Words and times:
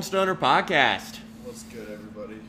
Rowland 0.00 0.06
Stoner 0.06 0.34
podcast. 0.34 1.18
What's 1.44 1.62
good, 1.64 1.86
everybody? 1.92 2.40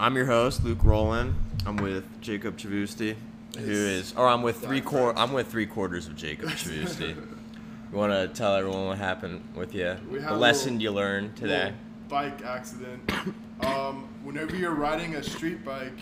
I'm 0.00 0.16
your 0.16 0.26
host, 0.26 0.64
Luke 0.64 0.82
Rowland. 0.82 1.36
I'm 1.64 1.76
with 1.76 2.04
Jacob 2.20 2.56
Chavusti, 2.58 3.14
who 3.56 3.70
is, 3.70 4.12
or 4.16 4.26
I'm 4.26 4.42
with 4.42 4.60
three 4.60 4.80
quar- 4.80 5.16
I'm 5.16 5.32
with 5.32 5.46
three 5.46 5.66
quarters 5.66 6.08
of 6.08 6.16
Jacob 6.16 6.48
Chavusti. 6.48 7.10
you 7.92 7.96
want 7.96 8.10
to 8.12 8.26
tell 8.36 8.56
everyone 8.56 8.86
what 8.88 8.98
happened 8.98 9.40
with 9.54 9.72
you? 9.72 9.96
We 10.10 10.18
had 10.20 10.30
The 10.30 10.34
a 10.34 10.36
lesson 10.36 10.78
little- 10.78 10.82
you 10.82 10.90
learned 10.90 11.36
today. 11.36 11.64
Little 11.66 11.78
Bike 12.08 12.42
accident. 12.44 13.12
um, 13.60 14.08
whenever 14.24 14.56
you're 14.56 14.74
riding 14.74 15.14
a 15.14 15.22
street 15.22 15.64
bike, 15.64 16.00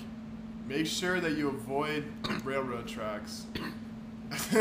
make 0.67 0.87
sure 0.87 1.21
that 1.21 1.33
you 1.33 1.49
avoid 1.51 2.05
railroad 2.45 2.89
tracks. 2.89 3.45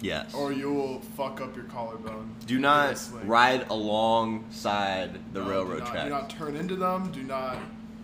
Yes. 0.00 0.32
or 0.34 0.52
you 0.52 0.72
will 0.72 1.00
fuck 1.16 1.40
up 1.40 1.56
your 1.56 1.64
collarbone. 1.66 2.34
do 2.46 2.58
not 2.58 2.88
get 2.88 2.92
a 2.96 3.00
sling. 3.00 3.26
ride 3.28 3.66
alongside 3.70 5.18
the 5.34 5.40
No, 5.40 5.48
railroad 5.50 5.72
do 5.78 5.80
not, 5.84 5.90
tracks. 5.90 6.04
Do 6.04 6.10
not 6.10 6.30
turn 6.30 6.56
into 6.56 6.76
them. 6.76 7.10
Do 7.12 7.22
not. 7.22 7.56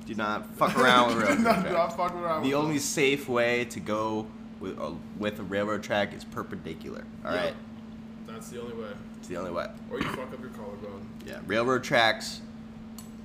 Do 0.06 0.14
not 0.14 0.54
fuck 0.56 0.76
around 0.78 1.16
with 1.16 1.16
railroad 1.28 1.40
not, 1.40 1.52
tracks. 1.54 1.68
do 1.68 1.72
not 1.74 1.96
fuck 1.96 2.14
around. 2.14 2.42
The 2.42 2.48
with 2.48 2.56
only 2.56 2.74
them. 2.74 2.80
safe 2.82 3.28
way 3.28 3.64
to 3.66 3.80
go 3.80 4.26
with 4.60 4.78
a, 4.78 4.94
with 5.18 5.38
a 5.38 5.42
railroad 5.42 5.82
track 5.82 6.12
is 6.14 6.24
perpendicular. 6.24 7.04
All 7.24 7.32
Yeah. 7.32 7.40
right, 7.44 7.54
That's 8.26 8.48
the 8.50 8.60
only 8.60 8.74
way. 8.76 8.90
it's 9.18 9.28
the 9.28 9.36
only 9.36 9.50
way. 9.52 9.66
Or 9.90 9.98
you 9.98 10.04
fuck 10.08 10.32
up 10.32 10.40
your 10.40 10.50
collarbone. 10.50 11.06
Yeah, 11.26 11.38
railroad 11.46 11.84
tracks 11.84 12.40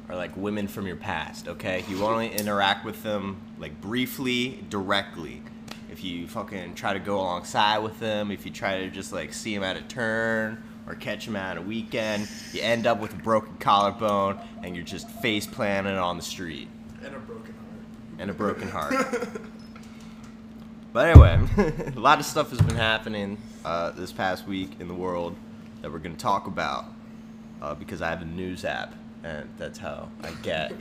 are 0.09 0.15
like 0.15 0.35
women 0.37 0.67
from 0.67 0.87
your 0.87 0.95
past. 0.95 1.47
Okay, 1.47 1.83
you 1.89 2.03
only 2.05 2.31
interact 2.31 2.85
with 2.85 3.03
them 3.03 3.37
like 3.59 3.79
briefly, 3.81 4.63
directly. 4.69 5.41
If 5.99 6.05
you 6.05 6.27
fucking 6.27 6.75
try 6.75 6.93
to 6.93 6.99
go 6.99 7.17
alongside 7.19 7.79
with 7.79 7.99
them, 7.99 8.31
if 8.31 8.45
you 8.45 8.53
try 8.53 8.79
to 8.79 8.89
just 8.89 9.11
like 9.11 9.33
see 9.33 9.53
them 9.53 9.65
at 9.65 9.75
a 9.75 9.81
turn 9.81 10.63
or 10.87 10.95
catch 10.95 11.25
them 11.25 11.35
at 11.35 11.57
a 11.57 11.61
weekend, 11.61 12.29
you 12.53 12.61
end 12.61 12.87
up 12.87 13.01
with 13.01 13.11
a 13.11 13.17
broken 13.17 13.57
collarbone 13.57 14.39
and 14.63 14.77
you're 14.77 14.85
just 14.85 15.09
face 15.09 15.45
planting 15.45 15.97
on 15.97 16.15
the 16.15 16.23
street 16.23 16.69
And 17.03 17.13
a 17.13 17.19
broken 17.19 17.53
heart. 17.53 18.17
and 18.17 18.31
a 18.31 18.33
broken 18.33 18.69
heart. 18.69 18.93
But 20.93 21.09
anyway, 21.09 21.37
a 21.97 21.99
lot 21.99 22.21
of 22.21 22.25
stuff 22.25 22.49
has 22.51 22.61
been 22.61 22.77
happening 22.77 23.37
uh, 23.65 23.91
this 23.91 24.13
past 24.13 24.47
week 24.47 24.71
in 24.79 24.87
the 24.87 24.95
world 24.95 25.35
that 25.81 25.91
we're 25.91 25.99
going 25.99 26.15
to 26.15 26.21
talk 26.21 26.47
about 26.47 26.85
uh, 27.61 27.75
because 27.75 28.01
I 28.01 28.09
have 28.09 28.21
a 28.21 28.25
news 28.25 28.63
app, 28.63 28.95
and 29.25 29.49
that's 29.57 29.77
how 29.77 30.07
I 30.23 30.31
get 30.43 30.71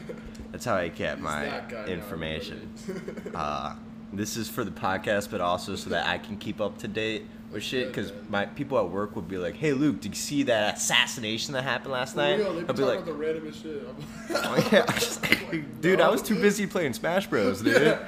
that's 0.53 0.64
how 0.64 0.77
I 0.77 0.86
get 0.86 1.20
my 1.20 1.44
that 1.47 1.69
guy 1.69 1.86
now, 1.86 1.92
information. 1.92 2.70
Uh, 3.34 3.75
this 4.12 4.37
is 4.37 4.48
for 4.48 4.64
the 4.64 4.70
podcast, 4.70 5.31
but 5.31 5.41
also 5.41 5.77
so 5.77 5.91
that 5.91 6.06
I 6.06 6.19
can 6.19 6.37
keep 6.37 6.61
up 6.61 6.78
to 6.78 6.89
date 6.89 7.25
with 7.53 7.62
shit. 7.62 7.89
Because 7.89 8.12
my 8.28 8.47
people 8.47 8.78
at 8.78 8.89
work 8.89 9.17
would 9.17 9.28
be 9.28 9.39
like, 9.39 9.56
"Hey, 9.56 9.73
Luke, 9.73 10.00
did 10.00 10.12
you 10.12 10.20
see 10.20 10.42
that 10.45 10.77
assassination 10.77 11.53
that 11.55 11.62
happened 11.65 11.92
last 11.92 12.12
For 12.12 12.19
night?" 12.19 12.39
real, 12.39 12.55
they 12.55 12.61
I'd 12.61 12.67
be 12.67 12.73
talking 12.73 12.84
like, 12.87 12.98
about 13.00 13.06
the 13.06 13.25
randomest 13.25 13.62
shit. 13.62 13.89
Oh, 14.31 14.69
yeah. 14.73 14.84
I 14.87 14.95
was 14.95 15.05
just 15.05 15.23
like, 15.53 15.81
dude, 15.81 16.00
I 16.00 16.09
was 16.09 16.23
too 16.23 16.37
busy 16.37 16.66
playing 16.66 16.94
Smash 16.94 17.27
Bros, 17.27 17.62
dude. 17.62 17.82
Yeah. 17.82 18.05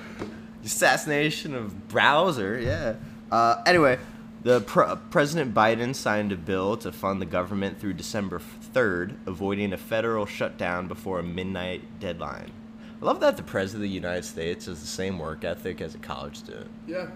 Assassination 0.64 1.54
of 1.54 1.88
browser, 1.88 2.58
yeah. 2.60 2.94
Uh, 3.30 3.62
anyway, 3.64 3.98
the 4.42 4.60
pr- 4.62 4.94
President 5.10 5.54
Biden 5.54 5.94
signed 5.94 6.32
a 6.32 6.36
bill 6.36 6.76
to 6.78 6.92
fund 6.92 7.20
the 7.20 7.26
government 7.26 7.80
through 7.80 7.94
December 7.94 8.41
3rd, 8.74 9.16
avoiding 9.26 9.72
a 9.72 9.76
federal 9.76 10.26
shutdown 10.26 10.86
before 10.86 11.19
a 11.19 11.22
midnight 11.22 12.00
deadline. 12.00 12.50
I 13.00 13.04
love 13.04 13.20
that 13.20 13.36
the 13.36 13.42
President 13.42 13.78
of 13.84 13.88
the 13.90 13.94
United 13.94 14.24
States 14.24 14.66
has 14.66 14.80
the 14.80 14.86
same 14.86 15.18
work 15.18 15.44
ethic 15.44 15.80
as 15.80 15.94
a 15.94 15.98
college 15.98 16.36
student. 16.36 16.70
Yeah. 16.86 17.08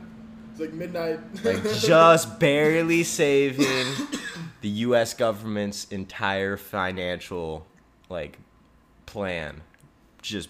It's 0.50 0.60
like 0.60 0.72
midnight. 0.72 1.20
Like, 1.44 1.62
just 1.80 2.38
barely 2.38 3.02
saving 3.02 3.86
the 4.60 4.68
U.S. 4.68 5.12
government's 5.12 5.84
entire 5.90 6.56
financial, 6.56 7.66
like, 8.08 8.38
plan, 9.04 9.62
just 10.22 10.48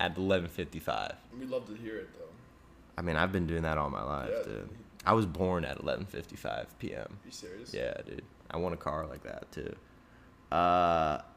at 0.00 0.16
11:55. 0.16 1.14
We 1.38 1.46
love 1.46 1.66
to 1.68 1.74
hear 1.74 1.96
it 1.98 2.08
though. 2.18 2.24
I 2.96 3.02
mean, 3.02 3.14
I've 3.16 3.30
been 3.32 3.46
doing 3.46 3.62
that 3.62 3.78
all 3.78 3.90
my 3.90 4.02
life, 4.02 4.30
Yeah. 4.32 4.42
dude. 4.44 4.68
I 5.06 5.12
was 5.12 5.24
born 5.24 5.64
at 5.64 5.78
11:55 5.78 6.66
p.m. 6.80 6.98
Are 7.02 7.08
You 7.24 7.30
serious? 7.30 7.72
Yeah, 7.72 7.94
dude. 8.04 8.24
I 8.50 8.56
want 8.56 8.74
a 8.74 8.76
car 8.76 9.06
like 9.06 9.22
that 9.22 9.50
too. 9.52 9.74
Uh, 10.50 10.56
That's 11.16 11.22
pretty 11.22 11.22
cool. 11.22 11.27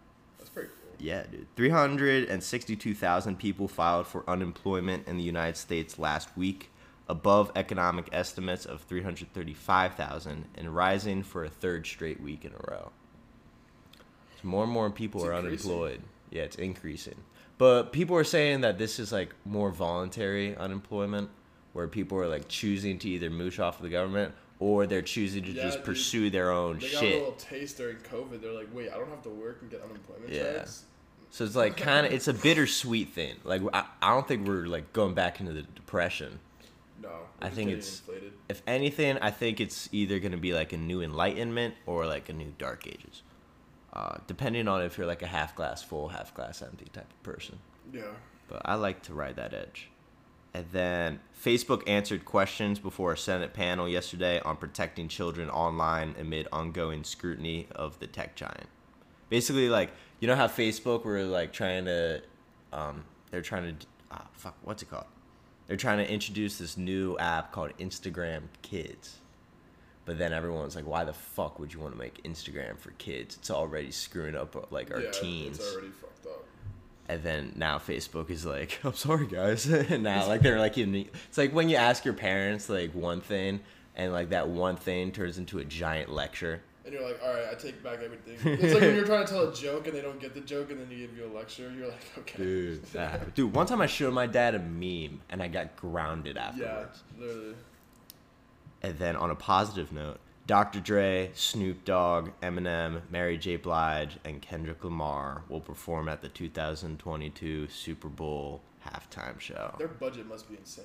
Yeah, 1.01 1.23
dude. 1.29 1.47
362,000 1.56 3.38
people 3.38 3.67
filed 3.67 4.07
for 4.07 4.23
unemployment 4.29 5.07
in 5.07 5.17
the 5.17 5.23
United 5.23 5.57
States 5.57 5.97
last 6.00 6.35
week, 6.38 6.69
above 7.09 7.51
economic 7.56 8.07
estimates 8.12 8.66
of 8.66 8.81
335,000 8.84 10.45
and 10.56 10.75
rising 10.75 11.23
for 11.23 11.44
a 11.44 11.50
third 11.50 11.85
straight 11.85 12.22
week 12.22 12.45
in 12.45 12.51
a 12.53 12.72
row. 12.72 12.91
So 14.41 14.47
more 14.47 14.63
and 14.63 14.72
more 14.72 14.90
people 14.90 15.22
It's 15.22 15.29
are 15.29 15.34
increasing. 15.34 15.72
unemployed. 15.72 16.01
Yeah, 16.29 16.44
it's 16.44 16.56
increasing. 16.56 17.16
But 17.57 17.91
people 17.91 18.16
are 18.16 18.23
saying 18.23 18.61
that 18.61 18.78
this 18.78 18.97
is 19.00 19.11
like 19.11 19.35
more 19.45 19.72
voluntary 19.72 20.56
unemployment 20.56 21.29
where 21.73 21.88
people 21.88 22.17
are 22.17 22.28
like 22.28 22.47
choosing 22.47 22.97
to 23.00 23.09
either 23.09 23.29
mooch 23.29 23.59
off 23.59 23.78
of 23.78 23.84
the 23.84 23.90
government 23.90 24.34
or 24.59 24.88
they're 24.88 25.01
choosing 25.01 25.44
to 25.44 25.51
Yeah, 25.51 25.63
just 25.63 25.78
dude. 25.79 25.85
pursue 25.85 26.29
their 26.29 26.51
own 26.51 26.79
They 26.79 26.91
got 26.91 27.03
a 27.03 27.06
shit. 27.06 27.17
little 27.19 27.34
taste 27.34 27.78
during 27.78 27.97
COVID. 27.97 28.41
They're 28.41 28.51
like, 28.53 28.69
wait, 28.73 28.90
I 28.91 28.97
don't 28.97 29.09
have 29.09 29.22
to 29.23 29.29
work 29.29 29.59
and 29.61 29.69
get 29.69 29.81
unemployment 29.81 30.31
Yeah. 30.31 30.53
checks. 30.53 30.85
So 31.31 31.45
it's 31.45 31.55
like 31.55 31.77
kind 31.77 32.05
of 32.05 32.11
it's 32.11 32.27
a 32.27 32.33
bittersweet 32.33 33.09
thing. 33.09 33.35
Like 33.43 33.61
I, 33.73 33.85
I 34.01 34.09
don't 34.09 34.27
think 34.27 34.47
we're 34.47 34.65
like 34.65 34.93
going 34.93 35.13
back 35.13 35.39
into 35.39 35.53
the 35.53 35.61
depression. 35.63 36.39
No, 37.01 37.09
I 37.41 37.49
think 37.49 37.69
it's- 37.69 37.99
inflated. 37.99 38.33
If 38.49 38.61
anything, 38.67 39.17
I 39.19 39.31
think 39.31 39.61
it's 39.61 39.87
either 39.93 40.19
going 40.19 40.33
to 40.33 40.37
be 40.37 40.53
like 40.53 40.73
a 40.73 40.77
new 40.77 41.01
enlightenment 41.01 41.75
or 41.85 42.05
like 42.05 42.27
a 42.27 42.33
new 42.33 42.53
dark 42.57 42.85
ages. 42.85 43.23
Uh, 43.93 44.17
depending 44.27 44.67
on 44.67 44.81
if 44.81 44.97
you're 44.97 45.07
like 45.07 45.21
a 45.21 45.27
half 45.27 45.55
glass 45.55 45.81
full, 45.81 46.09
half 46.09 46.33
glass 46.33 46.61
empty 46.61 46.85
type 46.91 47.09
of 47.09 47.23
person. 47.23 47.59
Yeah. 47.93 48.03
But 48.49 48.61
I 48.65 48.75
like 48.75 49.01
to 49.03 49.13
ride 49.13 49.37
that 49.37 49.53
edge. 49.53 49.89
And 50.53 50.65
then 50.73 51.21
Facebook 51.41 51.87
answered 51.87 52.25
questions 52.25 52.77
before 52.77 53.13
a 53.13 53.17
Senate 53.17 53.53
panel 53.53 53.87
yesterday 53.87 54.41
on 54.41 54.57
protecting 54.57 55.07
children 55.07 55.49
online 55.49 56.13
amid 56.19 56.49
ongoing 56.51 57.05
scrutiny 57.05 57.67
of 57.73 57.99
the 57.99 58.07
tech 58.07 58.35
giant. 58.35 58.67
Basically, 59.29 59.69
like 59.69 59.91
you 60.21 60.27
know 60.27 60.35
how 60.35 60.47
Facebook 60.47 61.03
were 61.03 61.23
like 61.23 61.51
trying 61.51 61.85
to, 61.85 62.21
um, 62.71 63.03
they're 63.31 63.41
trying 63.41 63.75
to, 63.75 63.85
ah, 64.11 64.27
fuck, 64.31 64.55
what's 64.63 64.81
it 64.81 64.89
called? 64.89 65.07
They're 65.67 65.77
trying 65.77 65.97
to 65.97 66.09
introduce 66.09 66.57
this 66.57 66.77
new 66.77 67.17
app 67.17 67.51
called 67.51 67.71
Instagram 67.79 68.43
Kids. 68.61 69.17
But 70.05 70.17
then 70.17 70.33
everyone's 70.33 70.75
like, 70.75 70.85
why 70.85 71.03
the 71.03 71.13
fuck 71.13 71.59
would 71.59 71.73
you 71.73 71.79
want 71.79 71.93
to 71.93 71.99
make 71.99 72.23
Instagram 72.23 72.77
for 72.77 72.91
kids? 72.91 73.35
It's 73.37 73.51
already 73.51 73.91
screwing 73.91 74.35
up 74.35 74.71
like 74.71 74.91
our 74.91 75.01
yeah, 75.01 75.11
teens. 75.11 75.59
It's 75.59 75.73
already 75.73 75.89
fucked 75.89 76.25
up. 76.25 76.45
And 77.07 77.23
then 77.23 77.53
now 77.55 77.77
Facebook 77.77 78.29
is 78.29 78.45
like, 78.45 78.79
I'm 78.83 78.93
sorry 78.93 79.27
guys. 79.27 79.65
and 79.67 80.03
now 80.03 80.27
like 80.27 80.41
they're 80.41 80.59
like 80.59 80.77
in 80.77 80.93
it's 80.95 81.37
like 81.37 81.53
when 81.53 81.69
you 81.69 81.77
ask 81.77 82.05
your 82.05 82.13
parents 82.13 82.69
like 82.69 82.93
one 82.93 83.21
thing 83.21 83.61
and 83.95 84.11
like 84.11 84.29
that 84.29 84.49
one 84.49 84.75
thing 84.75 85.11
turns 85.11 85.37
into 85.37 85.59
a 85.59 85.65
giant 85.65 86.11
lecture. 86.11 86.61
And 86.91 86.99
you're 86.99 87.09
like, 87.09 87.22
all 87.23 87.34
right, 87.34 87.46
I 87.49 87.53
take 87.53 87.82
back 87.82 87.99
everything. 88.03 88.35
It's 88.43 88.73
like 88.73 88.82
when 88.82 88.96
you're 88.96 89.05
trying 89.05 89.26
to 89.26 89.32
tell 89.32 89.47
a 89.47 89.53
joke 89.53 89.88
and 89.88 89.96
they 89.96 90.02
don't 90.02 90.20
get 90.20 90.34
the 90.34 90.41
joke, 90.41 90.72
and 90.72 90.82
then 90.82 90.91
you 90.91 91.08
give 91.08 91.16
you 91.16 91.26
a 91.26 91.34
lecture. 91.34 91.72
You're 91.73 91.88
like, 91.88 92.03
okay. 92.17 92.38
Dude, 92.38 92.84
that. 92.88 93.34
Dude, 93.34 93.55
one 93.55 93.66
time 93.66 93.79
I 93.79 93.88
showed 93.88 94.14
my 94.14 94.28
dad 94.28 94.55
a 94.55 94.59
meme 94.59 95.22
and 95.29 95.41
I 95.41 95.47
got 95.47 95.78
grounded 95.78 96.35
after 96.35 96.64
Yeah, 96.64 96.85
literally. 97.17 97.55
And 98.82 98.97
then 98.97 99.16
on 99.16 99.32
a 99.32 99.35
positive 99.35 99.93
note, 99.93 100.20
Dr. 100.47 100.82
Dre, 100.82 101.32
Snoop 101.34 101.85
Dogg, 101.85 102.32
Eminem, 102.43 103.03
Mary 103.09 103.37
J. 103.37 103.55
Blige, 103.55 104.17
and 104.26 104.41
Kendrick 104.41 104.84
Lamar 104.84 105.44
will 105.47 105.61
perform 105.61 106.09
at 106.09 106.22
the 106.22 106.28
2022 106.28 107.70
Super 107.70 108.09
Bowl 108.09 108.59
halftime 108.85 109.40
show. 109.40 109.76
Their 109.78 109.87
budget 109.87 110.28
must 110.28 110.49
be 110.49 110.58
insane, 110.58 110.84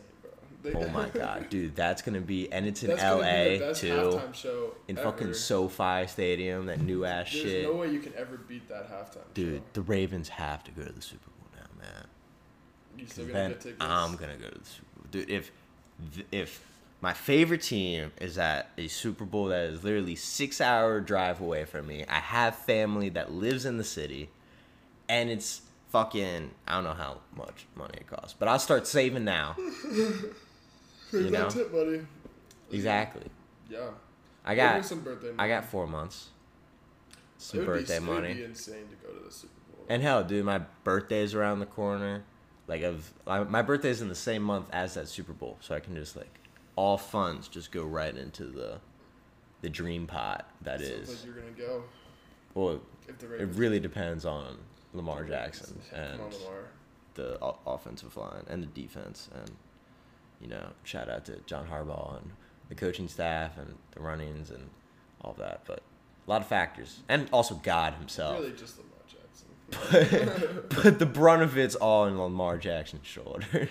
Oh 0.75 0.89
my 0.93 1.09
god, 1.11 1.49
dude, 1.51 1.77
that's 1.77 2.03
gonna 2.03 2.21
be 2.21 2.51
and 2.53 2.67
it's 2.67 2.83
in 2.83 2.91
That's 2.91 3.03
gonna 3.03 3.23
be 3.23 3.59
the 3.59 3.67
LA 3.67 3.73
too. 3.75 3.87
halftime 4.19 4.35
show 4.35 4.71
In 4.89 4.99
ever. 4.99 5.11
fucking 5.13 5.35
SoFi 5.35 6.07
Stadium, 6.07 6.67
that 6.67 6.81
new 6.81 7.05
ass 7.05 7.31
There's 7.33 7.45
shit. 7.45 7.63
no 7.65 7.75
way 7.75 7.91
you 7.91 8.01
can 8.01 8.13
ever 8.17 8.37
beat 8.37 8.69
that 8.69 8.91
halftime. 8.91 9.15
Show. 9.15 9.21
Dude, 9.35 9.59
show. 9.59 9.63
the 9.75 9.83
Ravens 9.83 10.29
have 10.31 10.65
to 10.65 10.71
go 10.73 10.83
to 10.85 10.93
the 10.93 11.03
Super 11.03 11.31
Bowl 11.31 11.49
now, 11.55 11.83
man. 11.85 12.07
you 12.99 13.07
still 13.07 13.25
gonna 13.27 13.35
then 13.39 13.51
get 13.51 13.61
tickets. 13.61 13.83
I'm 13.85 14.17
gonna 14.17 14.37
go 14.37 14.49
to 14.49 14.59
the 14.59 14.65
Super 14.65 14.87
Bowl. 14.97 15.07
Dude, 15.11 15.31
if 15.31 15.51
if 16.33 16.63
my 17.01 17.13
favorite 17.13 17.63
team 17.63 18.11
is 18.21 18.39
at 18.39 18.71
a 18.79 18.89
Super 18.89 19.25
Bowl 19.25 19.47
that 19.47 19.65
is 19.71 19.85
literally 19.85 20.17
six 20.17 20.61
hour 20.61 21.01
drive 21.01 21.41
away 21.41 21.65
from 21.65 21.87
me, 21.87 22.05
I 22.09 22.19
have 22.21 22.57
family 22.57 23.09
that 23.11 23.33
lives 23.33 23.65
in 23.67 23.77
the 23.77 23.85
city, 23.85 24.31
and 25.09 25.31
it's 25.31 25.61
fucking 25.91 26.51
I 26.67 26.75
don't 26.75 26.85
know 26.85 26.93
how 26.95 27.19
much 27.37 27.67
money 27.77 27.95
it 28.01 28.07
costs, 28.09 28.35
but 28.39 28.49
I'll 28.49 28.59
start 28.59 28.87
saving 28.87 29.25
now. 29.25 29.57
You 31.13 31.23
that 31.25 31.33
know? 31.33 31.49
tip, 31.49 31.73
buddy. 31.73 32.07
Exactly. 32.73 33.23
Yeah. 33.71 33.91
I 34.45 34.55
got 34.55 34.85
some 34.85 35.01
birthday. 35.01 35.33
I 35.39 35.49
got 35.49 35.65
four 35.65 35.87
months. 35.87 36.29
Some 37.39 37.61
It 37.61 37.63
be- 37.63 37.67
birthday 37.67 37.97
It 37.97 38.03
money. 38.03 38.29
would 38.29 38.37
be 38.37 38.45
insane 38.45 38.87
to 38.89 39.07
go 39.07 39.13
to 39.13 39.25
the 39.25 39.31
Super 39.31 39.53
Bowl. 39.73 39.85
And 39.89 40.03
hell, 40.03 40.25
dude, 40.25 40.45
my 40.45 40.59
birthday 40.85 41.23
is 41.23 41.35
around 41.35 41.61
the 41.61 41.67
corner. 41.67 42.25
Like, 42.69 42.83
of 42.83 43.13
my 43.27 43.63
birthday 43.63 43.91
is 43.91 44.01
in 44.03 44.09
the 44.09 44.15
same 44.17 44.43
month 44.43 44.69
as 44.73 44.95
that 44.95 45.07
Super 45.09 45.33
Bowl, 45.33 45.57
so 45.61 45.75
I 45.75 45.81
can 45.81 45.95
just 45.95 46.17
like 46.17 46.41
all 46.75 46.99
funds 46.99 47.47
just 47.49 47.71
go 47.73 47.85
right 47.85 48.15
into 48.17 48.45
the 48.47 48.81
the 49.63 49.69
dream 49.71 50.07
pot 50.07 50.51
that 50.63 50.81
Sounds 50.81 50.91
is. 50.91 51.09
like 51.09 51.25
you're 51.25 51.35
gonna 51.35 51.51
go. 51.53 51.85
well, 52.55 52.81
it 53.09 53.49
really 53.55 53.79
depends 53.81 54.25
on 54.25 54.59
Lamar 54.95 55.25
Jackson 55.25 55.81
and 55.93 56.21
on, 56.21 56.31
Lamar. 56.31 56.65
the 57.15 57.39
o- 57.43 57.59
offensive 57.67 58.17
line 58.17 58.45
and 58.49 58.63
the 58.63 58.67
defense. 58.67 59.29
And, 59.35 59.51
you 60.41 60.49
know, 60.49 60.69
shout 60.85 61.09
out 61.09 61.25
to 61.27 61.39
John 61.47 61.67
Harbaugh 61.71 62.19
and 62.19 62.31
the 62.69 62.75
coaching 62.75 63.09
staff 63.09 63.59
and 63.59 63.75
the 63.93 64.01
runnings 64.01 64.51
and 64.51 64.69
all 65.23 65.35
that. 65.39 65.63
But 65.67 65.83
a 66.27 66.31
lot 66.31 66.41
of 66.43 66.49
factors. 66.49 67.01
And 67.09 67.29
also 67.33 67.55
God 67.57 67.95
himself. 67.95 68.39
Really, 68.39 68.53
just 68.53 68.79
Lamar 68.79 68.93
Jackson. 69.09 70.69
But, 70.71 70.83
but 70.83 70.99
the 70.99 71.07
brunt 71.07 71.43
of 71.43 71.57
it's 71.57 71.75
all 71.75 72.07
in 72.07 72.19
Lamar 72.19 72.59
Jackson's 72.59 73.07
shoulders. 73.07 73.69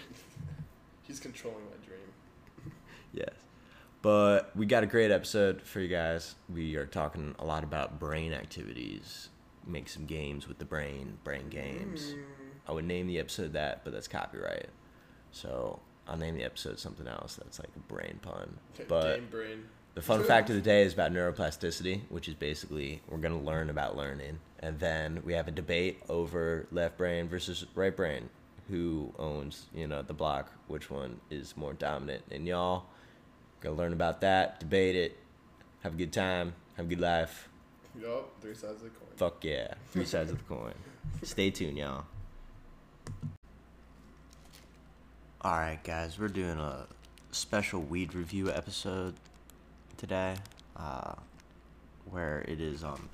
He's 1.03 1.19
controlling 1.19 1.63
my 1.65 1.85
dream. 1.85 2.73
yes. 3.13 3.29
But 4.01 4.55
we 4.55 4.65
got 4.65 4.83
a 4.83 4.87
great 4.87 5.11
episode 5.11 5.61
for 5.61 5.79
you 5.79 5.87
guys. 5.87 6.35
We 6.53 6.75
are 6.75 6.85
talking 6.85 7.35
a 7.39 7.45
lot 7.45 7.63
about 7.63 7.99
brain 7.99 8.33
activities, 8.33 9.29
make 9.65 9.89
some 9.89 10.05
games 10.05 10.47
with 10.47 10.59
the 10.59 10.65
brain, 10.65 11.17
brain 11.23 11.49
games. 11.49 12.13
Mm. 12.13 12.23
I 12.67 12.71
would 12.71 12.85
name 12.85 13.07
the 13.07 13.17
episode 13.19 13.53
that, 13.53 13.83
but 13.83 13.93
that's 13.93 14.07
copyright. 14.07 14.69
So 15.31 15.79
I'll 16.07 16.17
name 16.17 16.35
the 16.35 16.43
episode 16.43 16.79
something 16.79 17.07
else 17.07 17.35
that's 17.35 17.59
like 17.59 17.69
a 17.75 17.93
brain 17.93 18.19
pun. 18.21 18.57
But 18.87 19.29
brain. 19.31 19.65
the 19.95 20.01
fun 20.01 20.23
fact 20.23 20.49
of 20.49 20.55
the 20.55 20.61
day 20.61 20.83
is 20.83 20.93
about 20.93 21.11
neuroplasticity, 21.11 22.01
which 22.09 22.27
is 22.27 22.35
basically 22.35 23.01
we're 23.07 23.17
going 23.17 23.37
to 23.37 23.45
learn 23.45 23.69
about 23.69 23.97
learning. 23.97 24.39
And 24.59 24.79
then 24.79 25.21
we 25.23 25.33
have 25.33 25.47
a 25.47 25.51
debate 25.51 26.01
over 26.09 26.67
left 26.71 26.97
brain 26.97 27.27
versus 27.27 27.65
right 27.75 27.95
brain. 27.95 28.29
Who 28.69 29.13
owns, 29.19 29.67
you 29.75 29.87
know, 29.87 30.01
the 30.01 30.13
block? 30.13 30.51
Which 30.67 30.89
one 30.89 31.19
is 31.29 31.55
more 31.55 31.73
dominant? 31.73 32.23
And 32.31 32.47
y'all 32.47 32.85
go 33.61 33.73
learn 33.73 33.93
about 33.93 34.21
that, 34.21 34.59
debate 34.59 34.95
it, 34.95 35.17
have 35.83 35.93
a 35.93 35.97
good 35.97 36.11
time, 36.13 36.53
have 36.77 36.87
a 36.87 36.89
good 36.89 37.01
life. 37.01 37.47
Yup, 37.99 38.29
three 38.41 38.55
sides 38.55 38.81
of 38.81 38.83
the 38.83 38.89
coin. 38.89 39.09
Fuck 39.15 39.43
yeah. 39.43 39.73
Three 39.91 40.05
sides 40.05 40.31
of 40.31 40.37
the 40.39 40.43
coin. 40.43 40.73
Stay 41.23 41.51
tuned, 41.51 41.77
y'all. 41.77 42.05
Alright, 45.45 45.83
guys, 45.83 46.17
we're 46.17 46.27
doing 46.27 46.57
a 46.57 46.87
special 47.31 47.79
weed 47.79 48.15
review 48.15 48.49
episode 48.49 49.13
today, 49.95 50.37
uh, 50.75 51.13
where 52.09 52.43
it 52.47 52.59
is 52.59 52.83
um 52.83 53.09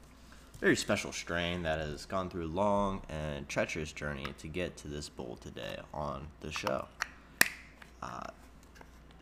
very 0.61 0.77
special 0.77 1.11
strain 1.11 1.63
that 1.63 1.81
has 1.81 2.05
gone 2.05 2.29
through 2.29 2.45
a 2.45 2.47
long 2.47 3.01
and 3.09 3.49
treacherous 3.49 3.91
journey 3.91 4.27
to 4.37 4.47
get 4.47 4.77
to 4.77 4.87
this 4.87 5.09
bowl 5.09 5.39
today 5.41 5.75
on 5.93 6.25
the 6.39 6.53
show. 6.53 6.87
Uh, 8.01 8.27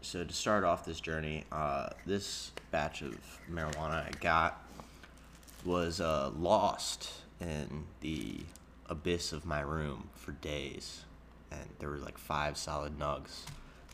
so 0.02 0.24
to 0.24 0.32
start 0.32 0.64
off 0.64 0.86
this 0.86 1.00
journey, 1.00 1.46
uh, 1.52 1.90
this 2.06 2.52
batch 2.70 3.02
of 3.02 3.18
marijuana 3.52 4.06
I 4.06 4.12
got 4.20 4.64
was 5.66 6.00
uh, 6.00 6.30
lost 6.38 7.12
in 7.42 7.86
the 8.02 8.42
abyss 8.86 9.34
of 9.34 9.48
my 9.48 9.62
room 9.62 10.10
for 10.14 10.34
days, 10.34 11.06
and 11.52 11.70
there 11.80 11.90
were 11.90 11.98
like 11.98 12.18
five 12.18 12.58
solid 12.58 12.98
nugs 12.98 13.44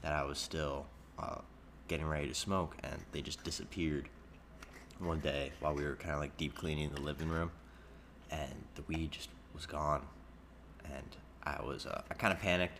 that 0.01 0.13
I 0.13 0.23
was 0.23 0.37
still 0.37 0.85
uh, 1.17 1.39
getting 1.87 2.07
ready 2.07 2.27
to 2.27 2.33
smoke, 2.33 2.75
and 2.83 3.03
they 3.11 3.21
just 3.21 3.43
disappeared 3.43 4.09
one 4.99 5.19
day 5.19 5.51
while 5.59 5.73
we 5.73 5.83
were 5.83 5.95
kind 5.95 6.13
of 6.13 6.19
like 6.19 6.37
deep 6.37 6.55
cleaning 6.55 6.91
the 6.91 7.01
living 7.01 7.29
room, 7.29 7.51
and 8.31 8.53
the 8.75 8.81
weed 8.83 9.11
just 9.11 9.29
was 9.53 9.65
gone, 9.65 10.01
and 10.85 11.15
I 11.43 11.61
was 11.61 11.85
uh, 11.85 12.01
I 12.09 12.13
kind 12.13 12.33
of 12.33 12.39
panicked 12.39 12.79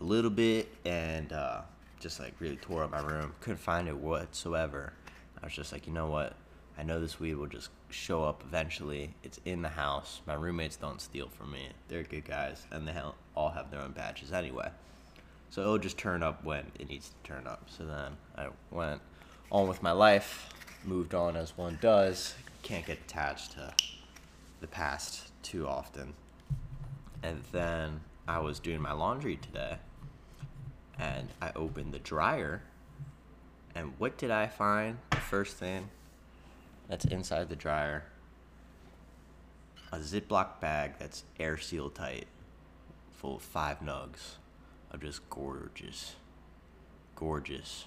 a 0.00 0.04
little 0.04 0.30
bit 0.30 0.68
and 0.84 1.32
uh, 1.32 1.62
just 2.00 2.20
like 2.20 2.34
really 2.40 2.56
tore 2.56 2.84
up 2.84 2.90
my 2.90 3.00
room. 3.00 3.34
Couldn't 3.40 3.58
find 3.58 3.88
it 3.88 3.96
whatsoever. 3.96 4.92
I 5.42 5.46
was 5.46 5.54
just 5.54 5.72
like, 5.72 5.86
you 5.86 5.92
know 5.92 6.06
what? 6.06 6.34
I 6.76 6.82
know 6.82 7.00
this 7.00 7.20
weed 7.20 7.34
will 7.34 7.46
just 7.46 7.70
show 7.88 8.24
up 8.24 8.42
eventually. 8.46 9.14
It's 9.22 9.38
in 9.44 9.62
the 9.62 9.68
house. 9.68 10.20
My 10.26 10.34
roommates 10.34 10.76
don't 10.76 11.00
steal 11.00 11.28
from 11.28 11.52
me. 11.52 11.68
They're 11.88 12.02
good 12.02 12.24
guys, 12.24 12.66
and 12.70 12.86
they 12.86 12.94
all 13.36 13.50
have 13.50 13.70
their 13.70 13.80
own 13.80 13.92
badges 13.92 14.32
anyway. 14.32 14.70
So 15.50 15.60
it'll 15.60 15.78
just 15.78 15.98
turn 15.98 16.22
up 16.22 16.44
when 16.44 16.72
it 16.78 16.88
needs 16.88 17.10
to 17.10 17.14
turn 17.22 17.46
up. 17.46 17.68
So 17.68 17.84
then 17.84 18.16
I 18.36 18.48
went 18.72 19.00
on 19.52 19.68
with 19.68 19.82
my 19.82 19.92
life, 19.92 20.52
moved 20.84 21.14
on 21.14 21.36
as 21.36 21.56
one 21.56 21.78
does. 21.80 22.34
Can't 22.62 22.84
get 22.84 22.98
attached 22.98 23.52
to 23.52 23.72
the 24.60 24.66
past 24.66 25.30
too 25.42 25.68
often. 25.68 26.14
And 27.22 27.42
then 27.52 28.00
I 28.26 28.40
was 28.40 28.58
doing 28.58 28.80
my 28.80 28.92
laundry 28.92 29.36
today, 29.36 29.76
and 30.98 31.28
I 31.40 31.52
opened 31.54 31.94
the 31.94 31.98
dryer, 32.00 32.62
and 33.74 33.92
what 33.98 34.18
did 34.18 34.30
I 34.30 34.46
find? 34.46 34.98
The 35.10 35.16
first 35.16 35.56
thing 35.56 35.88
that's 36.88 37.04
inside 37.04 37.48
the 37.48 37.56
dryer 37.56 38.04
a 39.94 39.98
Ziploc 39.98 40.60
bag 40.60 40.94
that's 40.98 41.22
air 41.38 41.56
seal 41.56 41.88
tight, 41.88 42.26
full 43.12 43.36
of 43.36 43.42
five 43.42 43.78
nugs 43.78 44.36
of 44.90 45.00
just 45.00 45.28
gorgeous, 45.30 46.16
gorgeous, 47.14 47.84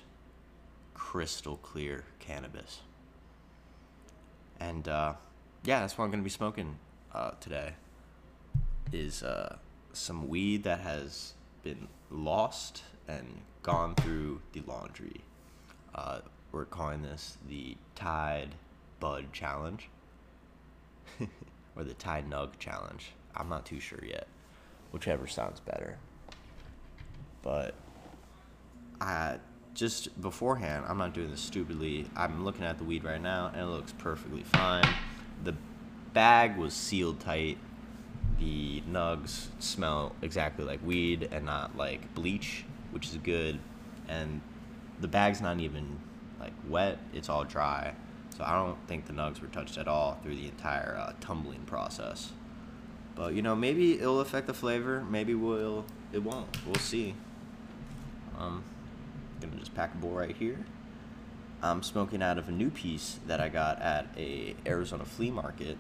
crystal 0.94 1.58
clear 1.58 2.06
cannabis. 2.20 2.80
And 4.60 4.88
uh, 4.88 5.14
yeah, 5.66 5.82
that's 5.82 5.98
what 5.98 6.06
I'm 6.06 6.12
gonna 6.12 6.24
be 6.24 6.30
smoking 6.30 6.78
uh, 7.14 7.32
today. 7.42 7.74
Is 8.94 9.22
uh, 9.22 9.58
some 9.92 10.30
weed 10.30 10.64
that 10.64 10.80
has 10.80 11.34
been 11.62 11.90
lost 12.10 12.84
and 13.06 13.42
gone 13.64 13.96
through 13.96 14.42
the 14.54 14.62
laundry. 14.66 15.22
Uh, 15.94 16.20
we're 16.54 16.64
calling 16.64 17.02
this 17.02 17.38
the 17.50 17.76
Tide 17.96 18.56
Bud 19.00 19.32
Challenge 19.34 19.90
or 21.76 21.84
the 21.84 21.94
Tide 21.94 22.30
Nug 22.30 22.58
Challenge. 22.60 23.12
I'm 23.36 23.50
not 23.50 23.66
too 23.66 23.80
sure 23.80 24.04
yet. 24.04 24.28
Whichever 24.92 25.28
sounds 25.28 25.60
better. 25.60 25.98
But 27.42 27.76
I 29.00 29.38
just 29.74 30.20
beforehand, 30.20 30.86
I'm 30.88 30.98
not 30.98 31.14
doing 31.14 31.30
this 31.30 31.42
stupidly. 31.42 32.10
I'm 32.16 32.44
looking 32.44 32.66
at 32.66 32.78
the 32.78 32.84
weed 32.84 33.04
right 33.04 33.22
now 33.22 33.52
and 33.54 33.62
it 33.62 33.66
looks 33.66 33.94
perfectly 33.94 34.44
fine. 34.44 34.88
The 35.44 35.54
bag 36.14 36.58
was 36.58 36.74
sealed 36.74 37.20
tight. 37.20 37.60
The 38.40 38.82
nugs 38.90 39.48
smell 39.60 40.16
exactly 40.22 40.66
like 40.66 40.86
weed 40.86 41.30
and 41.32 41.46
not 41.46 41.78
like 41.78 42.14
bleach, 42.16 42.66
which 42.92 43.08
is 43.08 43.18
good. 43.18 43.60
And 44.08 44.42
the 45.00 45.08
bag's 45.08 45.42
not 45.42 45.60
even 45.60 46.00
like 46.40 46.54
wet, 46.68 46.98
it's 47.14 47.30
all 47.30 47.44
dry. 47.44 47.94
So 48.38 48.44
I 48.46 48.54
don't 48.54 48.78
think 48.88 49.08
the 49.08 49.14
nugs 49.14 49.42
were 49.42 49.48
touched 49.48 49.80
at 49.80 49.88
all 49.88 50.20
through 50.22 50.36
the 50.36 50.46
entire 50.46 50.96
uh, 50.96 51.14
tumbling 51.20 51.62
process. 51.62 52.32
But 53.16 53.34
you 53.34 53.42
know, 53.42 53.56
maybe 53.56 54.00
it'll 54.00 54.20
affect 54.20 54.46
the 54.46 54.54
flavor. 54.54 55.04
Maybe 55.10 55.34
we'll 55.34 55.86
it 56.14 56.20
won't. 56.20 56.48
We'll 56.66 56.76
see. 56.76 57.16
Um, 58.38 58.64
gonna 59.42 59.56
just 59.56 59.74
pack 59.74 59.96
a 59.96 59.98
bowl 59.98 60.12
right 60.12 60.36
here. 60.36 60.60
I'm 61.64 61.82
smoking 61.82 62.22
out 62.22 62.38
of 62.38 62.48
a 62.48 62.52
new 62.52 62.70
piece 62.70 63.18
that 63.26 63.42
I 63.42 63.50
got 63.50 63.82
at 63.82 64.06
a 64.16 64.56
Arizona 64.68 65.06
flea 65.06 65.32
market. 65.32 65.80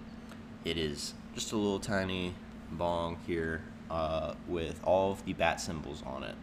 It 0.66 0.80
is 0.80 1.14
just 1.36 1.52
a 1.52 1.56
little 1.56 1.80
tiny 1.80 2.34
bong 2.72 3.20
here 3.28 3.62
uh, 3.92 4.34
with 4.48 4.80
all 4.84 5.12
of 5.12 5.24
the 5.26 5.34
bat 5.34 5.62
symbols 5.62 6.02
on 6.04 6.24
it 6.24 6.36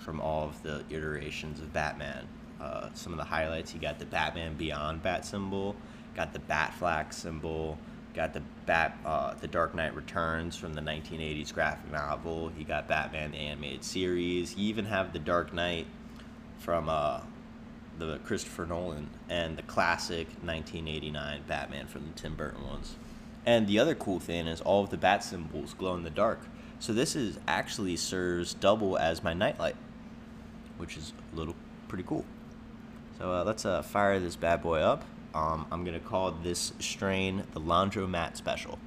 from 0.00 0.18
all 0.18 0.46
of 0.46 0.62
the 0.62 0.82
iterations 0.88 1.60
of 1.60 1.74
Batman. 1.74 2.26
Uh, 2.62 2.88
some 2.94 3.12
of 3.12 3.18
the 3.18 3.24
highlights, 3.24 3.74
you 3.74 3.80
got 3.80 3.98
the 3.98 4.06
Batman 4.06 4.54
Beyond 4.54 5.02
bat 5.02 5.26
symbol, 5.26 5.74
got 6.14 6.32
the 6.32 6.38
Batfleck 6.38 7.12
symbol, 7.12 7.76
got 8.14 8.32
the 8.32 8.42
Bat, 8.66 8.96
uh, 9.04 9.34
the 9.34 9.48
Dark 9.48 9.74
Knight 9.74 9.96
Returns 9.96 10.56
from 10.56 10.74
the 10.74 10.80
1980s 10.80 11.52
graphic 11.52 11.90
novel. 11.90 12.52
He 12.56 12.62
got 12.62 12.86
Batman 12.86 13.32
the 13.32 13.38
animated 13.38 13.82
series. 13.82 14.56
You 14.56 14.68
even 14.68 14.84
have 14.84 15.12
the 15.12 15.18
Dark 15.18 15.52
Knight 15.52 15.86
from 16.58 16.88
uh, 16.88 17.20
the 17.98 18.18
Christopher 18.18 18.66
Nolan 18.66 19.08
and 19.28 19.56
the 19.56 19.62
classic 19.62 20.28
1989 20.42 21.42
Batman 21.48 21.88
from 21.88 22.06
the 22.06 22.20
Tim 22.20 22.36
Burton 22.36 22.64
ones. 22.64 22.94
And 23.44 23.66
the 23.66 23.80
other 23.80 23.96
cool 23.96 24.20
thing 24.20 24.46
is 24.46 24.60
all 24.60 24.84
of 24.84 24.90
the 24.90 24.96
bat 24.96 25.24
symbols 25.24 25.74
glow 25.74 25.94
in 25.94 26.04
the 26.04 26.10
dark. 26.10 26.40
So 26.78 26.92
this 26.92 27.16
is 27.16 27.38
actually 27.48 27.96
serves 27.96 28.54
double 28.54 28.96
as 28.96 29.22
my 29.24 29.34
nightlight, 29.34 29.76
which 30.78 30.96
is 30.96 31.12
a 31.32 31.36
little 31.36 31.56
pretty 31.88 32.04
cool. 32.04 32.24
So 33.22 33.32
uh, 33.32 33.44
let's 33.44 33.64
uh, 33.64 33.82
fire 33.82 34.18
this 34.18 34.34
bad 34.34 34.62
boy 34.64 34.80
up. 34.80 35.04
Um, 35.32 35.64
I'm 35.70 35.84
gonna 35.84 36.00
call 36.00 36.32
this 36.32 36.72
strain 36.80 37.44
the 37.52 37.60
Laundromat 37.60 38.36
Special. 38.36 38.80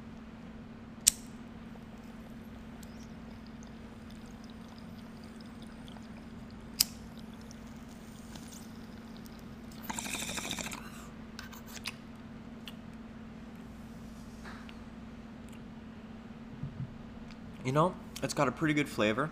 You 17.64 17.72
know, 17.72 17.96
it's 18.22 18.34
got 18.34 18.50
a 18.50 18.52
pretty 18.52 18.74
good 18.74 18.90
flavor. 18.90 19.30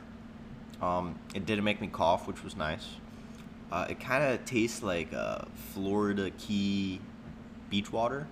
Um, 0.81 1.19
it 1.35 1.45
didn't 1.45 1.65
make 1.65 1.81
me 1.81 1.87
cough, 1.87 2.25
which 2.25 2.41
was 2.41 2.55
nice. 2.55 2.87
Uh, 3.73 3.87
it 3.89 3.99
kind 3.99 4.23
of 4.23 4.45
tastes 4.45 4.83
like 4.83 5.11
uh, 5.15 5.39
Florida 5.73 6.29
Key 6.37 7.01
beach 7.71 7.91
water, 7.91 8.27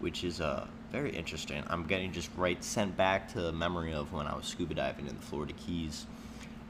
which 0.00 0.24
is 0.24 0.40
a 0.40 0.66
very 0.90 1.14
interesting. 1.14 1.62
I'm 1.68 1.84
getting 1.84 2.10
just 2.10 2.30
right 2.38 2.64
sent 2.64 2.96
back 2.96 3.30
to 3.34 3.42
the 3.42 3.52
memory 3.52 3.92
of 3.92 4.14
when 4.14 4.26
I 4.26 4.34
was 4.34 4.46
scuba 4.46 4.72
diving 4.72 5.06
in 5.06 5.14
the 5.14 5.20
Florida 5.20 5.52
Keys, 5.52 6.06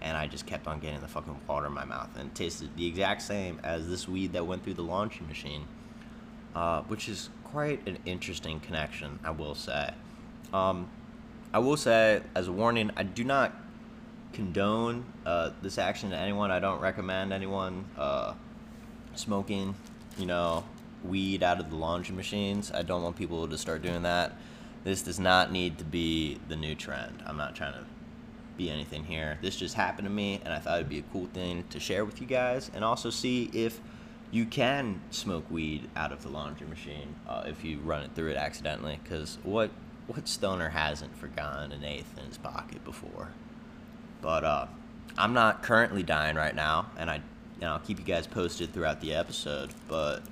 and 0.00 0.16
I 0.16 0.26
just 0.26 0.46
kept 0.46 0.66
on 0.66 0.80
getting 0.80 1.00
the 1.00 1.06
fucking 1.06 1.38
water 1.46 1.68
in 1.68 1.72
my 1.72 1.84
mouth, 1.84 2.08
and 2.16 2.28
it 2.28 2.34
tasted 2.34 2.76
the 2.76 2.88
exact 2.88 3.22
same 3.22 3.60
as 3.62 3.88
this 3.88 4.08
weed 4.08 4.32
that 4.32 4.44
went 4.44 4.64
through 4.64 4.74
the 4.74 4.82
launching 4.82 5.28
machine, 5.28 5.64
uh, 6.56 6.82
which 6.82 7.08
is 7.08 7.30
quite 7.44 7.86
an 7.86 7.98
interesting 8.04 8.58
connection, 8.58 9.20
I 9.22 9.30
will 9.30 9.54
say. 9.54 9.94
Um, 10.52 10.90
I 11.54 11.60
will 11.60 11.76
say, 11.76 12.22
as 12.34 12.48
a 12.48 12.52
warning, 12.52 12.90
I 12.96 13.04
do 13.04 13.22
not 13.22 13.54
condone 14.38 15.04
uh, 15.26 15.50
this 15.62 15.78
action 15.78 16.10
to 16.10 16.16
anyone. 16.16 16.52
I 16.52 16.60
don't 16.60 16.80
recommend 16.80 17.32
anyone 17.32 17.84
uh, 17.98 18.34
smoking, 19.16 19.74
you 20.16 20.26
know, 20.26 20.62
weed 21.02 21.42
out 21.42 21.58
of 21.58 21.70
the 21.70 21.76
laundry 21.76 22.14
machines. 22.14 22.70
I 22.70 22.82
don't 22.82 23.02
want 23.02 23.16
people 23.16 23.48
to 23.48 23.58
start 23.58 23.82
doing 23.82 24.02
that. 24.02 24.36
This 24.84 25.02
does 25.02 25.18
not 25.18 25.50
need 25.50 25.78
to 25.78 25.84
be 25.84 26.38
the 26.46 26.54
new 26.54 26.76
trend. 26.76 27.20
I'm 27.26 27.36
not 27.36 27.56
trying 27.56 27.72
to 27.72 27.84
be 28.56 28.70
anything 28.70 29.02
here. 29.02 29.40
This 29.42 29.56
just 29.56 29.74
happened 29.74 30.06
to 30.06 30.14
me, 30.14 30.40
and 30.44 30.54
I 30.54 30.60
thought 30.60 30.76
it'd 30.76 30.88
be 30.88 31.00
a 31.00 31.12
cool 31.12 31.26
thing 31.34 31.64
to 31.70 31.80
share 31.80 32.04
with 32.04 32.20
you 32.20 32.26
guys, 32.28 32.70
and 32.72 32.84
also 32.84 33.10
see 33.10 33.50
if 33.52 33.80
you 34.30 34.46
can 34.46 35.00
smoke 35.10 35.50
weed 35.50 35.90
out 35.96 36.12
of 36.12 36.22
the 36.22 36.28
laundry 36.28 36.68
machine 36.68 37.16
uh, 37.28 37.42
if 37.46 37.64
you 37.64 37.80
run 37.80 38.04
it 38.04 38.10
through 38.14 38.30
it 38.30 38.36
accidentally. 38.36 39.00
Because 39.02 39.38
what 39.42 39.72
what 40.06 40.28
stoner 40.28 40.68
hasn't 40.68 41.16
forgotten 41.16 41.72
an 41.72 41.82
eighth 41.82 42.16
in 42.16 42.24
his 42.24 42.38
pocket 42.38 42.84
before? 42.84 43.32
But 44.20 44.44
uh, 44.44 44.66
I'm 45.16 45.32
not 45.32 45.62
currently 45.62 46.02
dying 46.02 46.36
right 46.36 46.54
now, 46.54 46.90
and 46.96 47.10
I, 47.10 47.16
you 47.16 47.60
know, 47.62 47.72
I'll 47.72 47.78
keep 47.78 47.98
you 47.98 48.04
guys 48.04 48.26
posted 48.26 48.72
throughout 48.72 49.00
the 49.00 49.14
episode. 49.14 49.70
But 49.88 50.22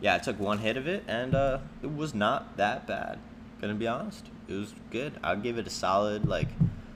yeah, 0.00 0.14
I 0.14 0.18
took 0.18 0.38
one 0.38 0.58
hit 0.58 0.76
of 0.76 0.86
it, 0.86 1.04
and 1.08 1.34
uh, 1.34 1.58
it 1.82 1.94
was 1.94 2.14
not 2.14 2.56
that 2.56 2.86
bad. 2.86 3.18
Gonna 3.60 3.74
be 3.74 3.86
honest, 3.86 4.26
it 4.48 4.52
was 4.54 4.74
good. 4.90 5.14
I'll 5.22 5.36
give 5.36 5.58
it 5.58 5.66
a 5.66 5.70
solid 5.70 6.26
like 6.26 6.48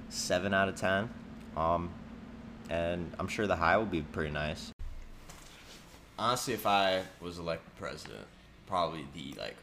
seven 0.08 0.52
out 0.52 0.68
of 0.68 0.76
ten. 0.76 1.08
Um, 1.56 1.90
and 2.68 3.10
I'm 3.18 3.28
sure 3.28 3.46
the 3.46 3.56
high 3.56 3.76
will 3.76 3.86
be 3.86 4.02
pretty 4.02 4.30
nice. 4.30 4.70
Honestly, 6.18 6.54
if 6.54 6.66
I 6.66 7.02
was 7.20 7.38
elected 7.38 7.74
president, 7.76 8.26
probably 8.66 9.06
the 9.14 9.34
like 9.38 9.56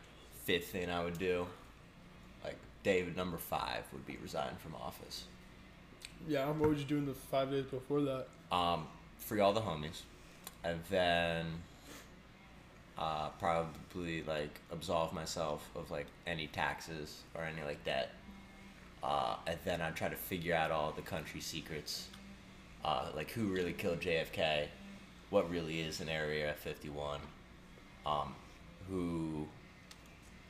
fifth 0.43 0.69
thing 0.69 0.89
I 0.89 1.03
would 1.03 1.17
do, 1.17 1.45
like 2.43 2.57
David 2.83 3.15
number 3.15 3.37
five, 3.37 3.83
would 3.93 4.05
be 4.05 4.17
resign 4.21 4.55
from 4.57 4.75
office. 4.75 5.25
Yeah, 6.27 6.49
what 6.51 6.69
would 6.69 6.77
you 6.77 6.85
do 6.85 6.97
in 6.97 7.05
the 7.05 7.13
five 7.13 7.51
days 7.51 7.65
before 7.65 8.01
that? 8.01 8.27
Um, 8.51 8.87
free 9.17 9.39
all 9.39 9.53
the 9.53 9.61
homies, 9.61 10.01
and 10.63 10.79
then 10.89 11.45
uh, 12.97 13.29
probably 13.39 14.23
like 14.23 14.59
absolve 14.71 15.13
myself 15.13 15.69
of 15.75 15.89
like 15.91 16.07
any 16.25 16.47
taxes 16.47 17.21
or 17.35 17.43
any 17.43 17.63
like 17.63 17.83
debt. 17.85 18.11
Uh, 19.03 19.35
and 19.45 19.57
then 19.63 19.81
I'd 19.81 19.95
try 19.95 20.09
to 20.09 20.15
figure 20.15 20.55
out 20.55 20.71
all 20.71 20.91
the 20.91 21.03
country 21.03 21.39
secrets, 21.39 22.07
uh, 22.83 23.09
like 23.15 23.31
who 23.31 23.47
really 23.47 23.73
killed 23.73 23.99
JFK, 23.99 24.67
what 25.29 25.49
really 25.51 25.81
is 25.81 26.01
in 26.01 26.09
Area 26.09 26.53
51, 26.63 27.19
um, 28.05 28.33
who, 28.89 29.47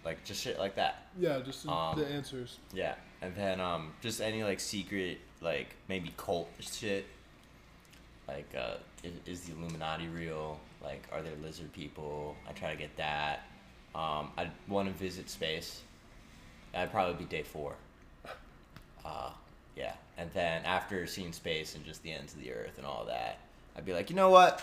like 0.06 0.24
just 0.24 0.42
shit 0.42 0.58
like 0.58 0.76
that. 0.76 1.08
Yeah, 1.20 1.40
just 1.40 1.68
Um, 1.68 2.00
the 2.00 2.08
answers. 2.08 2.60
Yeah, 2.74 2.96
and 3.22 3.36
then 3.36 3.60
um, 3.60 3.94
just 4.02 4.22
any 4.22 4.44
like 4.44 4.60
secret, 4.60 5.20
like 5.42 5.76
maybe 5.88 6.14
cult 6.18 6.50
shit. 6.60 7.06
Like, 8.28 8.54
uh, 8.58 8.76
is, 9.04 9.14
is 9.26 9.42
the 9.42 9.54
Illuminati 9.54 10.08
real? 10.08 10.60
Like, 10.84 11.08
are 11.12 11.22
there 11.22 11.34
lizard 11.42 11.72
people? 11.72 12.36
I 12.48 12.52
try 12.52 12.72
to 12.72 12.78
get 12.78 12.96
that. 12.98 13.44
Um, 13.96 14.32
I 14.38 14.50
want 14.68 14.90
to 14.90 14.94
visit 14.94 15.30
space. 15.30 15.82
That'd 16.74 16.92
probably 16.92 17.16
be 17.16 17.26
day 17.26 17.44
four. 17.44 17.76
Uh, 19.06 19.32
yeah, 19.76 19.94
and 20.18 20.30
then 20.34 20.66
after 20.66 21.08
seeing 21.08 21.32
space 21.32 21.76
and 21.76 21.86
just 21.86 22.04
the 22.04 22.12
ends 22.12 22.34
of 22.34 22.42
the 22.42 22.52
earth 22.52 22.78
and 22.78 22.86
all 22.86 23.06
that, 23.06 23.40
I'd 23.76 23.86
be 23.86 23.94
like, 23.94 24.10
you 24.10 24.16
know 24.16 24.30
what? 24.30 24.62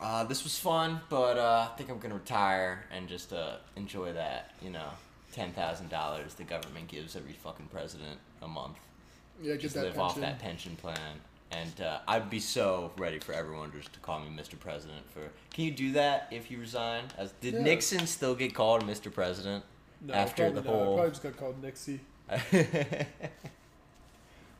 Uh, 0.00 0.24
this 0.24 0.44
was 0.44 0.58
fun, 0.58 1.00
but 1.10 1.36
uh, 1.36 1.68
I 1.70 1.76
think 1.76 1.90
I'm 1.90 1.98
gonna 1.98 2.14
retire 2.14 2.86
and 2.94 3.08
just 3.08 3.32
uh, 3.32 3.56
enjoy 3.76 4.12
that. 4.12 4.52
You 4.62 4.70
know, 4.70 4.88
ten 5.32 5.52
thousand 5.52 5.88
dollars 5.90 6.34
the 6.34 6.44
government 6.44 6.88
gives 6.88 7.16
every 7.16 7.32
fucking 7.32 7.66
president 7.72 8.18
a 8.42 8.48
month. 8.48 8.76
Yeah, 9.42 9.56
Just 9.56 9.74
live 9.76 9.84
pension. 9.86 10.00
off 10.02 10.20
that 10.20 10.38
pension 10.38 10.76
plan. 10.76 11.20
And 11.52 11.80
uh, 11.80 11.98
I'd 12.06 12.30
be 12.30 12.38
so 12.38 12.92
ready 12.96 13.18
for 13.18 13.32
everyone 13.32 13.72
just 13.72 13.92
to 13.94 13.98
call 14.00 14.20
me 14.20 14.28
Mr. 14.28 14.56
President. 14.58 15.00
For 15.12 15.20
can 15.52 15.64
you 15.64 15.72
do 15.72 15.92
that 15.92 16.28
if 16.30 16.48
you 16.50 16.58
resign? 16.58 17.04
As 17.18 17.32
did 17.40 17.54
Yeah. 17.54 17.62
Nixon 17.62 18.06
still 18.06 18.34
get 18.36 18.54
called 18.54 18.84
Mr. 18.84 19.12
President 19.12 19.64
No, 20.00 20.14
after 20.14 20.50
the. 20.52 20.60
I 20.60 20.64
whole? 20.64 20.94
probably 20.94 21.10
just 21.10 21.22
got 21.24 21.36
called 21.36 21.60
Nixie. 21.62 22.00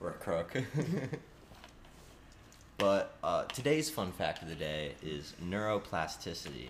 or 0.00 0.08
a 0.08 0.12
crook. 0.14 0.56
but 2.78 3.16
uh, 3.22 3.44
today's 3.44 3.90
fun 3.90 4.12
fact 4.12 4.42
of 4.42 4.48
the 4.48 4.54
day 4.54 4.92
is 5.02 5.34
neuroplasticity. 5.44 6.68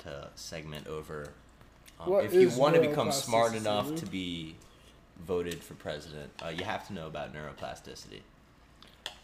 To 0.00 0.28
segment 0.34 0.86
over, 0.86 1.30
um, 2.00 2.14
if 2.24 2.34
you 2.34 2.48
want 2.50 2.74
to 2.74 2.80
become 2.80 3.12
smart 3.12 3.54
enough 3.54 3.94
to 3.96 4.06
be 4.06 4.56
voted 5.26 5.62
for 5.62 5.74
president, 5.74 6.30
uh, 6.44 6.48
you 6.48 6.64
have 6.64 6.86
to 6.88 6.92
know 6.92 7.06
about 7.06 7.32
neuroplasticity. 7.34 8.20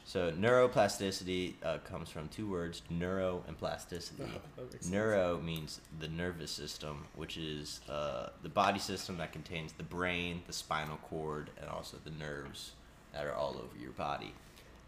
So 0.04 0.32
neuroplasticity 0.32 1.54
uh, 1.62 1.78
comes 1.78 2.08
from 2.08 2.26
two 2.28 2.50
words, 2.50 2.82
neuro 2.90 3.44
and 3.46 3.56
plasticity. 3.56 4.24
Oh, 4.58 4.62
makes 4.62 4.72
sense. 4.72 4.90
Neuro 4.90 5.38
means 5.38 5.80
the 6.00 6.08
nervous 6.08 6.50
system, 6.50 7.06
which 7.14 7.36
is 7.36 7.80
uh, 7.88 8.30
the 8.42 8.48
body 8.48 8.80
system 8.80 9.18
that 9.18 9.32
contains 9.32 9.72
the 9.72 9.84
brain, 9.84 10.42
the 10.48 10.52
spinal 10.52 10.96
cord, 10.96 11.50
and 11.60 11.70
also 11.70 11.96
the 12.02 12.10
nerves 12.10 12.72
that 13.12 13.24
are 13.24 13.34
all 13.34 13.50
over 13.50 13.80
your 13.80 13.92
body. 13.92 14.34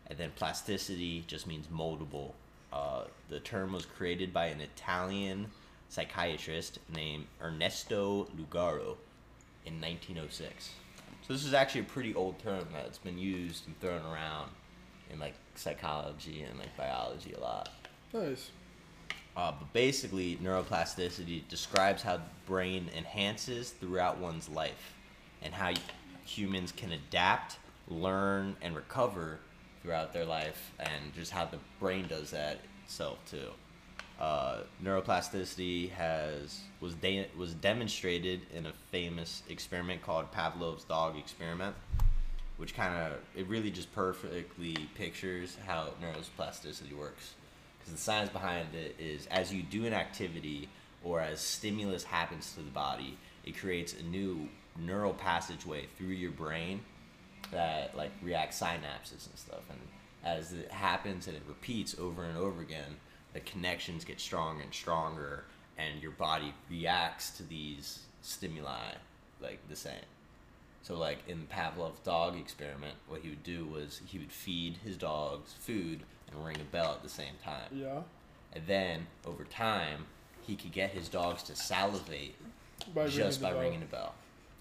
And 0.08 0.18
then 0.18 0.32
plasticity 0.34 1.24
just 1.28 1.46
means 1.46 1.68
moldable. 1.68 2.32
Uh, 2.72 3.04
the 3.28 3.38
term 3.38 3.72
was 3.72 3.86
created 3.86 4.32
by 4.32 4.46
an 4.46 4.60
Italian 4.60 5.46
psychiatrist 5.92 6.78
named 6.94 7.26
Ernesto 7.42 8.26
Lugaro 8.38 8.96
in 9.66 9.78
1906. 9.78 10.70
So 11.26 11.34
this 11.34 11.44
is 11.44 11.52
actually 11.52 11.82
a 11.82 11.84
pretty 11.84 12.14
old 12.14 12.38
term 12.38 12.66
that's 12.72 12.96
been 12.96 13.18
used 13.18 13.66
and 13.66 13.78
thrown 13.78 14.00
around 14.10 14.50
in 15.10 15.18
like 15.18 15.34
psychology 15.54 16.42
and 16.48 16.58
like 16.58 16.74
biology 16.78 17.34
a 17.34 17.40
lot. 17.40 17.68
Nice. 18.14 18.50
Uh, 19.36 19.52
but 19.52 19.70
basically, 19.74 20.36
neuroplasticity 20.42 21.46
describes 21.48 22.02
how 22.02 22.16
the 22.16 22.22
brain 22.46 22.88
enhances 22.96 23.70
throughout 23.70 24.16
one's 24.16 24.48
life 24.48 24.94
and 25.42 25.52
how 25.52 25.72
humans 26.24 26.72
can 26.72 26.92
adapt, 26.92 27.58
learn, 27.88 28.56
and 28.62 28.74
recover 28.74 29.38
throughout 29.82 30.14
their 30.14 30.24
life, 30.24 30.72
and 30.78 31.14
just 31.14 31.32
how 31.32 31.44
the 31.44 31.58
brain 31.80 32.06
does 32.08 32.30
that 32.30 32.60
itself 32.84 33.18
too. 33.30 33.50
Uh, 34.22 34.58
neuroplasticity 34.84 35.90
has 35.90 36.60
was 36.80 36.94
de- 36.94 37.26
was 37.36 37.54
demonstrated 37.54 38.40
in 38.54 38.66
a 38.66 38.72
famous 38.92 39.42
experiment 39.48 40.00
called 40.00 40.30
Pavlov's 40.30 40.84
dog 40.84 41.18
experiment, 41.18 41.74
which 42.56 42.72
kind 42.72 42.94
of 42.94 43.18
it 43.34 43.48
really 43.48 43.72
just 43.72 43.92
perfectly 43.92 44.76
pictures 44.94 45.56
how 45.66 45.88
neuroplasticity 46.00 46.96
works. 46.96 47.34
Because 47.80 47.94
the 47.94 48.00
science 48.00 48.30
behind 48.30 48.72
it 48.76 48.94
is 48.96 49.26
as 49.26 49.52
you 49.52 49.64
do 49.64 49.86
an 49.86 49.92
activity 49.92 50.68
or 51.02 51.20
as 51.20 51.40
stimulus 51.40 52.04
happens 52.04 52.52
to 52.52 52.60
the 52.60 52.70
body, 52.70 53.18
it 53.44 53.58
creates 53.58 53.92
a 53.92 54.04
new 54.04 54.48
neural 54.78 55.14
passageway 55.14 55.86
through 55.98 56.14
your 56.14 56.30
brain 56.30 56.80
that 57.50 57.96
like 57.96 58.12
reacts 58.22 58.60
synapses 58.60 59.26
and 59.26 59.36
stuff. 59.36 59.62
And 59.68 59.80
as 60.22 60.52
it 60.52 60.70
happens 60.70 61.26
and 61.26 61.36
it 61.36 61.42
repeats 61.48 61.98
over 61.98 62.22
and 62.22 62.38
over 62.38 62.62
again, 62.62 62.98
the 63.32 63.40
connections 63.40 64.04
get 64.04 64.20
stronger 64.20 64.62
and 64.62 64.72
stronger, 64.74 65.44
and 65.78 66.02
your 66.02 66.12
body 66.12 66.52
reacts 66.70 67.30
to 67.30 67.42
these 67.42 68.00
stimuli 68.20 68.92
like 69.40 69.58
the 69.68 69.76
same. 69.76 70.04
So, 70.82 70.96
like 70.96 71.18
in 71.28 71.40
the 71.40 71.54
Pavlov 71.54 72.02
dog 72.04 72.36
experiment, 72.36 72.94
what 73.06 73.20
he 73.20 73.30
would 73.30 73.44
do 73.44 73.64
was 73.66 74.00
he 74.06 74.18
would 74.18 74.32
feed 74.32 74.78
his 74.84 74.96
dogs 74.96 75.54
food 75.60 76.00
and 76.30 76.44
ring 76.44 76.56
a 76.60 76.64
bell 76.64 76.92
at 76.92 77.02
the 77.02 77.08
same 77.08 77.34
time. 77.42 77.68
Yeah. 77.72 78.02
And 78.52 78.66
then, 78.66 79.06
over 79.24 79.44
time, 79.44 80.06
he 80.42 80.56
could 80.56 80.72
get 80.72 80.90
his 80.90 81.08
dogs 81.08 81.42
to 81.44 81.56
salivate 81.56 82.34
By 82.94 83.06
just 83.06 83.40
by 83.40 83.50
ringing 83.50 83.82
a 83.82 83.86
bell. 83.86 84.14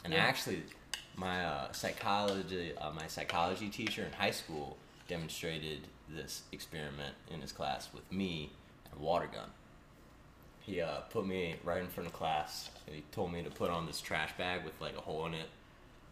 And 0.03 0.13
Yeah. 0.13 0.19
actually, 0.19 0.63
my 1.15 1.43
uh, 1.43 1.71
psychology 1.71 2.75
uh, 2.77 2.91
my 2.91 3.07
psychology 3.07 3.69
teacher 3.69 4.03
in 4.03 4.13
high 4.13 4.31
school 4.31 4.77
demonstrated 5.07 5.87
this 6.07 6.43
experiment 6.51 7.15
in 7.29 7.41
his 7.41 7.51
class 7.51 7.89
with 7.93 8.09
me 8.11 8.51
water 8.99 9.27
gun. 9.31 9.49
He 10.61 10.79
uh, 10.81 10.99
put 11.09 11.25
me 11.25 11.55
right 11.63 11.81
in 11.81 11.87
front 11.87 12.07
of 12.07 12.13
class 12.13 12.69
and 12.85 12.95
he 12.95 13.03
told 13.11 13.31
me 13.33 13.41
to 13.43 13.49
put 13.49 13.69
on 13.71 13.85
this 13.87 13.99
trash 13.99 14.31
bag 14.37 14.63
with 14.63 14.79
like 14.79 14.95
a 14.97 15.01
hole 15.01 15.25
in 15.25 15.33
it. 15.33 15.49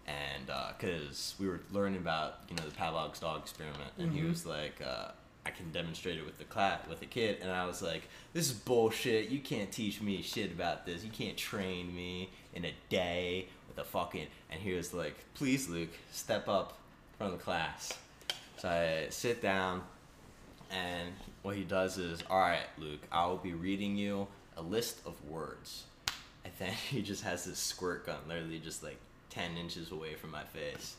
And 0.07 0.50
because 0.77 1.36
we 1.39 1.48
were 1.48 1.59
learning 1.71 2.00
about 2.00 2.39
you 2.50 2.55
know 2.55 2.63
the 2.63 2.71
Pavlov's 2.75 3.19
dog 3.19 3.41
experiment, 3.41 3.91
and 4.00 4.12
he 4.12 4.21
Mhm. 4.21 4.29
was 4.29 4.43
like, 4.45 4.81
uh, 4.81 5.09
I 5.45 5.51
can 5.51 5.71
demonstrate 5.71 6.17
it 6.17 6.25
with 6.25 6.39
the 6.39 6.45
class 6.45 6.79
with 6.88 7.01
a 7.03 7.05
kid, 7.05 7.39
and 7.41 7.51
I 7.51 7.65
was 7.65 7.81
like, 7.83 8.03
this 8.33 8.48
is 8.48 8.53
bullshit. 8.53 9.29
You 9.29 9.39
can't 9.39 9.71
teach 9.71 10.01
me 10.01 10.21
shit 10.24 10.51
about 10.51 10.86
this. 10.88 11.03
You 11.03 11.12
can't 11.12 11.38
train 11.38 11.95
me 11.95 12.31
in 12.55 12.65
a 12.65 12.74
day 12.89 13.50
with 13.67 13.75
the 13.77 13.83
fucking 13.83 14.27
and 14.50 14.59
he 14.59 14.74
was 14.74 14.93
like, 14.95 15.15
please 15.36 15.69
Luke, 15.69 15.91
step 16.12 16.48
up 16.48 16.77
from 17.19 17.31
the 17.31 17.38
class. 17.38 17.93
So 18.57 18.67
I 18.67 19.09
sit 19.12 19.43
down 19.43 19.83
and 20.72 21.14
what 21.42 21.56
he 21.56 21.64
does 21.64 21.98
is, 21.98 22.22
all 22.30 22.40
right, 22.40 22.66
Luke, 22.78 23.00
I 23.12 23.26
will 23.28 23.38
be 23.38 23.54
reading 23.54 23.96
you 23.98 24.28
a 24.58 24.62
list 24.62 25.00
of 25.06 25.14
words. 25.30 25.84
And 26.44 26.54
then 26.60 26.74
he 26.90 27.02
just 27.02 27.24
has 27.24 27.46
this 27.46 27.60
squirt 27.60 28.06
gun 28.06 28.18
literally 28.28 28.60
just 28.60 28.84
like 28.84 28.98
10 29.32 29.58
inches 29.58 29.92
away 29.92 30.16
from 30.16 30.32
my 30.32 30.44
face. 30.44 30.96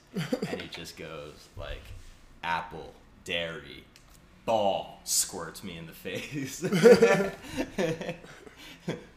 and 0.50 0.60
he 0.60 0.68
just 0.68 0.96
goes 0.96 1.34
like, 1.56 1.82
apple, 2.42 2.92
dairy, 3.24 3.84
ball, 4.46 5.00
squirts 5.04 5.62
me 5.64 5.76
in 5.76 5.86
the 5.86 5.92
face. 5.92 6.62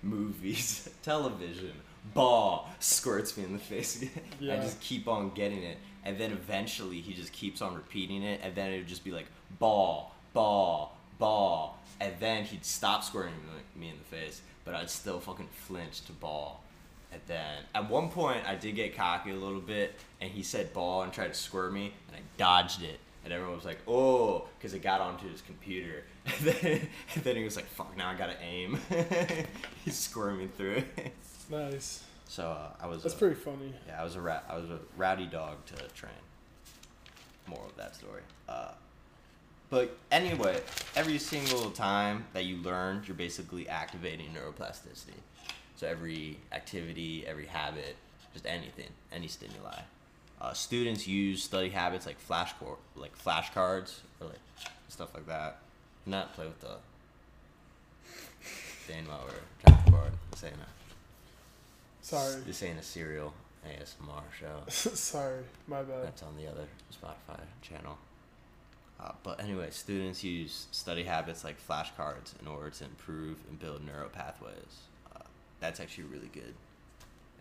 Movies, 0.02 0.90
television, 1.02 1.72
ball, 2.14 2.70
squirts 2.80 3.38
me 3.38 3.44
in 3.46 3.54
the 3.54 3.60
face. 3.60 4.04
I 4.16 4.20
Yeah. 4.40 4.56
just 4.58 4.80
keep 4.82 5.08
on 5.08 5.32
getting 5.34 5.64
it. 5.64 5.78
And 6.06 6.18
then 6.18 6.32
eventually 6.32 7.00
he 7.00 7.14
just 7.14 7.32
keeps 7.32 7.62
on 7.62 7.76
repeating 7.76 8.24
it. 8.24 8.42
And 8.44 8.54
then 8.56 8.72
it 8.74 8.78
would 8.80 8.88
just 8.88 9.04
be 9.06 9.12
like, 9.12 9.28
ball, 9.58 10.13
ball, 10.34 10.98
ball. 11.20 11.80
And 12.02 12.14
then 12.20 12.44
he'd 12.44 12.66
stop 12.66 13.04
squirting 13.04 13.34
me- 13.76 13.90
in 13.90 13.98
the 13.98 14.04
face. 14.04 14.42
But 14.66 14.76
I'd 14.76 14.90
still 14.90 15.20
fucking 15.20 15.50
flinch 15.52 16.02
to 16.06 16.12
ball. 16.14 16.64
And 17.12 17.22
then 17.28 17.64
at 17.76 17.90
one 17.90 18.10
point 18.10 18.48
I 18.48 18.56
did 18.56 18.76
get 18.76 18.96
cocky 18.96 19.32
a 19.32 19.36
little 19.36 19.62
bit. 19.62 19.96
And 20.22 20.32
he 20.32 20.44
said 20.44 20.74
ball 20.74 21.04
and 21.04 21.14
tried 21.14 21.28
to 21.28 21.34
squirt 21.34 21.72
me. 21.74 21.94
And 22.08 22.18
I 22.18 22.22
dodged 22.38 22.82
it. 22.82 23.00
And 23.24 23.32
everyone 23.32 23.56
was 23.56 23.66
like, 23.66 23.80
oh, 23.88 24.46
because 24.58 24.74
it 24.74 24.80
got 24.82 25.00
onto 25.00 25.30
his 25.30 25.42
computer. 25.42 26.04
And 26.26 26.46
then, 26.46 26.88
and 27.16 27.24
then 27.26 27.36
he 27.36 27.44
was 27.44 27.58
like, 27.58 27.66
fuck, 27.66 27.98
now 27.98 28.10
I 28.10 28.16
gotta 28.16 28.42
aim. 28.42 28.80
He's 29.84 29.98
squirming 29.98 30.48
through 30.56 30.84
it. 30.96 31.14
Nice. 31.52 32.02
So 32.30 32.48
uh, 32.48 32.70
I 32.82 32.88
was. 32.88 33.04
That's 33.04 33.14
uh, 33.14 33.18
pretty 33.20 33.36
funny. 33.36 33.74
yeah, 33.88 34.00
I 34.00 34.04
was 34.06 34.16
a 34.16 34.22
rat. 34.22 34.46
I 34.50 34.56
was 34.56 34.70
a 34.70 34.80
rowdy 34.96 35.26
dog 35.26 35.66
to 35.66 35.76
train. 35.94 36.14
More 37.48 37.64
of 37.66 37.76
that 37.76 37.94
story. 37.96 38.22
Uh, 38.48 38.72
but 39.74 39.98
anyway, 40.12 40.62
every 40.96 41.18
single 41.18 41.72
time 41.72 42.26
that 42.34 42.46
you 42.46 42.58
learn, 42.58 43.02
you're 43.08 43.16
basically 43.16 43.68
activating 43.68 44.28
neuroplasticity. 44.28 45.18
So 45.78 45.88
every 45.88 46.38
activity, 46.52 47.26
every 47.26 47.48
habit, 47.48 47.96
just 48.34 48.46
anything, 48.46 48.90
any 49.12 49.28
stimuli. 49.28 49.80
Uh, 50.40 50.54
students 50.54 51.08
use 51.08 51.42
study 51.42 51.70
habits 51.70 52.06
like 52.06 52.20
flash 52.20 52.54
like 52.96 53.18
flashcards 53.18 54.02
or 54.22 54.28
like 54.28 54.40
stuff 54.90 55.12
like 55.16 55.26
that. 55.26 55.58
Not 56.06 56.36
play 56.36 56.46
with 56.46 56.62
the 56.62 56.76
thing 58.44 59.08
while 59.08 59.22
we're 59.26 59.72
talking 59.72 59.92
record. 59.92 60.12
This 60.30 60.44
ain't 60.44 60.54
a 60.54 62.06
Sorry. 62.06 62.42
this 62.46 62.62
ain't 62.62 62.80
a 62.80 62.84
serial 62.84 63.34
ASMR 63.66 64.22
show. 64.40 64.62
Sorry. 64.68 65.42
My 65.68 65.82
bad. 65.82 66.04
That's 66.04 66.22
on 66.22 66.36
the 66.38 66.48
other 66.48 66.68
Spotify 66.94 67.40
channel. 67.64 67.98
Uh, 69.04 69.12
but 69.24 69.42
anyway, 69.42 69.68
students 69.70 70.24
use 70.24 70.68
study 70.72 71.04
habits 71.04 71.44
like 71.44 71.58
flashcards 71.68 72.40
in 72.42 72.48
order 72.48 72.70
to 72.70 72.86
improve 72.86 73.38
and 73.50 73.60
build 73.60 73.86
neural 73.86 74.08
pathways. 74.08 74.88
Uh, 75.14 75.20
that's 75.60 75.80
actually 75.82 76.06
a 76.06 76.08
really 76.08 76.30
good 76.32 76.54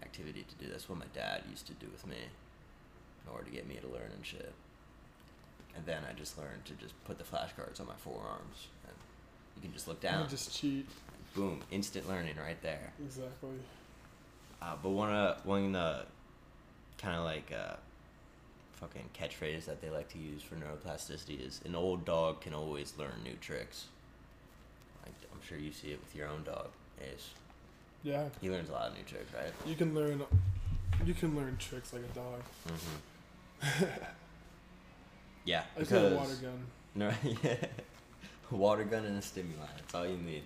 activity 0.03 0.45
to 0.49 0.65
do. 0.65 0.71
That's 0.71 0.89
what 0.89 0.99
my 0.99 1.07
dad 1.15 1.43
used 1.49 1.67
to 1.69 1.73
do 1.75 1.87
with 1.93 2.05
me 2.07 2.17
in 2.17 3.33
order 3.33 3.45
to 3.45 3.51
get 3.51 3.69
me 3.69 3.77
to 3.81 3.87
learn 3.87 4.11
and 4.15 4.27
shit. 4.27 4.53
And 5.77 5.87
then 5.87 6.03
I 6.09 6.13
just 6.15 6.37
learned 6.37 6.65
to 6.67 6.73
just 6.75 6.93
put 7.05 7.19
the 7.19 7.25
flashcards 7.25 7.81
on 7.81 7.87
my 7.87 7.95
forearms, 7.95 8.67
and 8.87 8.97
you 9.57 9.63
can 9.63 9.73
just 9.73 9.87
look 9.87 10.03
You 10.03 10.09
down. 10.09 10.29
Just 10.29 10.59
cheat. 10.59 10.89
Boom, 11.35 11.63
instant 11.71 12.09
learning 12.09 12.35
right 12.37 12.61
there. 12.63 12.93
Exactly. 13.03 13.51
Uh, 14.61 14.75
but 14.83 14.91
one 14.91 15.11
uh, 15.11 15.39
one 15.45 15.75
uh, 15.75 16.03
kind 16.99 17.17
of 17.17 17.25
like 17.25 17.51
uh, 17.57 17.77
fucking 18.83 19.09
catchphrase 19.19 19.65
that 19.67 19.81
they 19.81 19.91
like 19.91 20.09
to 20.09 20.19
use 20.19 20.43
for 20.43 20.57
neuroplasticity 20.57 21.47
is 21.47 21.61
an 21.65 21.77
old 21.77 22.05
dog 22.05 22.41
can 22.41 22.53
always 22.53 22.95
learn 22.99 23.13
new 23.23 23.37
tricks. 23.41 23.87
Like, 25.05 25.15
I'm 25.33 25.41
sure 25.47 25.57
you 25.57 25.73
see 25.73 25.89
it 25.89 26.01
with 26.01 26.15
your 26.17 26.27
own 26.29 26.43
dog, 26.43 26.69
Ace. 27.01 27.31
Yeah. 28.03 28.25
He 28.41 28.51
learns 28.51 28.69
a 28.69 28.73
lot 28.73 28.89
of 28.89 28.97
new 28.97 29.05
tricks, 29.05 29.33
right? 29.33 29.53
You 29.67 29.77
can 29.77 29.95
learn. 29.95 30.23
You 31.07 31.15
can 31.15 31.37
learn 31.37 31.57
tricks 31.59 31.93
like 31.93 32.03
a 32.03 32.15
dog. 32.15 32.43
Mm-hmm. 32.69 33.85
yeah, 35.45 35.63
I 35.77 35.81
need 35.81 35.87
a 35.93 35.95
because 35.95 36.15
water 36.15 36.35
gun. 36.43 36.67
no, 36.97 37.13
yeah, 37.45 37.55
water 38.51 38.85
gun 38.85 39.05
and 39.05 39.19
a 39.19 39.23
stimuli. 39.23 39.67
That's 39.77 39.95
all 39.95 40.07
you 40.07 40.17
need. 40.17 40.43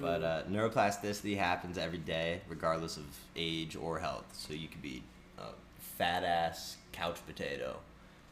But 0.00 0.22
uh, 0.22 0.42
neuroplasticity 0.50 1.36
happens 1.36 1.76
every 1.76 1.98
day, 1.98 2.40
regardless 2.48 2.96
of 2.96 3.04
age 3.36 3.76
or 3.76 3.98
health. 3.98 4.24
So 4.32 4.54
you 4.54 4.68
could 4.68 4.80
be 4.80 5.02
a 5.38 5.48
fat 5.98 6.24
ass 6.24 6.76
couch 6.92 7.18
potato 7.26 7.76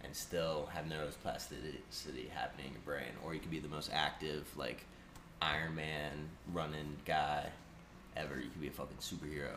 and 0.04 0.14
still 0.14 0.68
have 0.72 0.86
neuroplasticity 0.86 2.28
happening 2.34 2.66
in 2.66 2.72
your 2.72 2.82
brain, 2.84 3.12
or 3.24 3.34
you 3.34 3.40
could 3.40 3.50
be 3.50 3.60
the 3.60 3.68
most 3.68 3.90
active, 3.92 4.46
like 4.56 4.84
Iron 5.40 5.74
Man 5.74 6.28
running 6.52 6.96
guy 7.04 7.46
ever. 8.16 8.36
You 8.36 8.50
could 8.50 8.60
be 8.60 8.68
a 8.68 8.72
fucking 8.72 8.98
superhero. 9.00 9.56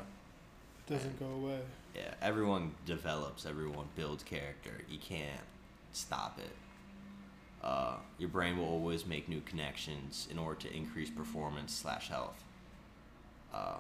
it 0.88 0.94
doesn't 0.94 1.20
go 1.20 1.28
away. 1.28 1.60
Yeah, 1.96 2.14
everyone 2.22 2.74
develops, 2.86 3.46
everyone 3.46 3.88
builds 3.96 4.24
character. 4.24 4.82
You 4.90 5.00
can't 5.00 5.42
stop 5.94 6.40
it. 6.40 6.52
Uh, 7.64 7.96
your 8.20 8.30
brain 8.30 8.58
will 8.58 8.66
always 8.66 9.06
make 9.06 9.28
new 9.28 9.42
connections 9.42 10.28
in 10.30 10.38
order 10.38 10.60
to 10.62 10.76
increase 10.76 11.10
performance 11.10 11.74
slash 11.74 12.10
health. 12.10 12.44
Uh, 13.54 13.78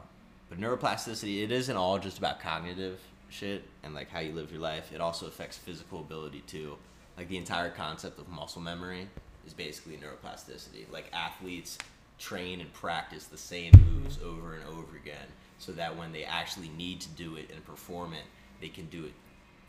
but 0.49 0.60
neuroplasticity, 0.60 1.43
it 1.43 1.51
isn't 1.51 1.75
all 1.75 1.99
just 1.99 2.17
about 2.17 2.39
cognitive 2.39 2.99
shit 3.29 3.63
and 3.83 3.93
like 3.93 4.09
how 4.09 4.19
you 4.19 4.33
live 4.33 4.51
your 4.51 4.61
life. 4.61 4.91
It 4.93 5.01
also 5.01 5.27
affects 5.27 5.57
physical 5.57 5.99
ability 5.99 6.43
too. 6.47 6.77
Like 7.17 7.29
the 7.29 7.38
entire 7.38 7.69
concept 7.69 8.19
of 8.19 8.27
muscle 8.29 8.61
memory 8.61 9.07
is 9.45 9.53
basically 9.53 9.97
neuroplasticity. 9.97 10.91
Like 10.91 11.05
athletes 11.13 11.77
train 12.19 12.61
and 12.61 12.71
practice 12.73 13.25
the 13.25 13.38
same 13.38 13.73
moves 13.91 14.19
over 14.23 14.53
and 14.53 14.63
over 14.65 14.95
again 14.95 15.27
so 15.57 15.71
that 15.73 15.97
when 15.97 16.11
they 16.11 16.23
actually 16.23 16.69
need 16.69 17.01
to 17.01 17.09
do 17.09 17.35
it 17.35 17.49
and 17.53 17.63
perform 17.65 18.13
it, 18.13 18.23
they 18.61 18.69
can 18.69 18.85
do 18.88 19.05
it 19.05 19.13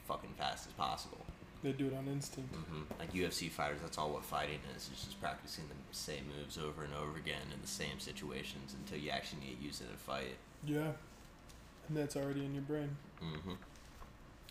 fucking 0.07 0.31
fast 0.38 0.66
as 0.66 0.73
possible. 0.75 1.19
They 1.62 1.73
do 1.73 1.87
it 1.87 1.95
on 1.95 2.07
instinct. 2.07 2.55
hmm 2.55 2.83
Like 2.99 3.12
UFC 3.12 3.51
fighters, 3.51 3.81
that's 3.83 3.99
all 3.99 4.11
what 4.11 4.25
fighting 4.25 4.61
is. 4.77 4.88
It's 4.92 5.05
just 5.05 5.21
practicing 5.21 5.64
the 5.69 5.97
same 5.97 6.25
moves 6.38 6.59
over 6.59 6.85
and 6.85 6.92
over 6.95 7.19
again 7.19 7.42
in 7.53 7.61
the 7.61 7.66
same 7.66 7.99
situations 7.99 8.75
until 8.79 8.99
you 9.03 9.11
actually 9.11 9.40
need 9.40 9.59
to 9.59 9.64
use 9.64 9.81
it 9.81 9.88
in 9.88 9.95
a 9.95 9.99
fight. 9.99 10.37
Yeah. 10.64 10.92
And 11.88 11.97
that's 11.97 12.16
already 12.16 12.45
in 12.45 12.53
your 12.55 12.62
brain. 12.62 12.97
Hmm 13.20 13.52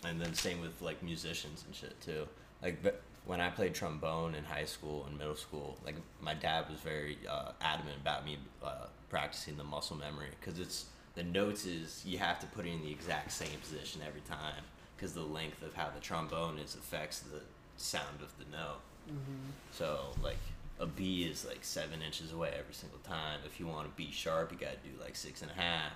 And 0.04 0.20
then 0.20 0.34
same 0.34 0.60
with 0.60 0.80
like 0.82 1.02
musicians 1.02 1.64
and 1.66 1.74
shit 1.74 2.00
too. 2.00 2.26
Like 2.62 2.82
but 2.82 3.02
when 3.26 3.40
I 3.40 3.50
played 3.50 3.74
trombone 3.74 4.34
in 4.34 4.44
high 4.44 4.64
school 4.64 5.04
and 5.08 5.18
middle 5.18 5.34
school, 5.36 5.78
like 5.84 5.96
my 6.20 6.34
dad 6.34 6.66
was 6.70 6.78
very 6.80 7.18
uh, 7.28 7.52
adamant 7.60 7.96
about 8.00 8.24
me 8.24 8.38
uh, 8.62 8.86
practicing 9.08 9.56
the 9.56 9.64
muscle 9.64 9.96
memory 9.96 10.28
because 10.40 10.58
it's 10.58 10.86
the 11.14 11.24
notes 11.24 11.64
is 11.66 12.02
you 12.06 12.18
have 12.18 12.38
to 12.40 12.46
put 12.46 12.66
it 12.66 12.70
in 12.70 12.82
the 12.82 12.90
exact 12.90 13.32
same 13.32 13.58
position 13.60 14.02
every 14.06 14.20
time 14.22 14.62
because 14.96 15.12
the 15.12 15.22
length 15.22 15.62
of 15.62 15.74
how 15.74 15.90
the 15.94 16.00
trombone 16.00 16.58
is 16.58 16.74
affects 16.74 17.20
the 17.20 17.40
sound 17.76 18.20
of 18.22 18.32
the 18.38 18.44
note. 18.56 18.80
Mm-hmm. 19.08 19.50
So 19.72 19.98
like 20.22 20.38
a 20.78 20.86
B 20.86 21.24
is 21.24 21.44
like 21.44 21.64
seven 21.64 22.02
inches 22.02 22.32
away 22.32 22.52
every 22.58 22.74
single 22.74 22.98
time. 23.00 23.40
If 23.44 23.58
you 23.58 23.66
want 23.66 23.86
a 23.86 23.90
B 23.90 24.10
sharp, 24.12 24.52
you 24.52 24.58
gotta 24.58 24.76
do 24.76 25.02
like 25.02 25.16
six 25.16 25.42
and 25.42 25.50
a 25.50 25.54
half. 25.54 25.92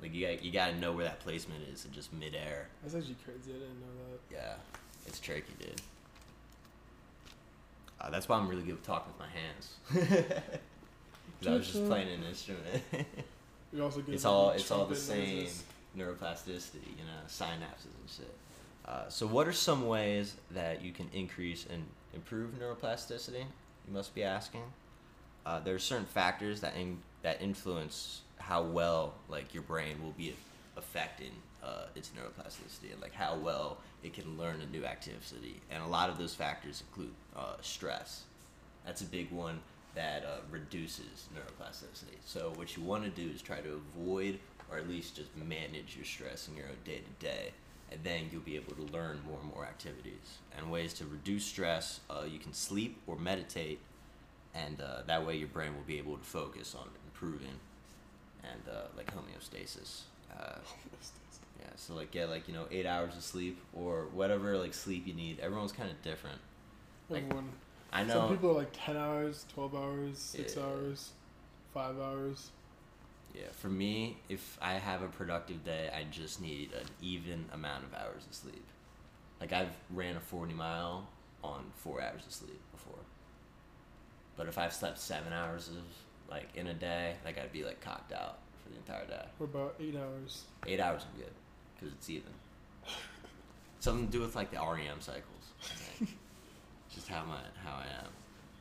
Like 0.00 0.12
you 0.14 0.26
got 0.26 0.44
you 0.44 0.50
gotta 0.52 0.76
know 0.76 0.92
where 0.92 1.04
that 1.04 1.20
placement 1.20 1.62
is 1.72 1.84
in 1.84 1.92
just 1.92 2.12
midair. 2.12 2.68
That's 2.82 2.94
actually 2.94 3.16
crazy. 3.24 3.50
I 3.50 3.52
didn't 3.54 3.80
know 3.80 3.86
that. 4.10 4.34
Yeah, 4.34 4.54
it's 5.06 5.20
tricky, 5.20 5.52
dude. 5.58 5.80
Uh, 8.00 8.10
that's 8.10 8.28
why 8.28 8.36
I'm 8.36 8.48
really 8.48 8.62
good 8.62 8.74
with 8.74 8.82
talking 8.86 9.12
with 9.12 9.20
my 9.20 9.28
hands. 9.28 10.32
'Cause 11.40 11.46
I 11.48 11.54
was 11.56 11.66
just 11.66 11.86
playing 11.86 12.08
an 12.08 12.24
instrument. 12.24 12.82
You're 13.72 13.84
also 13.84 14.00
good. 14.00 14.14
it's 14.14 14.24
all 14.24 14.50
it's 14.50 14.70
all 14.70 14.86
the 14.86 14.94
same 14.96 15.38
noises. 15.40 15.64
neuroplasticity, 15.96 16.86
you 16.96 17.04
know, 17.04 17.20
synapses 17.28 17.86
and 18.00 18.08
shit. 18.08 18.34
Uh, 18.86 19.08
so, 19.08 19.26
what 19.26 19.48
are 19.48 19.52
some 19.52 19.86
ways 19.88 20.34
that 20.50 20.82
you 20.82 20.92
can 20.92 21.08
increase 21.12 21.66
and 21.70 21.84
improve 22.14 22.50
neuroplasticity? 22.58 23.40
You 23.86 23.92
must 23.92 24.14
be 24.14 24.22
asking. 24.22 24.62
Uh, 25.46 25.60
there 25.60 25.74
are 25.74 25.78
certain 25.78 26.06
factors 26.06 26.60
that 26.60 26.76
in, 26.76 26.98
that 27.24 27.42
influence 27.42 28.20
how 28.38 28.62
well 28.62 29.14
like 29.28 29.52
your 29.52 29.64
brain 29.64 29.96
will 30.02 30.12
be 30.12 30.34
affecting 30.76 31.32
uh, 31.64 31.86
its 31.96 32.10
neuroplasticity 32.10 32.92
and 32.92 33.00
like 33.00 33.14
how 33.14 33.34
well 33.34 33.78
it 34.04 34.12
can 34.12 34.38
learn 34.38 34.60
a 34.60 34.66
new 34.66 34.84
activity. 34.84 35.60
And 35.70 35.82
a 35.82 35.86
lot 35.86 36.10
of 36.10 36.18
those 36.18 36.34
factors 36.34 36.84
include 36.88 37.14
uh, 37.36 37.54
stress. 37.62 38.22
That's 38.84 39.00
a 39.00 39.06
big 39.06 39.32
one 39.32 39.60
that 39.94 40.24
uh, 40.24 40.40
reduces 40.50 41.28
neuroplasticity. 41.34 42.16
So 42.24 42.52
what 42.56 42.76
you 42.76 42.82
want 42.82 43.04
to 43.04 43.10
do 43.10 43.30
is 43.34 43.40
try 43.40 43.60
to 43.60 43.80
avoid 43.96 44.38
or 44.70 44.78
at 44.78 44.88
least 44.88 45.16
just 45.16 45.34
manage 45.36 45.96
your 45.96 46.04
stress 46.04 46.48
in 46.48 46.56
your 46.56 46.66
own 46.66 46.76
day 46.84 46.98
to 46.98 47.24
day, 47.24 47.52
and 47.90 48.00
then 48.02 48.28
you'll 48.32 48.40
be 48.42 48.56
able 48.56 48.74
to 48.74 48.92
learn 48.92 49.20
more 49.28 49.38
and 49.40 49.54
more 49.54 49.64
activities. 49.64 50.38
And 50.56 50.70
ways 50.70 50.92
to 50.94 51.04
reduce 51.04 51.44
stress, 51.44 52.00
uh, 52.10 52.24
you 52.28 52.38
can 52.38 52.52
sleep 52.52 53.00
or 53.06 53.16
meditate, 53.16 53.78
and 54.54 54.80
uh, 54.80 55.02
that 55.06 55.26
way 55.26 55.36
your 55.36 55.48
brain 55.48 55.74
will 55.74 55.84
be 55.86 55.98
able 55.98 56.16
to 56.16 56.24
focus 56.24 56.74
on 56.74 56.88
improving 57.24 57.58
and 58.42 58.62
uh, 58.70 58.82
like 58.96 59.10
homeostasis. 59.14 60.02
Uh, 60.32 60.56
yeah, 61.60 61.66
so 61.76 61.94
like 61.94 62.10
get 62.10 62.28
like 62.28 62.48
you 62.48 62.54
know 62.54 62.66
eight 62.70 62.86
hours 62.86 63.16
of 63.16 63.22
sleep 63.22 63.58
or 63.72 64.06
whatever 64.12 64.58
like 64.58 64.74
sleep 64.74 65.06
you 65.06 65.14
need. 65.14 65.40
Everyone's 65.40 65.72
kind 65.72 65.90
of 65.90 66.00
different. 66.02 66.38
Like, 67.08 67.24
Everyone. 67.24 67.50
I 67.92 68.02
know. 68.02 68.14
Some 68.14 68.28
people 68.36 68.50
are 68.50 68.54
like 68.54 68.72
10 68.72 68.96
hours, 68.96 69.44
12 69.54 69.74
hours, 69.76 70.18
6 70.18 70.56
Yeah. 70.56 70.62
hours, 70.64 71.10
5 71.72 71.98
hours. 72.00 72.50
Yeah, 73.34 73.42
for 73.52 73.68
me, 73.68 74.16
if 74.28 74.58
I 74.60 74.74
have 74.74 75.02
a 75.02 75.08
productive 75.08 75.64
day, 75.64 75.90
I 75.94 76.04
just 76.10 76.40
need 76.40 76.72
an 76.72 76.86
even 77.02 77.44
amount 77.52 77.84
of 77.84 77.94
hours 77.94 78.24
of 78.28 78.34
sleep. 78.34 78.64
Like 79.40 79.52
I've 79.52 79.72
ran 79.90 80.16
a 80.16 80.20
forty 80.20 80.54
mile 80.54 81.08
on 81.42 81.64
four 81.76 82.00
hours 82.00 82.24
of 82.26 82.32
sleep 82.32 82.60
before. 82.72 82.98
But 84.36 84.48
if 84.48 84.56
I've 84.58 84.72
slept 84.72 84.98
seven 84.98 85.32
hours 85.32 85.68
of 85.68 85.82
like 86.34 86.48
in 86.56 86.66
a 86.66 86.74
day, 86.74 87.14
like 87.24 87.38
I'd 87.38 87.52
be 87.52 87.64
like 87.64 87.80
cocked 87.80 88.12
out 88.12 88.38
for 88.62 88.70
the 88.70 88.76
entire 88.76 89.06
day. 89.06 89.24
Or 89.38 89.44
about 89.44 89.76
8 89.80 89.94
hours. 89.96 90.44
Eight 90.66 90.80
hours 90.80 91.02
I'm 91.08 91.20
good, 91.20 91.32
cause 91.80 91.90
it's 91.96 92.10
even. 92.10 92.32
Something 93.80 94.06
to 94.06 94.12
do 94.12 94.20
with 94.20 94.34
like 94.34 94.50
the 94.50 94.58
REM 94.58 95.00
cycles. 95.00 95.22
I 95.62 95.64
think. 95.74 96.16
just 96.92 97.08
how 97.08 97.24
my 97.24 97.38
how 97.64 97.76
I 97.76 97.86
am. 98.02 98.10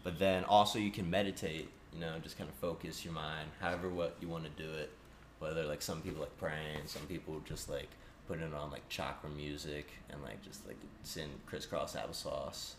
But 0.04 0.20
then 0.20 0.44
also 0.44 0.78
you 0.78 0.92
can 0.92 1.10
meditate. 1.10 1.70
You 1.94 2.00
know, 2.00 2.14
just 2.24 2.38
kind 2.38 2.50
of 2.50 2.56
focus 2.56 3.06
your 3.06 3.14
mind, 3.14 3.50
however 3.60 3.88
what 3.88 4.16
you 4.20 4.28
want 4.28 4.46
to 4.46 4.64
do 4.64 4.70
it. 4.74 4.92
Whether 5.40 5.66
like 5.66 5.82
some 5.82 6.02
people 6.02 6.22
like 6.22 6.38
praying, 6.38 6.86
some 6.86 7.04
people 7.04 7.42
just 7.46 7.70
like 7.70 7.90
putting 8.28 8.44
it 8.44 8.54
on 8.54 8.72
like 8.72 8.88
chakra 8.90 9.30
music 9.30 9.90
and 10.10 10.22
like 10.24 10.42
just 10.44 10.66
like 10.66 10.78
sitting 11.04 11.30
crisscross 11.46 11.96
applesauce 11.96 12.74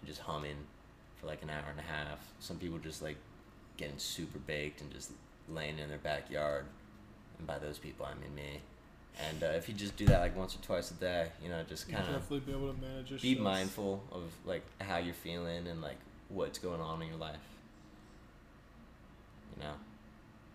and 0.00 0.08
just 0.08 0.20
humming 0.20 0.56
for 1.16 1.26
like 1.26 1.42
an 1.42 1.50
hour 1.50 1.64
and 1.70 1.80
a 1.80 1.82
half. 1.82 2.18
Some 2.40 2.58
people 2.58 2.78
just 2.78 3.02
like 3.02 3.16
getting 3.76 3.98
super 3.98 4.38
baked 4.38 4.80
and 4.80 4.92
just 4.92 5.12
laying 5.48 5.78
in 5.78 5.88
their 5.88 5.98
backyard. 5.98 6.66
And 7.38 7.46
by 7.46 7.58
those 7.58 7.78
people, 7.78 8.06
I 8.06 8.14
mean 8.14 8.34
me. 8.34 8.60
And 9.28 9.42
uh, 9.42 9.46
if 9.46 9.68
you 9.68 9.74
just 9.74 9.96
do 9.96 10.06
that 10.06 10.20
like 10.20 10.36
once 10.36 10.56
or 10.56 10.58
twice 10.58 10.90
a 10.90 10.94
day, 10.94 11.28
you 11.42 11.48
know, 11.48 11.62
just 11.68 11.88
kind 11.88 12.04
of 12.04 12.14
definitely 12.14 12.40
be 12.40 12.52
able 12.52 12.72
to 12.72 12.80
manage 12.80 13.10
your 13.10 13.18
be 13.20 13.36
mindful 13.36 14.02
of 14.10 14.22
like 14.44 14.62
how 14.80 14.96
you're 14.96 15.14
feeling 15.14 15.68
and 15.68 15.80
like 15.80 15.98
what's 16.28 16.58
going 16.58 16.80
on 16.80 17.00
in 17.00 17.08
your 17.08 17.18
life. 17.18 17.36
You 19.56 19.62
know, 19.62 19.74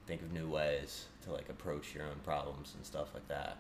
think 0.08 0.22
of 0.22 0.34
new 0.34 0.50
ways 0.50 1.06
to 1.24 1.32
like 1.32 1.48
approach 1.50 1.96
your 1.96 2.04
own 2.04 2.20
problems 2.26 2.74
and 2.76 2.86
stuff 2.86 3.14
like 3.14 3.28
that. 3.30 3.58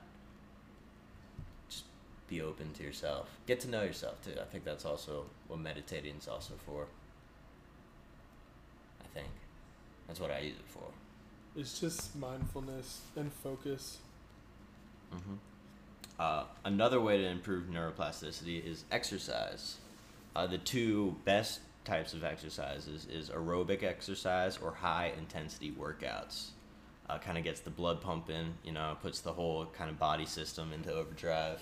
Just 1.69 1.85
be 2.27 2.41
open 2.41 2.73
to 2.73 2.83
yourself. 2.83 3.29
Get 3.47 3.61
to 3.61 3.69
know 3.69 3.83
yourself 3.83 4.21
too. 4.21 4.37
I 4.39 4.45
think 4.45 4.65
that's 4.65 4.83
also 4.83 5.25
what 5.47 5.59
meditating 5.59 6.15
is 6.17 6.27
also 6.27 6.55
for. 6.65 6.87
I 9.01 9.07
think 9.13 9.29
that's 10.09 10.19
what 10.19 10.31
I 10.31 10.39
use 10.39 10.55
it 10.55 10.65
for. 10.67 10.81
It's 11.55 11.79
just 11.79 12.15
mindfulness 12.15 13.01
and 13.15 13.31
focus. 13.31 13.99
Mm-hmm. 15.13 15.35
Uh, 16.19 16.43
another 16.65 16.99
way 16.99 17.19
to 17.19 17.25
improve 17.25 17.65
neuroplasticity 17.65 18.65
is 18.65 18.85
exercise. 18.91 19.77
Uh, 20.35 20.47
the 20.47 20.57
two 20.57 21.15
best 21.25 21.59
types 21.85 22.13
of 22.13 22.23
exercises 22.23 23.05
is 23.05 23.29
aerobic 23.29 23.83
exercise 23.83 24.57
or 24.57 24.71
high 24.71 25.13
intensity 25.17 25.71
workouts. 25.79 26.47
Uh, 27.07 27.19
kind 27.19 27.37
of 27.37 27.43
gets 27.43 27.59
the 27.59 27.69
blood 27.69 28.01
pumping, 28.01 28.55
you 28.63 28.71
know, 28.71 28.97
puts 29.01 29.21
the 29.21 29.33
whole 29.33 29.67
kind 29.67 29.91
of 29.91 29.99
body 29.99 30.25
system 30.25 30.73
into 30.73 30.91
overdrive. 30.91 31.61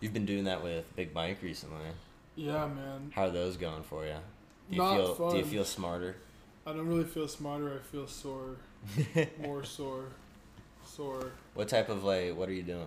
You've 0.00 0.14
been 0.14 0.26
doing 0.26 0.44
that 0.44 0.62
with 0.62 0.84
Big 0.96 1.14
Mike 1.14 1.42
recently. 1.42 1.86
Yeah, 2.34 2.66
man. 2.66 3.12
How 3.14 3.24
are 3.24 3.30
those 3.30 3.58
going 3.58 3.82
for 3.82 4.06
you? 4.06 4.16
Do 4.70 4.76
you 4.76 4.82
Not 4.82 4.96
feel 4.96 5.30
Do 5.32 5.36
you 5.36 5.44
feel 5.44 5.64
smarter? 5.66 6.16
I 6.66 6.72
don't 6.72 6.86
really 6.86 7.04
feel 7.04 7.28
smarter. 7.28 7.72
I 7.74 7.78
feel 7.90 8.06
sore. 8.06 8.56
More 9.40 9.64
sore. 9.64 10.06
Sore. 10.84 11.32
What 11.54 11.68
type 11.68 11.88
of 11.88 12.04
like? 12.04 12.36
What 12.36 12.48
are 12.48 12.52
you 12.52 12.62
doing? 12.62 12.86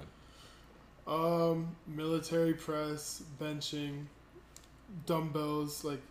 Um, 1.08 1.76
military 1.88 2.54
press, 2.54 3.22
benching, 3.40 4.06
dumbbells, 5.06 5.84
like 5.84 6.02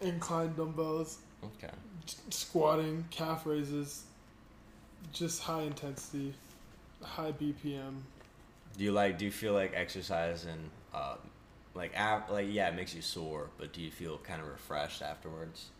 incline 0.00 0.54
dumbbells, 0.54 1.18
Okay. 1.42 1.72
squatting, 2.30 3.04
calf 3.10 3.46
raises, 3.46 4.04
just 5.12 5.42
high 5.42 5.62
intensity, 5.62 6.34
high 7.02 7.32
BPM. 7.32 8.00
Do 8.76 8.84
you 8.84 8.92
like? 8.92 9.18
Do 9.18 9.24
you 9.24 9.32
feel 9.32 9.54
like 9.54 9.72
exercise 9.74 10.44
and 10.44 10.70
uh, 10.94 11.16
like 11.74 11.98
like 12.30 12.46
yeah, 12.48 12.68
it 12.68 12.76
makes 12.76 12.94
you 12.94 13.02
sore, 13.02 13.50
but 13.58 13.72
do 13.72 13.80
you 13.80 13.90
feel 13.90 14.18
kind 14.18 14.40
of 14.40 14.46
refreshed 14.46 15.02
afterwards? 15.02 15.70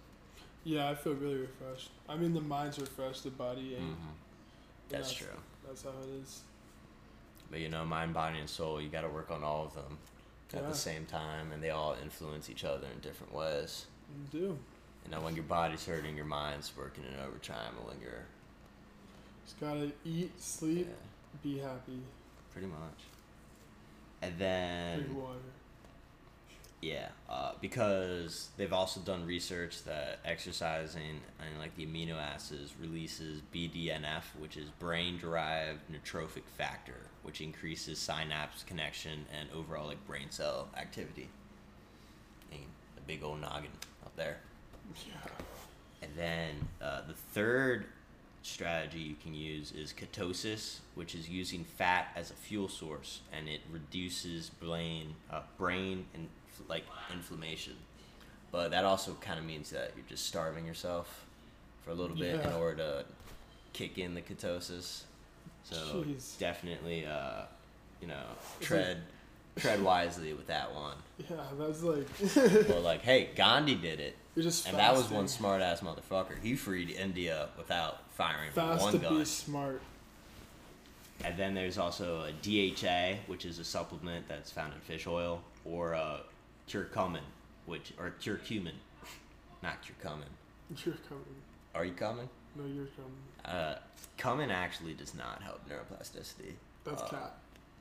Yeah, 0.65 0.91
I 0.91 0.95
feel 0.95 1.15
really 1.15 1.37
refreshed. 1.39 1.91
I 2.09 2.17
mean, 2.17 2.35
the 2.35 2.41
mind's 2.41 2.79
refreshed, 2.79 3.25
the 3.25 3.31
body 3.31 3.75
ain't. 3.75 3.83
Mm-hmm. 3.83 4.09
And 4.91 5.03
That's 5.03 5.13
true. 5.13 5.27
That's 5.67 5.83
how 5.83 5.91
it 5.91 6.23
is. 6.23 6.41
But 7.51 7.61
you 7.61 7.69
know, 7.69 7.85
mind, 7.85 8.13
body, 8.13 8.39
and 8.39 8.49
soul, 8.49 8.81
you 8.81 8.89
got 8.89 9.03
to 9.03 9.09
work 9.09 9.31
on 9.31 9.43
all 9.43 9.65
of 9.65 9.75
them 9.75 9.99
at 10.55 10.69
the 10.69 10.75
same 10.75 11.07
time, 11.07 11.53
and 11.53 11.63
they 11.63 11.71
all 11.71 11.97
influence 12.03 12.51
each 12.51 12.65
other 12.65 12.87
in 12.93 13.01
different 13.01 13.35
ways. 13.35 13.87
You 14.33 14.41
do. 14.41 14.59
You 15.05 15.11
know, 15.11 15.21
when 15.21 15.35
your 15.35 15.45
body's 15.45 15.87
hurting, 15.87 16.17
your 16.17 16.27
mind's 16.27 16.73
working 16.77 17.05
in 17.05 17.19
overtime, 17.21 17.73
and 17.79 17.87
when 17.87 17.97
you're 18.03 18.25
Just 19.47 19.61
gotta 19.61 19.85
eat, 19.85 19.93
yeah, 20.05 20.27
sleep, 20.39 20.89
be 21.43 21.59
happy, 21.59 22.01
pretty 22.53 22.67
much. 22.67 23.01
And 24.21 24.35
then 24.39 24.99
drink 25.01 25.17
water. 25.19 25.39
Yeah, 26.81 27.09
uh, 27.29 27.53
because 27.61 28.51
they've 28.57 28.73
also 28.73 29.01
done 29.01 29.27
research 29.27 29.83
that 29.83 30.21
exercising 30.25 31.21
and 31.41 31.59
like 31.59 31.75
the 31.77 31.85
amino 31.85 32.17
acids 32.17 32.73
releases 32.81 33.43
BDNF, 33.53 34.23
which 34.39 34.57
is 34.57 34.69
brain-derived 34.79 35.81
neurotrophic 35.91 36.45
factor, 36.57 37.01
which 37.25 37.41
increases 37.41 37.99
synapse 37.99 38.63
connection 38.63 39.27
and 39.37 39.49
overall 39.57 39.89
like 39.89 40.07
brain 40.07 40.31
cell 40.31 40.69
activity. 40.77 41.29
And 42.53 42.61
a 42.97 43.01
big 43.01 43.25
old 43.25 43.41
noggin 43.41 43.71
up 44.07 44.15
there. 44.15 44.39
Yeah. 45.05 45.31
And 46.01 46.13
then 46.17 46.69
uh, 46.81 47.01
the 47.09 47.15
third 47.15 47.87
strategy 48.43 49.01
you 49.01 49.17
can 49.21 49.35
use 49.35 49.73
is 49.73 49.93
ketosis, 49.93 50.79
which 50.95 51.15
is 51.17 51.29
using 51.29 51.65
fat 51.65 52.13
as 52.17 52.31
a 52.31 52.35
fuel 52.35 52.69
source, 52.69 53.21
and 53.33 53.49
it 53.49 53.61
reduces 53.71 54.49
brain 54.49 55.15
uh, 55.31 55.43
brain 55.59 56.07
and 56.15 56.29
like 56.69 56.85
inflammation. 57.13 57.75
But 58.51 58.71
that 58.71 58.85
also 58.85 59.15
kind 59.21 59.39
of 59.39 59.45
means 59.45 59.71
that 59.71 59.93
you're 59.97 60.07
just 60.09 60.27
starving 60.27 60.67
yourself 60.67 61.27
for 61.85 61.91
a 61.91 61.95
little 61.95 62.17
bit 62.17 62.41
in 62.41 62.53
order 62.53 62.77
to 62.77 63.05
kick 63.73 63.99
in 63.99 64.15
the 64.15 64.23
ketosis. 64.23 65.03
So 65.65 65.77
Jeez. 66.07 66.39
definitely, 66.39 67.05
uh, 67.07 67.43
you 68.01 68.09
know, 68.09 68.23
tread 68.61 68.99
tread 69.57 69.83
wisely 69.83 70.33
with 70.33 70.47
that 70.47 70.73
one. 70.75 70.97
Yeah, 71.19 71.37
that's 71.59 71.83
like 71.83 72.07
Well, 72.69 72.81
like, 72.81 73.03
hey, 73.03 73.31
Gandhi 73.35 73.75
did 73.75 74.01
it. 74.01 74.17
And 74.37 74.77
that 74.77 74.95
was 74.95 75.11
one 75.11 75.27
smart 75.27 75.63
ass 75.63 75.81
motherfucker. 75.81 76.41
He 76.41 76.55
freed 76.55 76.91
India 76.91 77.49
without 77.57 78.09
firing 78.11 78.53
Fast 78.53 78.83
one 78.83 78.93
to 78.93 78.99
gun. 78.99 79.19
be 79.19 79.25
smart. 79.25 79.83
And 81.25 81.37
then 81.37 81.55
there's 81.55 81.77
also 81.77 82.23
a 82.23 82.33
DHA, 82.43 83.23
which 83.27 83.45
is 83.45 83.59
a 83.59 83.65
supplement 83.65 84.29
that's 84.29 84.53
found 84.53 84.73
in 84.75 84.81
fish 84.81 85.09
oil, 85.09 85.43
or 85.65 85.95
uh, 85.95 86.19
curcumin, 86.69 87.23
which 87.67 87.93
or 87.99 88.13
curcumin, 88.21 88.75
not 89.63 89.79
curcumin. 89.83 90.29
You're 90.85 90.95
coming. 91.09 91.25
Are 91.75 91.85
you 91.85 91.93
coming? 91.93 92.29
No, 92.57 92.65
you're 92.67 92.87
coming. 92.87 93.13
Uh, 93.45 93.77
cumin 94.17 94.51
actually 94.51 94.95
does 94.95 95.15
not 95.15 95.43
help 95.43 95.61
neuroplasticity. 95.69 96.53
That's 96.85 97.03
Uh, 97.03 97.09
cat. 97.09 97.35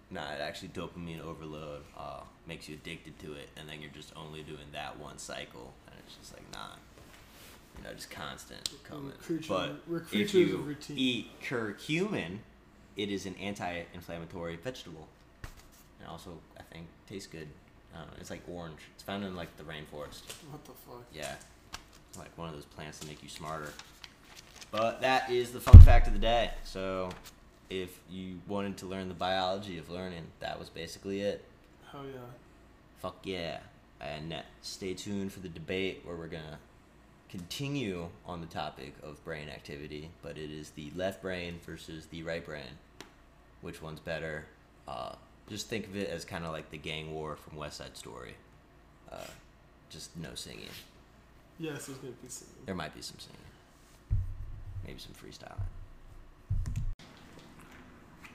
Nah, 0.09 0.31
it 0.31 0.39
actually 0.39 0.69
dopamine 0.69 1.21
overload 1.21 1.83
uh, 1.97 2.21
makes 2.47 2.69
you 2.69 2.75
addicted 2.75 3.19
to 3.19 3.33
it, 3.33 3.49
and 3.57 3.67
then 3.67 3.81
you're 3.81 3.91
just 3.91 4.13
only 4.15 4.41
doing 4.41 4.67
that 4.71 4.97
one 4.97 5.17
cycle, 5.17 5.73
and 5.87 5.95
it's 5.99 6.15
just 6.15 6.33
like 6.33 6.49
nah, 6.53 6.75
you 7.77 7.83
know, 7.83 7.93
just 7.93 8.09
constant 8.09 8.69
creatures- 9.21 9.47
But 9.49 9.81
if 10.13 10.33
you 10.33 10.75
eat 10.95 11.27
curcumin, 11.41 12.39
it 12.95 13.09
is 13.09 13.25
an 13.25 13.35
anti-inflammatory 13.35 14.55
vegetable, 14.55 15.07
and 15.99 16.07
also 16.07 16.39
I 16.57 16.61
think 16.63 16.87
tastes 17.09 17.27
good. 17.27 17.49
I 17.97 18.01
don't 18.01 18.11
know, 18.11 18.17
it's 18.19 18.29
like 18.29 18.43
orange. 18.47 18.79
It's 18.93 19.03
found 19.03 19.23
in 19.23 19.35
like 19.35 19.55
the 19.57 19.63
rainforest. 19.63 20.21
What 20.51 20.63
the 20.65 20.71
fuck? 20.71 21.03
Yeah, 21.13 21.33
like 22.17 22.37
one 22.37 22.47
of 22.47 22.53
those 22.53 22.65
plants 22.65 22.99
that 22.99 23.07
make 23.07 23.23
you 23.23 23.29
smarter. 23.29 23.73
But 24.69 25.01
that 25.01 25.29
is 25.31 25.51
the 25.51 25.59
fun 25.59 25.79
fact 25.79 26.07
of 26.07 26.13
the 26.13 26.19
day. 26.19 26.51
So, 26.63 27.09
if 27.69 27.99
you 28.09 28.39
wanted 28.47 28.77
to 28.77 28.85
learn 28.85 29.07
the 29.07 29.13
biology 29.13 29.77
of 29.77 29.89
learning, 29.89 30.27
that 30.39 30.59
was 30.59 30.69
basically 30.69 31.21
it. 31.21 31.43
Hell 31.91 32.05
yeah. 32.05 32.19
Fuck 32.99 33.17
yeah. 33.23 33.59
And 33.99 34.35
stay 34.61 34.93
tuned 34.93 35.33
for 35.33 35.39
the 35.39 35.49
debate 35.49 36.01
where 36.03 36.15
we're 36.15 36.27
gonna 36.27 36.59
continue 37.29 38.07
on 38.25 38.41
the 38.41 38.47
topic 38.47 38.93
of 39.03 39.23
brain 39.23 39.49
activity, 39.49 40.09
but 40.21 40.37
it 40.37 40.51
is 40.51 40.71
the 40.71 40.91
left 40.95 41.21
brain 41.21 41.59
versus 41.65 42.05
the 42.07 42.23
right 42.23 42.45
brain. 42.45 42.77
Which 43.61 43.81
one's 43.81 43.99
better? 43.99 44.45
Uh, 44.87 45.15
just 45.49 45.69
think 45.69 45.87
of 45.87 45.95
it 45.95 46.09
as 46.09 46.25
kind 46.25 46.45
of 46.45 46.51
like 46.51 46.69
the 46.71 46.77
gang 46.77 47.13
war 47.13 47.35
from 47.35 47.57
West 47.57 47.77
Side 47.77 47.95
Story. 47.95 48.35
Uh, 49.11 49.17
just 49.89 50.15
no 50.17 50.29
singing. 50.35 50.69
Yes, 51.59 51.85
there's 51.85 51.97
gonna 51.99 52.13
be 52.21 52.27
singing. 52.27 52.53
There 52.65 52.75
might 52.75 52.93
be 52.93 53.01
some 53.01 53.17
singing. 53.19 53.37
Maybe 54.85 54.99
some 54.99 55.13
freestyling. 55.13 55.59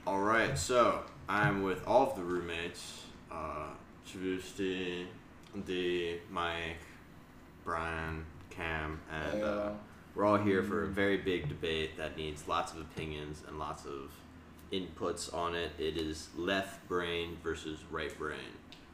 All 0.05 0.19
right, 0.19 0.57
so 0.57 1.03
I'm 1.29 1.63
with 1.63 1.87
all 1.87 2.09
of 2.09 2.17
the 2.17 2.23
roommates, 2.23 3.03
uh, 3.31 3.67
Chavusti, 4.05 5.05
D, 5.65 6.17
Mike, 6.29 6.77
Brian, 7.63 8.25
Cam, 8.49 8.99
and 9.09 9.43
uh, 9.43 9.69
we're 10.13 10.25
all 10.25 10.37
here 10.37 10.61
for 10.61 10.83
a 10.83 10.87
very 10.87 11.17
big 11.17 11.47
debate 11.47 11.97
that 11.97 12.17
needs 12.17 12.47
lots 12.47 12.73
of 12.73 12.81
opinions 12.81 13.43
and 13.47 13.57
lots 13.57 13.85
of 13.85 14.11
inputs 14.73 15.33
on 15.33 15.53
it. 15.55 15.71
It 15.77 15.97
is 15.97 16.29
left 16.35 16.87
brain 16.87 17.37
versus 17.43 17.79
right 17.91 18.17
brain. 18.17 18.39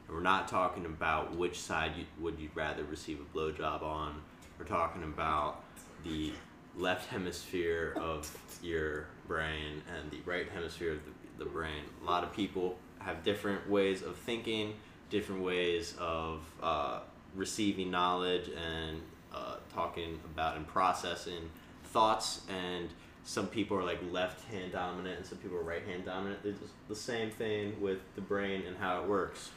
And 0.07 0.15
we're 0.15 0.21
not 0.21 0.47
talking 0.47 0.85
about 0.85 1.35
which 1.35 1.59
side 1.59 1.93
you, 1.97 2.05
would 2.19 2.37
you 2.37 2.49
rather 2.53 2.83
receive 2.83 3.19
a 3.19 3.37
blowjob 3.37 3.81
on. 3.81 4.21
We're 4.57 4.65
talking 4.65 5.03
about 5.03 5.63
the 6.03 6.33
left 6.75 7.09
hemisphere 7.09 7.93
of 7.97 8.29
your 8.61 9.07
brain 9.27 9.81
and 9.95 10.11
the 10.11 10.19
right 10.25 10.49
hemisphere 10.49 10.93
of 10.93 10.99
the, 11.05 11.45
the 11.45 11.49
brain. 11.49 11.83
A 12.01 12.05
lot 12.05 12.23
of 12.23 12.33
people 12.33 12.77
have 12.99 13.23
different 13.23 13.69
ways 13.69 14.01
of 14.01 14.17
thinking, 14.17 14.75
different 15.09 15.41
ways 15.41 15.95
of 15.97 16.41
uh, 16.61 16.99
receiving 17.35 17.89
knowledge 17.89 18.49
and 18.49 19.01
uh, 19.33 19.55
talking 19.73 20.19
about 20.25 20.57
and 20.57 20.67
processing 20.67 21.49
thoughts 21.85 22.41
and 22.49 22.89
some 23.23 23.47
people 23.47 23.77
are 23.77 23.83
like 23.83 23.99
left 24.11 24.45
hand 24.49 24.71
dominant 24.71 25.17
and 25.17 25.25
some 25.25 25.37
people 25.37 25.57
are 25.57 25.63
right 25.63 25.85
hand 25.85 26.05
dominant. 26.05 26.39
It's 26.43 26.59
the 26.87 26.95
same 26.95 27.31
thing 27.31 27.79
with 27.81 27.99
the 28.15 28.21
brain 28.21 28.63
and 28.67 28.77
how 28.77 29.01
it 29.01 29.07
works. 29.07 29.51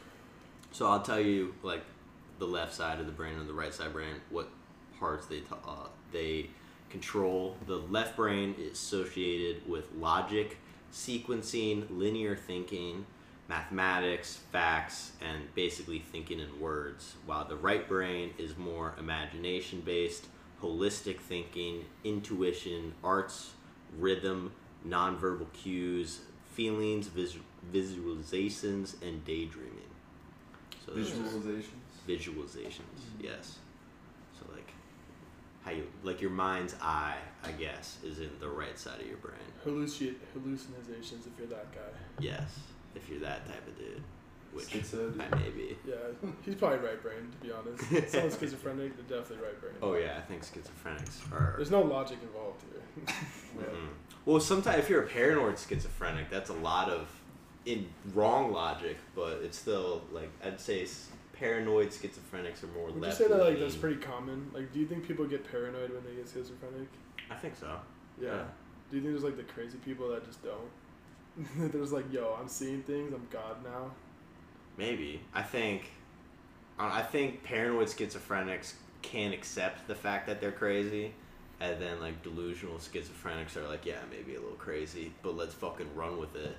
So 0.73 0.87
i'll 0.87 1.03
tell 1.03 1.21
you 1.21 1.55
like 1.63 1.85
the 2.39 2.47
left 2.47 2.75
side 2.75 2.99
of 2.99 3.07
the 3.07 3.13
brain 3.13 3.39
and 3.39 3.49
the 3.49 3.55
right 3.55 3.73
side 3.73 3.93
brain 3.93 4.15
what 4.31 4.49
parts 4.99 5.27
they 5.27 5.43
uh, 5.51 5.89
they 6.13 6.49
control. 6.91 7.57
The 7.67 7.77
left 7.77 8.17
brain 8.17 8.55
is 8.59 8.73
associated 8.73 9.69
with 9.69 9.93
logic 9.95 10.59
sequencing 10.93 11.87
linear 11.91 12.37
thinking 12.37 13.07
mathematics, 13.49 14.39
facts, 14.51 15.13
and 15.21 15.55
basically 15.55 15.99
thinking 15.99 16.41
in 16.41 16.61
words, 16.61 17.15
while 17.27 17.45
the 17.45 17.57
right 17.57 17.87
brain 17.87 18.33
is 18.39 18.57
more 18.57 18.95
imagination 18.99 19.83
based, 19.85 20.27
holistic 20.63 21.19
thinking, 21.19 21.85
intuition, 22.05 22.95
arts, 23.03 23.53
rhythm, 23.99 24.53
nonverbal 24.87 25.53
cues, 25.53 26.21
feelings, 26.53 27.09
vis- 27.09 27.37
visualizations, 27.73 29.01
and 29.03 29.25
daydreaming. 29.25 29.79
So 30.87 30.93
Visualizations. 30.93 31.65
visualizations, 32.09 32.79
mm-hmm. 32.99 33.25
yes. 33.25 33.59
So 34.39 34.47
like 34.55 34.73
how 35.65 35.71
you 35.71 35.87
like 36.03 36.21
your 36.21 36.31
mind's 36.31 36.75
eye, 36.81 37.19
I 37.45 37.53
guess, 37.53 37.99
is 38.05 38.19
in 38.19 38.31
the 38.41 38.49
right 38.49 38.79
side 38.79 39.01
of 39.01 39.07
your 39.07 39.19
brain. 39.19 39.35
Halluci- 39.65 40.15
hallucinations 40.35 41.27
if 41.27 41.33
you're 41.39 41.47
that 41.49 41.73
guy. 41.73 41.81
Yes, 42.19 42.59
if 42.95 43.09
you're 43.09 43.21
that 43.21 43.47
type 43.47 43.67
of 43.67 43.79
dude, 43.79 44.03
which 44.53 44.67
Schizo, 44.69 45.13
dude. 45.13 45.21
I 45.23 45.37
may 45.37 45.51
be. 45.51 45.77
Yeah, 45.87 45.95
he's 46.45 46.55
probably 46.55 46.79
right 46.79 47.03
brain 47.03 47.31
to 47.31 47.47
be 47.47 47.53
honest. 47.53 48.11
Someone 48.13 48.31
schizophrenic, 48.31 48.93
they're 49.09 49.19
definitely 49.21 49.45
right 49.47 49.61
brain. 49.61 49.75
Oh 49.83 49.95
yeah, 49.95 50.17
I 50.19 50.21
think 50.23 50.43
schizophrenics 50.45 51.33
are. 51.33 51.55
There's 51.57 51.71
no 51.71 51.83
logic 51.83 52.19
involved 52.23 52.63
here. 52.71 53.15
Mhm. 53.59 53.89
Well, 54.25 54.41
sometimes 54.41 54.79
if 54.79 54.89
you're 54.89 55.03
a 55.03 55.07
paranoid 55.07 55.59
schizophrenic, 55.59 56.31
that's 56.31 56.49
a 56.51 56.55
lot 56.55 56.89
of 56.89 57.09
in 57.67 57.89
wrong 58.15 58.51
logic, 58.53 58.97
but 59.15 59.41
it's 59.43 59.59
still 59.59 60.03
like 60.11 60.31
I'd 60.45 60.61
say 60.61 60.87
paranoid 61.35 61.89
schizophrenics 61.91 62.63
are 62.63 62.69
more 62.69 62.87
Would 62.87 62.95
you 62.97 63.01
left. 63.03 63.19
say 63.19 63.29
that 63.29 63.39
like 63.39 63.59
that's 63.59 63.77
pretty 63.77 63.97
common? 64.01 64.51
Like, 64.55 64.73
do 64.73 64.79
you 64.81 64.87
think 64.87 65.07
people 65.07 65.27
get 65.27 65.51
paranoid 65.51 65.91
when 65.93 66.03
they 66.05 66.15
get 66.15 66.29
schizophrenic? 66.33 66.89
I 67.31 67.35
think 67.37 67.57
so. 67.57 67.79
Yeah. 68.21 68.29
Yeah. 68.29 68.43
Do 68.91 68.97
you 68.97 69.03
think 69.03 69.13
there's 69.15 69.25
like 69.25 69.37
the 69.37 69.53
crazy 69.53 69.79
people 69.79 70.09
that 70.11 70.25
just 70.25 70.41
don't? 70.43 71.73
there's 71.73 71.93
like, 71.93 72.11
yo, 72.13 72.37
I'm 72.41 72.49
seeing 72.49 72.83
things. 72.83 73.13
I'm 73.15 73.27
God 73.31 73.63
now. 73.65 73.91
Maybe. 74.77 75.21
I 75.35 75.43
think. 75.43 75.91
I 76.79 77.01
I 77.01 77.03
think 77.03 77.43
paranoid 77.43 77.89
schizophrenics 77.89 78.75
can 79.03 79.33
accept 79.33 79.87
the 79.89 79.95
fact 79.95 80.27
that 80.29 80.41
they're 80.41 80.53
crazy, 80.53 81.13
and 81.61 81.81
then 81.81 82.01
like 82.01 82.23
delusional 82.23 82.77
schizophrenics 82.77 83.57
are 83.57 83.67
like, 83.69 83.85
yeah, 83.85 83.99
maybe 84.11 84.35
a 84.37 84.41
little 84.41 84.57
crazy, 84.57 85.13
but 85.23 85.37
let's 85.37 85.55
fucking 85.55 85.95
run 85.95 86.19
with 86.19 86.35
it. 86.37 86.57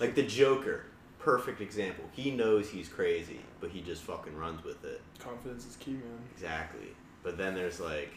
like 0.00 0.14
the 0.14 0.22
Joker, 0.22 0.84
perfect 1.18 1.60
example. 1.60 2.04
He 2.12 2.30
knows 2.30 2.70
he's 2.70 2.88
crazy, 2.88 3.40
but 3.60 3.70
he 3.70 3.80
just 3.80 4.02
fucking 4.02 4.36
runs 4.36 4.62
with 4.64 4.84
it. 4.84 5.00
Confidence 5.18 5.66
is 5.66 5.76
key, 5.76 5.92
man. 5.92 6.18
Exactly. 6.34 6.88
But 7.22 7.36
then 7.38 7.54
there's 7.54 7.80
like 7.80 8.12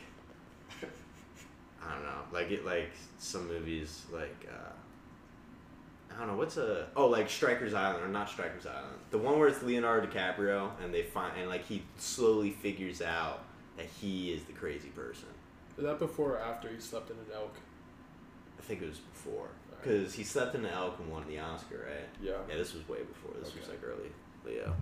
I 1.88 1.94
don't 1.94 2.04
know, 2.04 2.22
like 2.34 2.52
it 2.52 2.66
like 2.66 2.92
some 3.18 3.48
movies 3.48 4.06
like 4.12 4.48
uh 4.52 4.72
I 6.18 6.22
don't 6.22 6.30
know 6.30 6.38
what's 6.38 6.58
a 6.58 6.88
oh 6.96 7.08
like 7.08 7.30
Strikers 7.30 7.76
Island 7.76 8.04
or 8.04 8.08
not 8.08 8.28
Strikers 8.28 8.66
Island 8.66 8.98
the 9.12 9.20
one 9.20 9.38
where 9.38 9.48
it's 9.48 9.62
Leonardo 9.62 10.08
DiCaprio 10.08 10.72
and 10.84 10.92
they 10.94 11.04
find 11.04 11.38
and 11.38 11.48
like 11.48 11.66
he 11.66 11.84
slowly 11.98 12.52
figures 12.52 13.02
out 13.02 13.44
that 13.78 13.86
he 14.02 14.34
is 14.34 14.44
the 14.46 14.54
crazy 14.54 14.90
person. 14.90 15.28
Is 15.78 15.84
that 15.84 16.00
before 16.00 16.34
or 16.34 16.40
after 16.40 16.68
he 16.68 16.80
slept 16.80 17.12
in 17.12 17.18
an 17.18 17.26
elk? 17.34 17.56
I 18.58 18.64
think 18.64 18.82
it 18.82 18.90
was 18.90 18.98
before 18.98 19.50
because 19.80 20.14
he 20.16 20.24
slept 20.24 20.56
in 20.56 20.64
the 20.64 20.72
elk 20.72 20.98
and 21.00 21.12
won 21.12 21.24
the 21.28 21.40
Oscar, 21.40 21.86
right? 21.88 22.08
Yeah. 22.22 22.34
Yeah, 22.50 22.58
this 22.58 22.74
was 22.74 22.88
way 22.90 23.00
before. 23.04 23.32
This 23.40 23.56
was 23.56 23.68
like 23.70 23.80
early 23.86 24.10
Leo. 24.46 24.76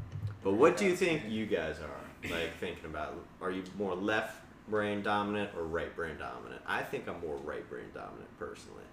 But 0.43 0.53
what 0.53 0.77
do 0.77 0.85
you 0.85 0.95
think 0.95 1.23
you 1.27 1.45
guys 1.45 1.77
are 1.79 2.31
like 2.31 2.57
thinking 2.59 2.85
about? 2.85 3.15
Are 3.41 3.51
you 3.51 3.63
more 3.77 3.95
left 3.95 4.41
brain 4.69 5.03
dominant 5.03 5.51
or 5.57 5.63
right 5.63 5.93
brain 5.95 6.17
dominant? 6.17 6.61
I 6.65 6.81
think 6.81 7.07
I'm 7.07 7.19
more 7.19 7.35
right 7.37 7.67
brain 7.69 7.85
dominant 7.93 8.29
personally. 8.39 8.83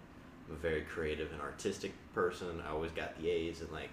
I'm 0.48 0.56
a 0.56 0.58
very 0.58 0.82
creative 0.82 1.32
and 1.32 1.40
artistic 1.40 1.92
person. 2.14 2.62
I 2.66 2.70
always 2.70 2.92
got 2.92 3.20
the 3.20 3.30
A's 3.30 3.60
in 3.60 3.72
like 3.72 3.92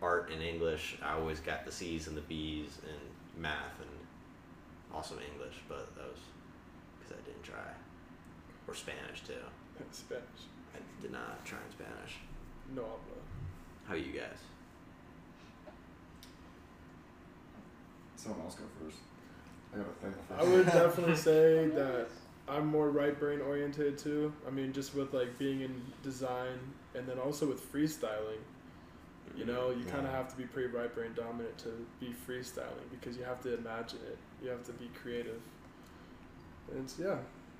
art 0.00 0.30
and 0.32 0.42
English. 0.42 0.98
I 1.02 1.12
always 1.14 1.40
got 1.40 1.64
the 1.64 1.72
C's 1.72 2.08
and 2.08 2.16
the 2.16 2.22
B's 2.22 2.78
in 2.84 3.42
math 3.42 3.80
and 3.80 3.90
also 4.94 5.14
English, 5.32 5.56
but 5.68 5.94
that 5.96 6.04
was 6.04 6.20
because 6.98 7.16
I 7.16 7.26
didn't 7.26 7.42
try. 7.42 7.70
Or 8.68 8.74
Spanish 8.74 9.22
too. 9.26 9.34
Spanish. 9.90 10.24
I 10.74 10.78
did 11.02 11.12
not 11.12 11.44
try 11.44 11.58
in 11.66 11.72
Spanish. 11.72 12.16
No 12.74 12.82
habla. 12.82 13.22
How 13.86 13.94
are 13.94 13.96
you 13.96 14.12
guys? 14.12 14.38
Someone 18.16 18.42
else 18.42 18.54
go 18.54 18.64
first. 18.80 18.98
I 19.74 19.78
gotta 19.78 19.90
think 20.00 20.14
first. 20.28 20.40
I 20.40 20.44
would 20.44 20.66
definitely 20.66 21.16
say 21.16 21.66
that 21.74 22.08
I'm 22.48 22.66
more 22.66 22.90
right 22.90 23.18
brain 23.18 23.40
oriented 23.40 23.98
too. 23.98 24.32
I 24.46 24.50
mean, 24.50 24.72
just 24.72 24.94
with 24.94 25.12
like 25.14 25.38
being 25.38 25.60
in 25.60 25.80
design 26.02 26.58
and 26.94 27.06
then 27.06 27.18
also 27.18 27.46
with 27.46 27.72
freestyling. 27.72 28.40
You 29.36 29.46
know, 29.46 29.70
you 29.70 29.84
kind 29.84 30.06
of 30.06 30.12
have 30.12 30.28
to 30.28 30.36
be 30.36 30.44
pretty 30.44 30.68
right 30.68 30.94
brain 30.94 31.12
dominant 31.14 31.56
to 31.58 31.86
be 32.00 32.14
freestyling 32.28 32.90
because 32.90 33.16
you 33.16 33.24
have 33.24 33.40
to 33.42 33.56
imagine 33.56 34.00
it. 34.06 34.18
You 34.42 34.50
have 34.50 34.62
to 34.64 34.72
be 34.72 34.90
creative. 35.00 35.40
And 36.70 36.84
it's, 36.84 36.98
yeah, 36.98 37.16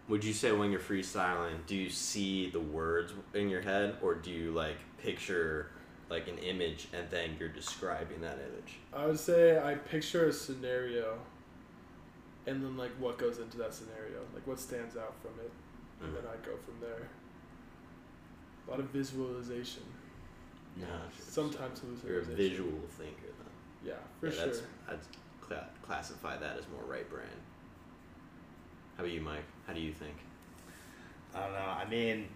Would 0.08 0.24
you 0.24 0.32
say 0.32 0.52
when 0.52 0.70
you're 0.70 0.80
freestyling, 0.80 1.64
do 1.66 1.76
you 1.76 1.88
see 1.88 2.50
the 2.50 2.60
words 2.60 3.12
in 3.34 3.48
your 3.48 3.62
head, 3.62 3.96
or 4.02 4.14
do 4.14 4.30
you 4.30 4.50
like 4.52 4.76
picture 4.98 5.70
like 6.10 6.28
an 6.28 6.38
image 6.38 6.88
and 6.92 7.08
then 7.08 7.36
you're 7.38 7.48
describing 7.48 8.20
that 8.20 8.34
image? 8.38 8.74
I 8.92 9.06
would 9.06 9.18
say 9.18 9.58
I 9.58 9.76
picture 9.76 10.26
a 10.28 10.32
scenario 10.32 11.18
and 12.46 12.62
then 12.62 12.76
like 12.76 12.90
what 12.98 13.18
goes 13.18 13.38
into 13.38 13.58
that 13.58 13.74
scenario, 13.74 14.20
like 14.34 14.46
what 14.46 14.58
stands 14.58 14.96
out 14.96 15.14
from 15.20 15.32
it, 15.44 15.50
and 16.02 16.12
mm. 16.12 16.14
then 16.14 16.24
I 16.26 16.36
go 16.44 16.56
from 16.56 16.74
there. 16.80 17.08
A 18.66 18.70
lot 18.70 18.80
of 18.80 18.86
visualization, 18.86 19.82
Yeah. 20.78 20.86
sometimes 21.18 21.82
You're 22.06 22.20
a 22.20 22.24
visual 22.24 22.80
thinker, 22.96 23.26
then. 23.26 23.52
Yeah, 23.84 23.94
for 24.20 24.26
yeah, 24.28 24.52
sure. 24.52 24.62
I'd 24.88 24.98
cla- 25.40 25.68
classify 25.82 26.36
that 26.36 26.58
as 26.58 26.64
more 26.68 26.82
right 26.86 27.08
brain. 27.10 27.26
How 28.96 29.04
about 29.04 29.12
you, 29.12 29.20
Mike? 29.20 29.44
How 29.66 29.72
do 29.72 29.80
you 29.80 29.92
think? 29.92 30.14
I 31.34 31.40
don't 31.40 31.52
know. 31.52 31.58
I 31.58 31.88
mean, 31.88 32.28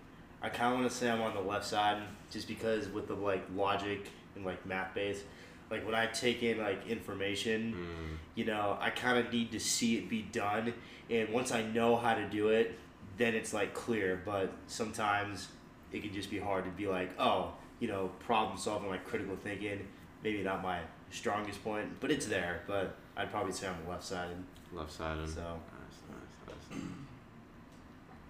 I 0.43 0.49
kind 0.49 0.73
of 0.73 0.81
want 0.81 0.91
to 0.91 0.97
say 0.97 1.11
I'm 1.11 1.21
on 1.21 1.35
the 1.35 1.41
left 1.41 1.65
side 1.65 2.03
just 2.31 2.49
because 2.49 2.89
with 2.89 3.09
the 3.09 3.15
like 3.15 3.45
logic 3.55 4.09
and 4.35 4.45
like 4.45 4.65
math 4.67 4.95
base, 4.95 5.23
like 5.71 5.85
when 5.85 5.95
I 5.95 6.07
take 6.07 6.43
in 6.43 6.59
like 6.59 6.87
information, 6.87 7.73
Mm, 7.75 8.17
you 8.35 8.45
know, 8.45 8.77
I 8.81 8.91
kind 8.91 9.19
of 9.19 9.33
need 9.33 9.53
to 9.53 9.61
see 9.61 9.97
it 9.97 10.09
be 10.09 10.23
done, 10.23 10.73
and 11.11 11.29
once 11.31 11.53
I 11.53 11.63
know 11.63 11.97
how 11.97 12.15
to 12.15 12.29
do 12.29 12.49
it, 12.49 12.79
then 13.17 13.35
it's 13.35 13.53
like 13.55 13.75
clear. 13.75 14.21
But 14.25 14.53
sometimes 14.67 15.49
it 15.93 16.03
can 16.03 16.13
just 16.13 16.31
be 16.31 16.39
hard 16.39 16.65
to 16.65 16.71
be 16.71 16.87
like, 16.87 17.11
oh, 17.19 17.53
you 17.81 17.89
know, 17.89 18.11
problem 18.21 18.59
solving, 18.59 18.89
like 18.91 19.05
critical 19.07 19.37
thinking, 19.37 19.87
maybe 20.23 20.43
not 20.43 20.63
my 20.63 20.81
strongest 21.11 21.63
point, 21.65 21.89
but 22.01 22.11
it's 22.11 22.27
there. 22.27 22.63
But 22.67 22.97
I'd 23.17 23.31
probably 23.31 23.53
say 23.53 23.67
on 23.69 23.77
the 23.85 23.91
left 23.91 24.05
side. 24.05 24.29
left 24.73 24.93
side 24.93 25.19
and 25.19 25.29
So 25.29 25.41
nice, 25.41 25.99
nice, 26.11 26.79
nice. 26.79 26.83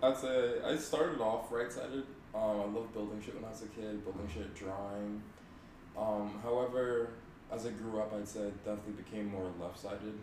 I'd 0.03 0.17
say 0.17 0.61
I 0.65 0.77
started 0.77 1.21
off 1.21 1.51
right 1.51 1.73
sided. 1.73 2.05
Um, 2.35 2.61
I 2.61 2.65
loved 2.65 2.93
building 2.93 3.21
shit 3.25 3.35
when 3.35 3.45
I 3.45 3.49
was 3.51 3.63
a 3.63 3.67
kid, 3.67 4.05
building 4.05 4.29
shit, 4.33 4.55
drawing. 4.55 5.23
Um, 5.97 6.39
however, 6.43 7.09
as 7.53 7.67
I 7.67 7.71
grew 7.71 8.01
up, 8.01 8.13
I'd 8.15 8.27
say 8.29 8.41
I 8.41 8.51
definitely 8.69 9.03
became 9.05 9.31
more 9.31 9.51
left 9.61 9.79
sided 9.79 10.15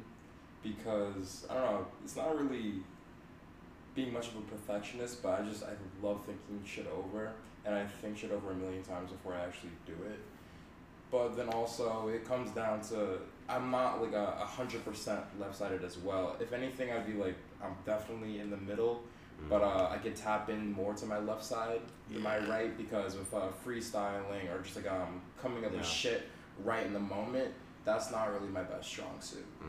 because 0.62 1.46
I 1.50 1.54
don't 1.56 1.64
know. 1.66 1.88
It's 2.04 2.16
not 2.16 2.38
really 2.40 2.76
being 3.96 4.12
much 4.14 4.30
of 4.30 4.38
a 4.38 4.42
perfectionist, 4.42 5.22
but 5.22 5.42
I 5.42 5.44
just 5.44 5.64
I 5.64 5.72
love 6.02 6.22
thinking 6.26 6.62
shit 6.66 6.88
over, 6.88 7.32
and 7.66 7.76
I 7.76 7.86
think 7.86 8.18
shit 8.18 8.32
over 8.32 8.52
a 8.52 8.56
million 8.56 8.84
times 8.84 9.12
before 9.12 9.34
I 9.34 9.42
actually 9.42 9.72
do 9.86 9.94
it. 9.94 10.20
But 11.12 11.36
then 11.38 11.50
also 11.50 12.08
it 12.08 12.26
comes 12.26 12.50
down 12.52 12.82
to 12.90 13.20
I'm 13.48 13.70
not 13.72 14.02
like 14.02 14.14
a 14.14 14.46
hundred 14.46 14.84
percent 14.84 15.22
left 15.40 15.56
sided 15.58 15.84
as 15.84 15.98
well. 15.98 16.36
If 16.40 16.54
anything, 16.54 16.92
I'd 16.92 17.06
be 17.06 17.14
like 17.14 17.36
I'm 17.64 17.76
definitely 17.86 18.40
in 18.40 18.50
the 18.50 18.58
middle, 18.58 19.04
but 19.50 19.62
uh, 19.62 19.90
I 19.92 19.98
could 19.98 20.16
tap 20.16 20.50
in 20.50 20.72
more 20.74 20.94
to 20.96 21.06
my 21.06 21.20
left 21.20 21.44
side 21.44 21.82
than 22.10 22.22
my 22.22 22.40
right 22.48 22.76
because 22.78 23.16
with 23.16 23.32
uh, 23.34 23.48
freestyling 23.66 24.52
or 24.54 24.62
just 24.64 24.76
like 24.76 24.90
um 24.92 25.22
coming 25.42 25.64
up 25.66 25.72
Yeah. 25.72 25.78
with 25.80 25.88
shit 25.88 26.30
right 26.63 26.86
in 26.86 26.94
the 26.94 27.00
moment, 27.00 27.54
that's 27.86 28.12
not 28.12 28.32
really 28.34 28.50
my 28.52 28.63
best 28.63 28.88
strong 28.89 29.16
suit. 29.20 29.46
Mm. 29.62 29.68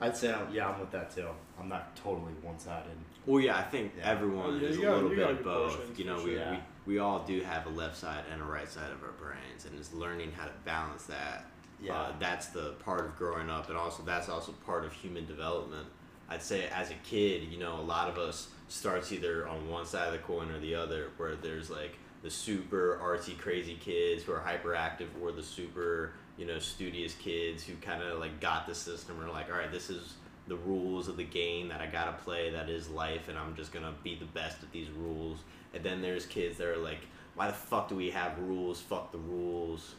I'd 0.00 0.16
say 0.16 0.32
I'm, 0.32 0.52
yeah, 0.52 0.68
I'm 0.68 0.78
with 0.80 0.90
that 0.90 1.14
too. 1.14 1.28
I'm 1.58 1.68
not 1.68 1.96
totally 1.96 2.32
one 2.42 2.58
sided. 2.58 2.90
Well, 3.24 3.40
yeah, 3.40 3.56
I 3.56 3.62
think 3.62 3.92
Yeah. 3.96 4.10
everyone 4.10 4.46
Oh, 4.54 4.56
yeah, 4.58 4.68
is 4.68 4.78
a 4.78 4.82
got- 4.82 4.94
little 5.02 5.08
bit 5.10 5.30
of 5.30 5.42
both. 5.42 5.98
You 5.98 6.04
know, 6.04 6.22
we. 6.22 6.36
Yeah. 6.36 6.50
we 6.52 6.58
we 6.86 6.98
all 7.00 7.24
do 7.26 7.40
have 7.40 7.66
a 7.66 7.70
left 7.70 7.96
side 7.96 8.22
and 8.32 8.40
a 8.40 8.44
right 8.44 8.68
side 8.68 8.92
of 8.92 9.02
our 9.02 9.10
brains, 9.20 9.64
and 9.64 9.76
it's 9.76 9.92
learning 9.92 10.30
how 10.30 10.44
to 10.44 10.52
balance 10.64 11.02
that. 11.06 11.46
Yeah. 11.82 11.94
Uh, 11.98 12.12
that's 12.20 12.46
the 12.48 12.74
part 12.84 13.00
of 13.06 13.16
growing 13.16 13.50
up, 13.50 13.68
and 13.68 13.76
also 13.76 14.04
that's 14.04 14.28
also 14.28 14.52
part 14.64 14.84
of 14.84 14.92
human 14.92 15.26
development. 15.26 15.88
I'd 16.28 16.42
say 16.42 16.68
as 16.68 16.90
a 16.92 16.94
kid, 17.02 17.42
you 17.50 17.58
know, 17.58 17.80
a 17.80 17.82
lot 17.82 18.08
of 18.08 18.18
us 18.18 18.50
starts 18.68 19.10
either 19.10 19.48
on 19.48 19.68
one 19.68 19.84
side 19.84 20.06
of 20.06 20.12
the 20.12 20.20
coin 20.20 20.48
or 20.52 20.60
the 20.60 20.76
other, 20.76 21.10
where 21.16 21.34
there's 21.34 21.68
like 21.70 21.96
the 22.26 22.30
super 22.32 22.98
artsy, 23.00 23.38
crazy 23.38 23.76
kids 23.76 24.24
who 24.24 24.32
are 24.32 24.40
hyperactive, 24.40 25.06
or 25.22 25.30
the 25.30 25.44
super, 25.44 26.10
you 26.36 26.44
know, 26.44 26.58
studious 26.58 27.14
kids 27.14 27.62
who 27.62 27.76
kind 27.76 28.02
of 28.02 28.18
like 28.18 28.40
got 28.40 28.66
the 28.66 28.74
system 28.74 29.22
are 29.22 29.30
like, 29.30 29.48
all 29.48 29.56
right, 29.56 29.70
this 29.70 29.90
is 29.90 30.14
the 30.48 30.56
rules 30.56 31.06
of 31.06 31.16
the 31.16 31.24
game 31.24 31.68
that 31.68 31.80
I 31.80 31.86
gotta 31.86 32.14
play. 32.14 32.50
That 32.50 32.68
is 32.68 32.90
life, 32.90 33.28
and 33.28 33.38
I'm 33.38 33.54
just 33.54 33.72
gonna 33.72 33.94
be 34.02 34.16
the 34.16 34.24
best 34.24 34.60
at 34.64 34.72
these 34.72 34.90
rules. 34.90 35.38
And 35.72 35.84
then 35.84 36.02
there's 36.02 36.26
kids 36.26 36.58
that 36.58 36.66
are 36.66 36.76
like, 36.76 36.98
why 37.36 37.46
the 37.46 37.52
fuck 37.52 37.88
do 37.88 37.94
we 37.94 38.10
have 38.10 38.36
rules? 38.40 38.80
Fuck 38.80 39.12
the 39.12 39.18
rules. 39.18 39.94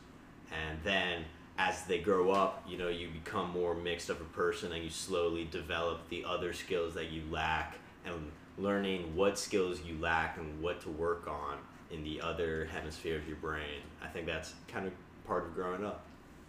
And 0.51 0.79
then 0.83 1.23
as 1.57 1.85
they 1.85 1.99
grow 1.99 2.31
up, 2.31 2.61
you 2.67 2.77
know, 2.77 2.89
you 2.89 3.07
become 3.07 3.51
more 3.51 3.73
mixed 3.73 4.09
of 4.09 4.19
a 4.19 4.25
person 4.25 4.73
and 4.73 4.83
you 4.83 4.89
slowly 4.89 5.45
develop 5.45 6.09
the 6.09 6.25
other 6.25 6.51
skills 6.51 6.93
that 6.95 7.09
you 7.09 7.21
lack 7.31 7.77
and 8.05 8.33
learning 8.57 9.15
what 9.15 9.39
skills 9.39 9.79
you 9.85 9.97
lack 10.01 10.37
and 10.37 10.61
what 10.61 10.81
to 10.81 10.89
work 10.89 11.25
on 11.25 11.57
in 11.91 12.03
the 12.03 12.21
other 12.21 12.65
hemisphere 12.65 13.17
of 13.17 13.27
your 13.27 13.37
brain. 13.37 13.81
I 14.03 14.07
think 14.07 14.25
that's 14.25 14.53
kind 14.67 14.85
of 14.87 14.93
part 15.25 15.45
of 15.45 15.53
growing 15.55 15.85
up. 15.85 16.03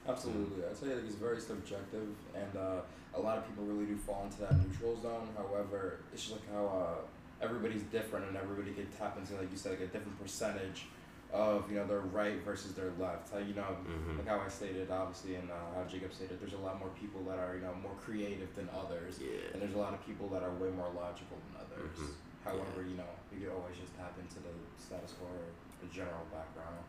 Absolutely, 0.07 0.65
I'd 0.65 0.77
say 0.77 0.87
like 0.95 1.05
it's 1.05 1.15
very 1.17 1.41
subjective, 1.41 2.09
and 2.35 2.57
uh, 2.57 2.81
a 3.15 3.21
lot 3.21 3.37
of 3.39 3.47
people 3.47 3.65
really 3.65 3.87
do 3.87 3.97
fall 3.97 4.25
into 4.25 4.41
that 4.41 4.57
neutral 4.57 5.01
zone. 5.01 5.29
However, 5.37 5.99
it's 6.13 6.23
just 6.23 6.33
like 6.37 6.53
how 6.53 6.65
uh, 6.67 7.45
everybody's 7.45 7.83
different, 7.83 8.27
and 8.27 8.37
everybody 8.37 8.73
can 8.73 8.87
tap 8.99 9.19
into 9.19 9.35
like 9.35 9.51
you 9.53 9.59
said, 9.59 9.73
like 9.73 9.81
a 9.81 9.87
different 9.87 10.19
percentage 10.21 10.87
of 11.31 11.71
you 11.71 11.77
know 11.77 11.87
their 11.87 12.01
right 12.01 12.43
versus 12.43 12.73
their 12.73 12.91
left. 12.99 13.31
How 13.31 13.39
you 13.39 13.53
know, 13.53 13.77
Mhm. 13.87 14.17
like 14.17 14.27
how 14.29 14.41
I 14.41 14.49
stated, 14.49 14.91
obviously, 14.91 15.35
and 15.35 15.51
uh, 15.51 15.55
how 15.75 15.85
Jacob 15.85 16.15
stated, 16.15 16.41
there's 16.41 16.55
a 16.55 16.59
lot 16.65 16.79
more 16.79 16.89
people 16.99 17.23
that 17.25 17.39
are 17.39 17.55
you 17.57 17.61
know 17.61 17.75
more 17.75 17.95
creative 18.01 18.55
than 18.57 18.69
others, 18.75 19.19
Yeah. 19.21 19.53
and 19.53 19.61
there's 19.61 19.75
a 19.75 19.79
lot 19.79 19.93
of 19.93 20.05
people 20.07 20.29
that 20.31 20.43
are 20.43 20.53
way 20.55 20.71
more 20.71 20.89
logical 20.97 21.37
than 21.53 21.61
others. 21.61 21.99
Mhm. 21.99 22.13
However, 22.49 22.83
you 22.89 22.97
know, 22.97 23.11
you 23.33 23.47
could 23.47 23.55
always 23.55 23.77
just 23.77 23.95
tap 23.97 24.15
into 24.19 24.37
the 24.37 24.55
status 24.79 25.13
quo 25.19 25.29
or 25.29 25.45
the 25.83 25.93
general 25.95 26.25
background. 26.33 26.83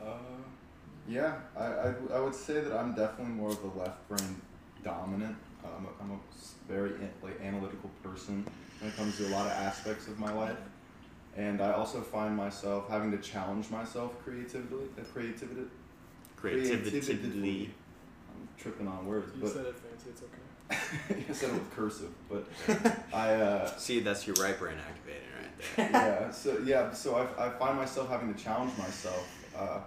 Uh, 0.00 0.42
yeah, 1.08 1.36
I, 1.56 1.64
I, 1.64 1.94
I 2.14 2.20
would 2.20 2.34
say 2.34 2.60
that 2.60 2.72
I'm 2.72 2.94
definitely 2.94 3.34
more 3.34 3.50
of 3.50 3.60
the 3.60 3.78
left 3.78 4.06
brain 4.08 4.40
dominant. 4.84 5.36
Uh, 5.64 5.68
I'm 5.78 5.84
a, 5.86 5.88
I'm 6.02 6.10
a 6.12 6.20
s- 6.36 6.54
very 6.68 6.90
an, 6.94 7.10
like 7.22 7.40
analytical 7.40 7.90
person 8.02 8.44
when 8.80 8.90
it 8.90 8.96
comes 8.96 9.16
to 9.18 9.26
a 9.26 9.30
lot 9.30 9.46
of 9.46 9.52
aspects 9.52 10.06
of 10.06 10.18
my 10.18 10.32
life, 10.32 10.58
and 11.36 11.60
I 11.60 11.72
also 11.72 12.00
find 12.00 12.36
myself 12.36 12.88
having 12.88 13.10
to 13.12 13.18
challenge 13.18 13.70
myself 13.70 14.12
creatively. 14.24 14.84
Uh, 14.98 15.02
creativity. 15.12 15.62
Creativity. 16.36 17.70
I'm 18.30 18.48
tripping 18.58 18.86
on 18.86 19.06
words, 19.06 19.32
You 19.34 19.42
but 19.42 19.50
said 19.52 19.66
it 19.66 19.74
fancy. 19.78 20.10
It's 20.10 20.22
okay. 20.22 20.45
I 20.70 21.32
said 21.32 21.50
it 21.50 21.54
with 21.54 21.70
cursive, 21.74 22.10
but 22.28 22.46
I. 23.14 23.34
Uh, 23.34 23.76
See, 23.76 24.00
that's 24.00 24.26
your 24.26 24.36
right 24.40 24.58
brain 24.58 24.76
activating 24.78 25.22
right 25.40 25.76
there. 25.76 25.90
yeah. 25.92 26.30
So 26.30 26.58
yeah. 26.64 26.92
So 26.92 27.14
I, 27.14 27.46
I 27.46 27.50
find 27.50 27.76
myself 27.76 28.08
having 28.08 28.32
to 28.34 28.42
challenge 28.42 28.76
myself 28.76 29.28
uh, 29.56 29.80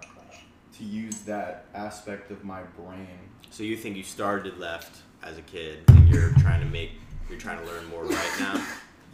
to 0.78 0.84
use 0.84 1.20
that 1.20 1.66
aspect 1.74 2.30
of 2.30 2.44
my 2.44 2.62
brain. 2.62 3.18
So 3.50 3.62
you 3.62 3.76
think 3.76 3.96
you 3.96 4.02
started 4.02 4.58
left 4.58 5.02
as 5.22 5.36
a 5.36 5.42
kid 5.42 5.84
and 5.88 6.08
you're 6.08 6.30
trying 6.38 6.60
to 6.60 6.66
make, 6.66 6.92
you're 7.28 7.38
trying 7.38 7.60
to 7.60 7.66
learn 7.66 7.84
more 7.86 8.04
right 8.04 8.36
now? 8.38 8.64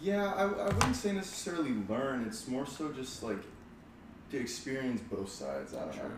Yeah, 0.01 0.33
I, 0.33 0.45
I 0.45 0.67
wouldn't 0.67 0.95
say 0.95 1.13
necessarily 1.13 1.73
learn. 1.89 2.25
It's 2.27 2.47
more 2.47 2.67
so 2.67 2.93
just 2.93 3.23
like 3.23 3.39
to 4.31 4.39
experience 4.39 5.01
both 5.01 5.31
sides. 5.31 5.75
I 5.75 5.81
don't 5.81 5.93
True. 5.93 6.03
know. 6.03 6.15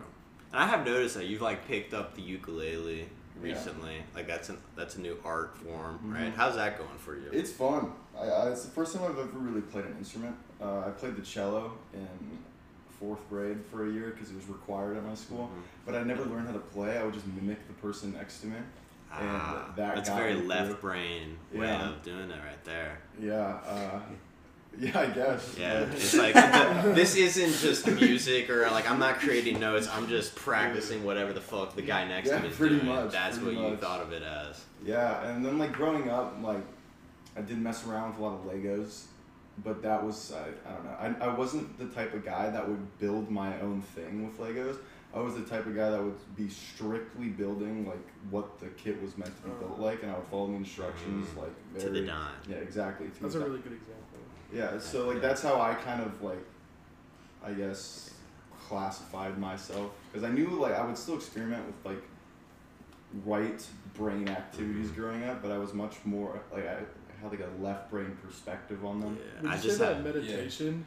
And 0.51 0.63
I 0.63 0.67
have 0.67 0.85
noticed 0.85 1.15
that 1.15 1.27
you've 1.27 1.41
like 1.41 1.67
picked 1.67 1.93
up 1.93 2.15
the 2.15 2.21
ukulele 2.21 3.07
Yeah. 3.41 3.53
recently. 3.53 3.97
Like 4.15 4.27
that's 4.27 4.49
an 4.49 4.57
that's 4.75 4.95
a 4.95 5.01
new 5.01 5.17
art 5.23 5.55
form, 5.57 5.99
Mhm. 6.03 6.13
right? 6.13 6.33
How's 6.35 6.55
that 6.55 6.77
going 6.77 6.97
for 6.97 7.15
you? 7.15 7.29
It's 7.31 7.51
fun. 7.51 7.91
I, 8.17 8.23
I, 8.27 8.49
it's 8.51 8.65
the 8.65 8.71
first 8.71 8.95
time 8.95 9.03
I've 9.05 9.17
ever 9.17 9.37
really 9.37 9.61
played 9.61 9.85
an 9.85 9.95
instrument. 9.97 10.35
Uh, 10.61 10.79
I 10.87 10.89
played 10.89 11.15
the 11.15 11.21
cello 11.21 11.73
in 11.93 12.07
fourth 12.99 13.27
grade 13.29 13.59
for 13.71 13.87
a 13.87 13.91
year 13.91 14.09
because 14.09 14.29
it 14.29 14.35
was 14.35 14.47
required 14.47 14.97
at 14.97 15.05
my 15.05 15.15
school. 15.15 15.49
Mhm. 15.53 15.61
But 15.85 15.95
I 15.95 16.03
never 16.03 16.25
learned 16.25 16.47
how 16.47 16.53
to 16.53 16.59
play. 16.59 16.97
I 16.97 17.03
would 17.03 17.13
just 17.13 17.27
mimic 17.27 17.65
the 17.67 17.73
person 17.75 18.13
next 18.13 18.41
to 18.41 18.47
me. 18.47 18.57
Ah, 19.11 19.65
and 19.67 19.75
that 19.77 19.95
that's 19.95 20.09
very 20.09 20.35
left 20.35 20.81
brain 20.81 21.37
way 21.53 21.65
Yeah. 21.65 21.89
of 21.89 22.03
doing 22.03 22.29
it 22.29 22.39
right 22.45 22.63
there. 22.65 22.99
Yeah. 23.19 23.59
Uh, 23.65 23.99
yeah, 24.93 24.99
I 24.99 25.07
guess. 25.07 25.55
Yeah, 25.59 25.79
it's 25.91 26.13
like 26.15 26.33
the, 26.83 26.91
this 26.95 27.15
isn't 27.15 27.53
just 27.67 27.85
music 27.87 28.49
or 28.49 28.69
like 28.71 28.89
I'm 28.89 28.99
not 28.99 29.19
creating 29.19 29.59
notes. 29.59 29.87
I'm 29.91 30.07
just 30.07 30.35
practicing 30.35 31.03
whatever 31.03 31.33
the 31.33 31.41
fuck 31.41 31.75
the 31.75 31.81
guy 31.81 32.07
next 32.07 32.29
to 32.29 32.39
me 32.39 32.47
is 32.49 32.55
pretty 32.55 32.75
doing. 32.75 32.87
much, 32.87 33.11
That's 33.11 33.37
pretty 33.37 33.57
what 33.57 33.71
you 33.71 33.77
thought 33.77 34.01
of 34.01 34.11
it 34.13 34.23
as. 34.23 34.63
Yeah, 34.85 35.27
and 35.29 35.45
then 35.45 35.57
like 35.57 35.73
growing 35.73 36.09
up, 36.09 36.35
like 36.41 36.63
I 37.35 37.41
did 37.41 37.57
mess 37.59 37.85
around 37.85 38.11
with 38.11 38.19
a 38.19 38.23
lot 38.23 38.33
of 38.35 38.45
Legos, 38.51 39.03
but 39.63 39.81
that 39.83 40.03
was 40.03 40.31
I, 40.33 40.69
I 40.69 40.73
don't 40.73 40.85
know. 41.19 41.25
I, 41.25 41.29
I 41.29 41.33
wasn't 41.35 41.77
the 41.77 41.87
type 41.87 42.13
of 42.13 42.23
guy 42.23 42.49
that 42.49 42.67
would 42.67 42.99
build 42.99 43.29
my 43.29 43.59
own 43.61 43.81
thing 43.81 44.25
with 44.25 44.39
Legos. 44.39 44.77
I 45.11 45.19
was 45.19 45.33
the 45.33 45.41
type 45.41 45.65
of 45.65 45.75
guy 45.75 45.89
that 45.89 46.01
would 46.03 46.35
be 46.37 46.47
strictly 46.49 47.29
building 47.29 47.87
like 47.87 47.97
what 48.29 48.59
the 48.59 48.67
kit 48.67 49.01
was 49.01 49.17
meant 49.17 49.35
to 49.37 49.49
be 49.49 49.55
built 49.59 49.79
like, 49.79 50.03
and 50.03 50.11
I 50.11 50.15
would 50.15 50.27
follow 50.27 50.47
the 50.47 50.53
instructions 50.53 51.27
Mm. 51.29 51.37
like 51.41 51.79
To 51.79 51.89
the 51.89 52.01
dime. 52.01 52.27
yeah 52.47 52.57
exactly. 52.57 53.07
That's 53.19 53.33
a 53.35 53.39
really 53.39 53.57
good 53.59 53.73
example. 53.73 53.95
Yeah, 54.51 54.79
so 54.79 55.07
like 55.07 55.21
that's 55.21 55.41
how 55.41 55.59
I 55.61 55.73
kind 55.75 56.01
of 56.01 56.21
like, 56.21 56.43
I 57.43 57.53
guess, 57.53 58.11
classified 58.67 59.37
myself 59.37 59.91
because 60.11 60.23
I 60.27 60.31
knew 60.31 60.47
like 60.49 60.73
I 60.73 60.85
would 60.85 60.97
still 60.97 61.15
experiment 61.15 61.65
with 61.65 61.75
like 61.85 62.03
right 63.25 63.65
brain 63.95 64.27
activities 64.29 64.89
Mhm. 64.91 64.95
growing 64.95 65.23
up, 65.23 65.41
but 65.41 65.51
I 65.51 65.57
was 65.57 65.73
much 65.73 65.95
more 66.05 66.39
like 66.51 66.65
I 66.67 66.75
had 67.21 67.31
like 67.31 67.39
a 67.41 67.61
left 67.63 67.89
brain 67.91 68.17
perspective 68.25 68.85
on 68.85 68.99
them. 69.01 69.17
Yeah, 69.17 69.41
Would 69.41 69.51
I 69.51 69.55
you 69.55 69.61
just 69.61 69.77
say 69.77 69.85
that 69.85 69.95
have. 69.97 70.05
meditation 70.05 70.85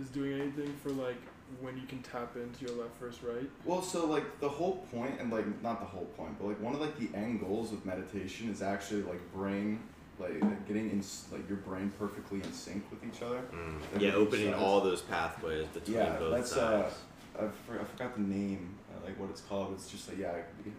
is 0.00 0.08
doing 0.08 0.40
anything 0.40 0.74
for 0.82 0.90
like 0.90 1.20
when 1.60 1.76
you 1.76 1.86
can 1.86 2.00
tap 2.02 2.36
into 2.36 2.64
your 2.64 2.82
left 2.82 2.96
versus 3.00 3.22
right? 3.22 3.50
Well, 3.64 3.82
so 3.82 4.06
like 4.06 4.40
the 4.40 4.48
whole 4.48 4.86
point, 4.92 5.20
and 5.20 5.32
like 5.32 5.46
not 5.62 5.80
the 5.80 5.86
whole 5.86 6.06
point, 6.16 6.38
but 6.38 6.46
like 6.48 6.60
one 6.60 6.74
of 6.74 6.80
like 6.80 6.96
the 6.98 7.08
end 7.16 7.40
goals 7.40 7.72
of 7.72 7.84
meditation 7.84 8.48
is 8.50 8.62
actually 8.62 9.02
like 9.02 9.20
brain, 9.32 9.80
like 10.20 10.66
getting 10.68 10.90
in 10.90 11.02
like 11.32 11.48
your 11.48 11.58
brain 11.58 11.90
perfectly 11.98 12.38
in 12.42 12.52
sync 12.52 12.84
with 12.90 13.02
each 13.04 13.22
other. 13.22 13.40
Mm. 13.52 13.80
Yeah, 14.00 14.12
opening 14.12 14.52
size. 14.52 14.60
all 14.62 14.80
those 14.80 15.00
pathways 15.02 15.66
between 15.68 15.96
Yeah, 15.96 16.16
both 16.18 16.32
that's, 16.34 16.52
uh, 16.52 16.82
sides. 16.82 16.94
I, 17.38 17.42
for, 17.66 17.80
I 17.80 17.84
forgot 17.84 18.14
the 18.14 18.20
name, 18.22 18.74
uh, 18.92 19.04
like 19.06 19.18
what 19.18 19.30
it's 19.30 19.40
called. 19.42 19.72
It's 19.74 19.88
just 19.90 20.08
like 20.08 20.18
yeah, 20.18 20.32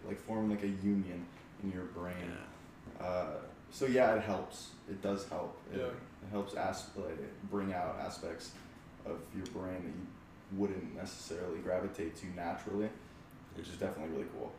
like 0.07 0.19
forming 0.21 0.51
like 0.51 0.63
a 0.63 0.67
union 0.67 1.25
in 1.63 1.71
your 1.71 1.85
brain. 1.85 2.15
yeah. 2.99 3.05
Uh, 3.05 3.25
so 3.71 3.85
yeah, 3.85 4.15
it 4.15 4.21
helps. 4.21 4.69
It 4.89 5.01
does 5.01 5.27
help. 5.29 5.57
It, 5.73 5.79
Yeah. 5.79 5.85
it 5.85 6.31
helps 6.31 6.53
as- 6.53 6.89
like, 6.95 7.17
bring 7.49 7.73
out 7.73 7.97
aspects 7.99 8.51
of 9.05 9.17
your 9.35 9.45
brain 9.47 9.75
that 9.83 9.87
you 9.87 10.07
wouldn't 10.59 10.95
necessarily 10.95 11.59
gravitate 11.59 12.15
to 12.17 12.27
naturally, 12.35 12.89
which 13.55 13.67
is 13.67 13.75
definitely 13.77 14.13
really 14.15 14.29
cool. 14.37 14.51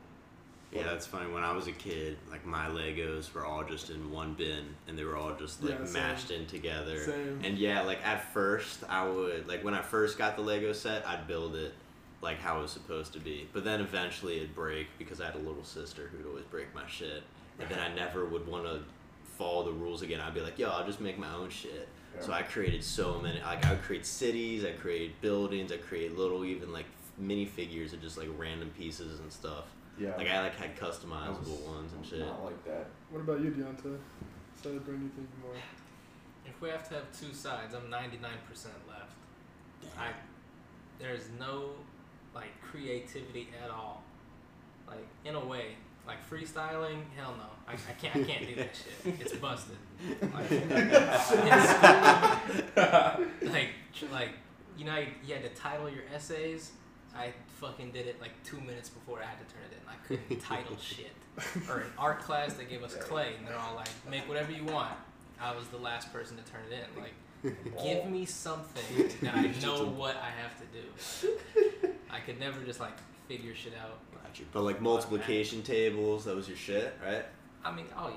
Yeah, 0.73 0.85
that's 0.85 1.07
funny. 1.07 1.31
When 1.31 1.45
I 1.45 1.53
was 1.53 1.67
a 1.67 1.73
kid, 1.73 2.17
like 2.31 2.47
my 2.47 2.67
Legos 2.67 3.33
were 3.35 3.45
all 3.45 3.63
just 3.63 3.91
in 3.91 4.11
one 4.11 4.33
bin, 4.33 4.65
and 4.89 4.99
they 4.99 5.05
were 5.05 5.17
all 5.17 5.35
just 5.35 5.63
like 5.63 5.79
Yeah, 5.79 5.93
mashed 5.93 6.31
in 6.31 6.47
together. 6.47 6.99
Same. 6.99 7.41
And 7.45 7.59
yeah, 7.59 7.83
like 7.83 8.05
at 8.07 8.33
first, 8.33 8.83
I 8.89 9.07
would 9.07 9.47
like 9.47 9.63
when 9.63 9.75
I 9.75 9.83
first 9.83 10.17
got 10.17 10.37
the 10.37 10.43
Lego 10.43 10.73
set, 10.73 11.07
I'd 11.07 11.27
build 11.27 11.57
it 11.57 11.75
like 12.23 12.41
how 12.41 12.59
it 12.59 12.63
was 12.63 12.71
supposed 12.71 13.13
to 13.13 13.19
be. 13.21 13.49
But 13.53 13.65
then 13.65 13.81
eventually 13.81 14.39
it'd 14.39 14.55
break 14.55 14.87
because 14.99 15.21
I 15.21 15.27
had 15.27 15.35
a 15.35 15.39
little 15.39 15.65
sister 15.65 16.09
who'd 16.09 16.27
always 16.27 16.45
break 16.45 16.75
my 16.75 16.87
shit, 16.89 17.23
and 17.59 17.69
then 17.69 17.79
I 17.79 17.95
never 17.95 18.25
would 18.25 18.47
want 18.47 18.65
to 18.65 18.81
follow 19.37 19.65
the 19.65 19.73
rules 19.73 20.01
again. 20.01 20.21
I'd 20.21 20.35
be 20.35 20.41
like, 20.41 20.59
yo, 20.59 20.71
I'll 20.71 20.87
just 20.87 21.01
make 21.01 21.19
my 21.19 21.33
own 21.35 21.51
shit. 21.51 21.89
Yeah. 22.15 22.23
So 22.23 22.33
I 22.33 22.43
created 22.43 22.83
so 22.83 23.21
many. 23.21 23.41
Like 23.41 23.67
I 23.67 23.73
would 23.73 23.83
create 23.83 24.07
cities, 24.07 24.65
I 24.65 24.73
create 24.73 25.21
buildings, 25.21 25.71
I 25.71 25.77
create 25.77 26.17
little 26.17 26.47
even 26.47 26.73
like 26.73 26.87
mini 27.19 27.45
figures 27.45 27.93
of 27.93 28.01
just 28.01 28.17
like 28.17 28.29
random 28.39 28.71
pieces 28.79 29.21
and 29.21 29.31
stuff. 29.31 29.65
Yeah. 29.99 30.17
Like 30.17 30.29
I 30.29 30.43
like 30.43 30.55
had 30.57 30.71
I 30.81 30.87
was- 30.87 30.97
customizable 30.99 31.61
ones 31.67 31.93
and 31.93 32.05
shit. 32.05 32.21
Not 32.21 32.45
like 32.45 32.65
that. 32.65 32.87
What 33.11 33.21
about 33.21 33.41
you, 33.41 33.51
Deonta? 33.51 33.99
Celebrate 34.63 34.95
anything 34.95 35.29
more? 35.43 35.55
If 36.47 36.61
we 36.61 36.69
have 36.71 36.89
to 36.89 36.95
have 36.95 37.05
two 37.19 37.33
sides, 37.35 37.75
I'm 37.75 37.91
99% 37.91 38.23
left. 38.89 39.17
I 39.99 40.11
there's 40.99 41.29
no 41.39 41.71
like 42.35 42.61
creativity 42.63 43.49
at 43.63 43.71
all. 43.71 44.03
Like 44.87 45.07
in 45.25 45.35
a 45.35 45.45
way, 45.45 45.77
like 46.07 46.19
freestyling, 46.29 47.03
hell 47.17 47.35
no. 47.37 47.45
I, 47.69 47.73
I 47.75 47.93
can't 48.01 48.17
I 48.17 48.23
can't 48.25 48.47
do 48.49 48.55
that 48.57 48.71
shit. 48.77 49.21
It's 49.21 49.33
busted. 49.35 49.77
Like, 50.35 50.51
in 50.51 50.69
school, 51.63 53.53
like 53.53 53.69
like 54.13 54.31
you 54.77 54.85
know 54.85 54.99
you, 54.99 55.09
you 55.27 55.35
had 55.35 55.43
to 55.43 55.51
title 55.61 55.89
your 55.89 56.05
essays. 56.15 56.73
I 57.15 57.33
fucking 57.61 57.91
did 57.93 58.07
it 58.07 58.21
like 58.21 58.31
two 58.45 58.61
minutes 58.61 58.89
before 58.89 59.21
I 59.21 59.27
had 59.27 59.39
to 59.47 59.55
turn 59.55 59.63
it 59.71 59.72
in. 59.72 59.72
I 59.72 59.72
couldn't 59.72 59.72
title 60.41 60.77
shit. 60.81 61.13
Or 61.69 61.81
in 61.81 61.87
art 61.99 62.21
class, 62.21 62.55
they 62.55 62.65
gave 62.65 62.83
us 62.83 62.95
clay, 62.97 63.35
and 63.39 63.47
they're 63.47 63.57
all 63.59 63.75
like, 63.75 63.89
"Make 64.11 64.29
whatever 64.29 64.53
you 64.53 64.65
want." 64.65 64.93
I 65.41 65.55
was 65.57 65.67
the 65.69 65.79
last 65.79 66.13
person 66.13 66.37
to 66.37 66.43
turn 66.53 66.61
it 66.71 66.75
in. 66.75 67.03
Like, 67.03 67.83
give 67.83 68.07
me 68.11 68.25
something 68.27 69.09
that 69.23 69.35
I 69.35 69.43
know 69.63 69.87
what 69.87 70.17
I 70.17 70.31
have 70.41 70.55
to 70.61 70.67
do. 71.81 71.89
I 72.11 72.21
could 72.21 72.39
never 72.39 72.61
just 72.65 72.81
like 72.81 72.93
figure 73.29 73.55
shit 73.55 73.73
out. 73.83 73.99
Gotcha. 74.23 74.43
But 74.53 74.63
like 74.63 74.81
multiplication 74.81 75.63
tables, 75.63 76.25
that 76.27 76.37
was 76.37 76.47
your 76.49 76.57
shit, 76.57 76.95
right? 77.05 77.25
I 77.65 77.73
mean, 77.73 77.87
oh 77.97 78.09
yeah, 78.09 78.15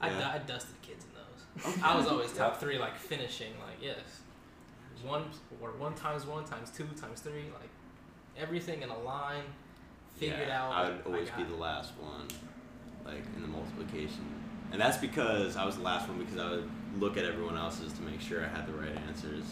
I, 0.00 0.10
Yeah. 0.10 0.18
du- 0.18 0.26
I 0.26 0.38
dusted 0.38 0.80
kids 0.82 1.04
in 1.04 1.64
those. 1.64 1.82
I 1.82 1.96
was 1.96 2.06
always 2.06 2.32
top 2.36 2.60
three, 2.60 2.78
like 2.78 2.96
finishing, 2.96 3.52
like 3.66 3.76
yes, 3.82 3.98
one 5.04 5.24
or 5.60 5.70
one 5.72 5.94
times 5.94 6.24
one 6.26 6.44
times 6.44 6.70
two 6.70 6.86
times 7.00 7.20
three, 7.20 7.46
like 7.60 7.70
everything 8.38 8.82
in 8.82 8.88
a 8.88 8.98
line, 9.00 9.42
figured 10.30 10.48
Yeah, 10.48 10.62
out. 10.62 10.72
I 10.72 10.90
would 10.90 11.00
always 11.06 11.28
got 11.28 11.38
be 11.38 11.44
the 11.44 11.60
last 11.60 11.92
one, 12.00 12.28
like 13.04 13.24
in 13.36 13.42
the 13.42 13.48
multiplication, 13.48 14.26
and 14.70 14.80
that's 14.80 14.98
because 14.98 15.56
I 15.56 15.64
was 15.64 15.76
the 15.76 15.82
last 15.82 16.08
one 16.08 16.18
because 16.18 16.38
I 16.38 16.50
would 16.50 16.70
look 16.98 17.16
at 17.16 17.24
everyone 17.24 17.56
else's 17.56 17.92
to 17.94 18.02
make 18.02 18.20
sure 18.20 18.44
I 18.44 18.48
had 18.48 18.66
the 18.66 18.72
right 18.72 18.96
answers. 19.08 19.44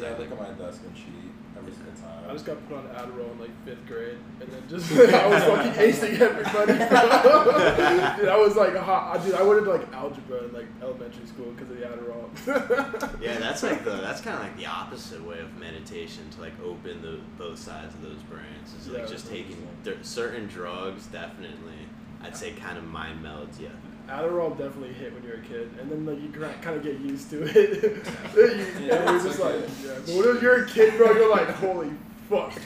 Yeah, 0.00 0.08
I 0.08 0.18
look 0.18 0.30
at 0.30 0.38
my 0.38 0.50
desk 0.50 0.82
and 0.86 0.94
cheat 0.94 1.32
every 1.62 1.72
single 1.72 1.92
time. 1.94 2.08
I 2.28 2.32
just 2.32 2.44
got 2.46 2.68
put 2.68 2.76
on 2.78 2.84
Adderall 2.88 3.32
in 3.32 3.40
like 3.40 3.64
fifth 3.64 3.86
grade, 3.86 4.18
and 4.40 4.48
then 4.50 4.62
just 4.68 4.90
I 5.14 5.26
was 5.28 5.42
fucking 5.44 5.72
acing 5.72 6.20
everybody. 6.20 6.72
Dude, 8.20 8.28
I 8.28 8.36
was 8.38 8.56
like, 8.56 8.76
hot. 8.76 9.22
dude, 9.24 9.34
I 9.34 9.42
went 9.42 9.58
into 9.60 9.70
like 9.70 9.92
algebra 9.92 10.44
in 10.44 10.52
like 10.52 10.66
elementary 10.82 11.26
school 11.26 11.52
because 11.52 11.70
of 11.70 11.78
the 11.78 11.86
Adderall. 11.86 13.18
Yeah, 13.22 13.38
that's 13.38 13.62
like 13.62 13.84
the 13.84 13.90
that's 13.96 14.20
kind 14.20 14.36
of 14.36 14.42
like 14.42 14.56
the 14.56 14.66
opposite 14.66 15.22
way 15.24 15.38
of 15.40 15.56
meditation 15.58 16.28
to 16.30 16.40
like 16.40 16.52
open 16.64 17.02
the 17.02 17.18
both 17.38 17.58
sides 17.58 17.94
of 17.94 18.02
those 18.02 18.22
brains. 18.28 18.74
It's 18.76 18.88
like 18.88 18.98
Yeah, 19.02 19.06
just 19.06 19.28
taking 19.28 19.66
th- 19.84 19.98
certain 20.02 20.46
drugs. 20.48 21.06
Definitely, 21.06 21.86
I'd 22.22 22.36
say 22.36 22.52
kind 22.52 22.78
of 22.78 22.84
mind 22.84 23.24
melds 23.24 23.60
you. 23.60 23.70
Adderall 24.08 24.56
definitely 24.56 24.92
hit 24.92 25.12
when 25.14 25.22
you're 25.24 25.36
a 25.36 25.42
kid, 25.42 25.70
and 25.80 25.90
then 25.90 26.06
like 26.06 26.20
you 26.20 26.28
kind 26.30 26.76
of 26.76 26.82
get 26.82 26.98
used 27.00 27.30
to 27.30 27.42
it. 27.44 27.52
you, 28.36 28.86
Yeah, 28.86 28.96
and 28.96 29.10
you're 29.10 29.22
just 29.22 29.40
okay. 29.40 29.60
like, 29.60 29.68
yeah. 29.84 29.94
But 30.06 30.14
when 30.26 30.40
you're 30.42 30.64
a 30.64 30.68
kid, 30.68 30.96
bro, 30.96 31.12
you're 31.12 31.30
like, 31.30 31.48
holy 31.50 31.92
fuck. 32.32 32.52
Some 32.52 32.64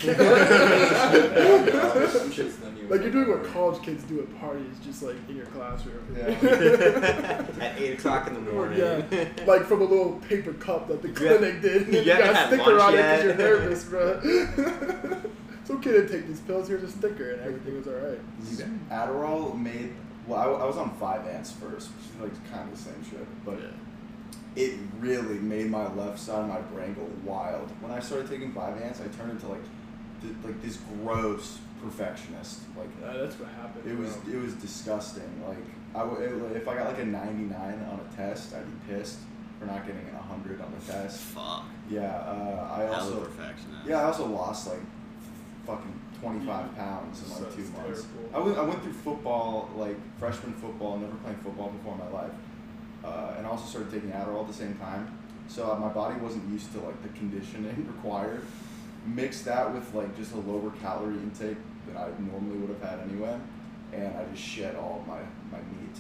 shit's 2.31 2.57
the 2.57 2.71
new 2.71 2.87
like 2.89 3.03
you're 3.03 3.11
doing 3.11 3.29
what 3.29 3.45
college 3.53 3.83
kids 3.83 4.05
do 4.05 4.21
at 4.21 4.41
parties, 4.41 4.77
just 4.85 5.03
like 5.03 5.17
in 5.29 5.37
your 5.37 5.47
classroom. 5.47 6.17
Yeah. 6.17 6.29
At 7.61 7.77
eight 7.79 7.99
o'clock 7.99 8.29
in 8.29 8.35
the 8.35 8.41
morning. 8.53 8.79
Yeah, 8.79 9.03
like 9.47 9.65
from 9.65 9.81
a 9.83 9.85
little 9.85 10.21
paper 10.29 10.53
cup 10.55 10.89
that 10.89 11.03
the 11.03 11.09
You 11.09 11.15
clinic 11.15 11.61
did. 11.63 11.83
And 11.87 11.95
you 11.95 12.01
you, 12.03 12.13
haven't 12.13 12.35
got 12.35 12.45
a 12.45 12.47
sticker 12.57 12.75
lunch 12.75 12.83
on 12.83 12.95
it 12.95 13.03
because 13.03 13.25
you're 13.25 13.37
nervous, 13.37 13.85
bro. 13.85 14.21
it's 15.61 15.71
okay 15.71 15.93
to 15.93 16.09
take 16.09 16.27
these 16.29 16.41
pills. 16.41 16.69
Here's 16.69 16.83
a 16.85 16.89
sticker, 16.89 17.33
and 17.33 17.41
everything 17.43 17.77
was 17.77 17.89
alright. 17.89 18.21
Adderall 18.91 19.59
made. 19.61 19.93
Well, 20.27 20.39
I, 20.39 20.63
I 20.63 20.65
was 20.67 20.77
on 20.77 20.91
Vyvanse 20.99 21.53
first, 21.53 21.91
which 21.91 22.07
is 22.15 22.21
like 22.21 22.51
kind 22.53 22.69
of 22.71 22.77
the 22.77 22.83
same 22.83 23.03
shit, 23.09 23.27
but 23.45 23.59
Yeah. 23.59 23.69
it 24.65 24.79
really 24.99 25.39
made 25.39 25.71
my 25.71 25.93
left 25.95 26.19
side 26.19 26.41
of 26.43 26.49
my 26.49 26.61
brain 26.61 26.95
go 26.95 27.07
wild. 27.25 27.71
When 27.81 27.93
I 27.93 28.01
started 28.01 28.29
taking 28.29 28.53
Vyvanse, 28.53 29.01
I 29.05 29.09
turned 29.17 29.33
into 29.33 29.49
like, 29.49 29.63
th- 30.23 30.35
like 30.45 30.61
this 30.63 30.79
gross 31.03 31.59
perfectionist. 31.83 32.61
Like 32.77 32.89
Uh, 33.05 33.19
that's 33.19 33.39
what 33.39 33.49
happened. 33.51 33.87
it 33.87 33.97
was, 33.99 34.17
bro. 34.17 34.35
it 34.35 34.43
was 34.43 34.55
disgusting. 34.55 35.31
Like 35.47 35.59
I, 35.95 36.01
w- 36.01 36.21
it, 36.21 36.57
if 36.57 36.67
I 36.67 36.75
got 36.75 36.87
like 36.89 36.99
a 36.99 37.05
ninety 37.05 37.45
nine 37.45 37.87
on 37.91 38.01
a 38.01 38.17
test, 38.17 38.55
I'd 38.55 38.65
be 38.67 38.95
pissed 38.95 39.19
for 39.61 39.67
not 39.67 39.87
getting 39.87 40.07
a 40.15 40.23
hundred 40.23 40.61
on 40.61 40.73
the 40.79 40.93
test. 40.93 41.21
Fuck. 41.21 41.65
Yeah, 41.89 42.03
uh, 42.03 42.75
I 42.77 42.83
Hell 42.85 42.95
also, 42.95 43.21
perfectionist. 43.21 43.87
yeah, 43.87 44.01
I 44.01 44.05
also 44.05 44.27
lost 44.27 44.67
like 44.67 44.81
fucking 45.67 46.01
25 46.21 46.77
pounds 46.77 47.23
in 47.23 47.31
like 47.31 47.39
Sounds 47.43 47.55
two 47.55 47.63
months. 47.73 48.07
terrible. 48.07 48.31
I 48.35 48.39
went, 48.41 48.59
I 48.59 48.63
went 48.63 48.83
through 48.83 48.93
football, 48.93 49.71
like 49.77 49.97
freshman 50.19 50.55
football, 50.55 50.99
never 50.99 51.15
playing 51.17 51.39
football 51.39 51.71
before 51.71 51.93
in 51.95 51.99
my 51.99 52.11
life, 52.23 52.33
uh, 53.05 53.35
and 53.39 53.47
also 53.47 53.67
started 53.67 53.91
taking 53.93 54.11
Adderall 54.11 54.43
at 54.43 54.49
the 54.49 54.55
same 54.55 54.75
time. 54.77 55.17
So 55.49 55.71
uh, 55.71 55.77
my 55.79 55.89
body 55.89 56.19
wasn't 56.21 56.51
used 56.51 56.73
to 56.73 56.81
like 56.81 57.01
the 57.03 57.09
conditioning 57.11 57.87
required. 57.97 58.43
Mix 59.07 59.43
that 59.43 59.73
with 59.73 59.93
like 59.95 60.17
just 60.17 60.33
a 60.35 60.39
lower 60.39 60.71
calorie 60.83 61.15
intake 61.15 61.59
than 61.87 61.97
I 61.97 62.09
normally 62.19 62.59
would 62.59 62.71
have 62.71 62.83
had 62.91 63.09
anyway, 63.09 63.37
and 63.93 64.17
I 64.17 64.25
just 64.33 64.43
shed 64.43 64.75
all 64.75 65.01
of 65.03 65.07
my 65.07 65.21
my 65.53 65.59
meat. 65.59 65.97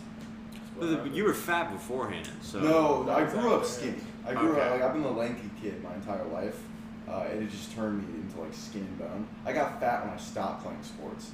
But 0.78 1.04
the- 1.04 1.10
you 1.10 1.24
were 1.24 1.32
fat 1.34 1.72
beforehand, 1.72 2.28
so. 2.42 2.58
no, 2.60 3.08
I 3.10 3.24
grew 3.24 3.54
up 3.54 3.64
skinny. 3.64 3.98
I 4.26 4.34
grew 4.34 4.50
Okay. 4.52 4.60
up 4.60 4.70
like 4.72 4.82
I've 4.82 4.92
been 4.92 5.04
a 5.04 5.10
lanky 5.10 5.48
kid 5.62 5.82
my 5.84 5.94
entire 5.94 6.24
life, 6.24 6.58
uh, 7.08 7.24
and 7.30 7.42
it 7.42 7.50
just 7.50 7.74
turned 7.74 7.98
me 8.08 8.20
into 8.20 8.40
like 8.40 8.52
skin 8.54 8.82
and 8.82 8.98
bone. 8.98 9.26
I 9.44 9.52
got 9.52 9.80
fat 9.80 10.04
when 10.04 10.14
I 10.14 10.16
stopped 10.16 10.62
playing 10.64 10.82
sports. 10.82 11.30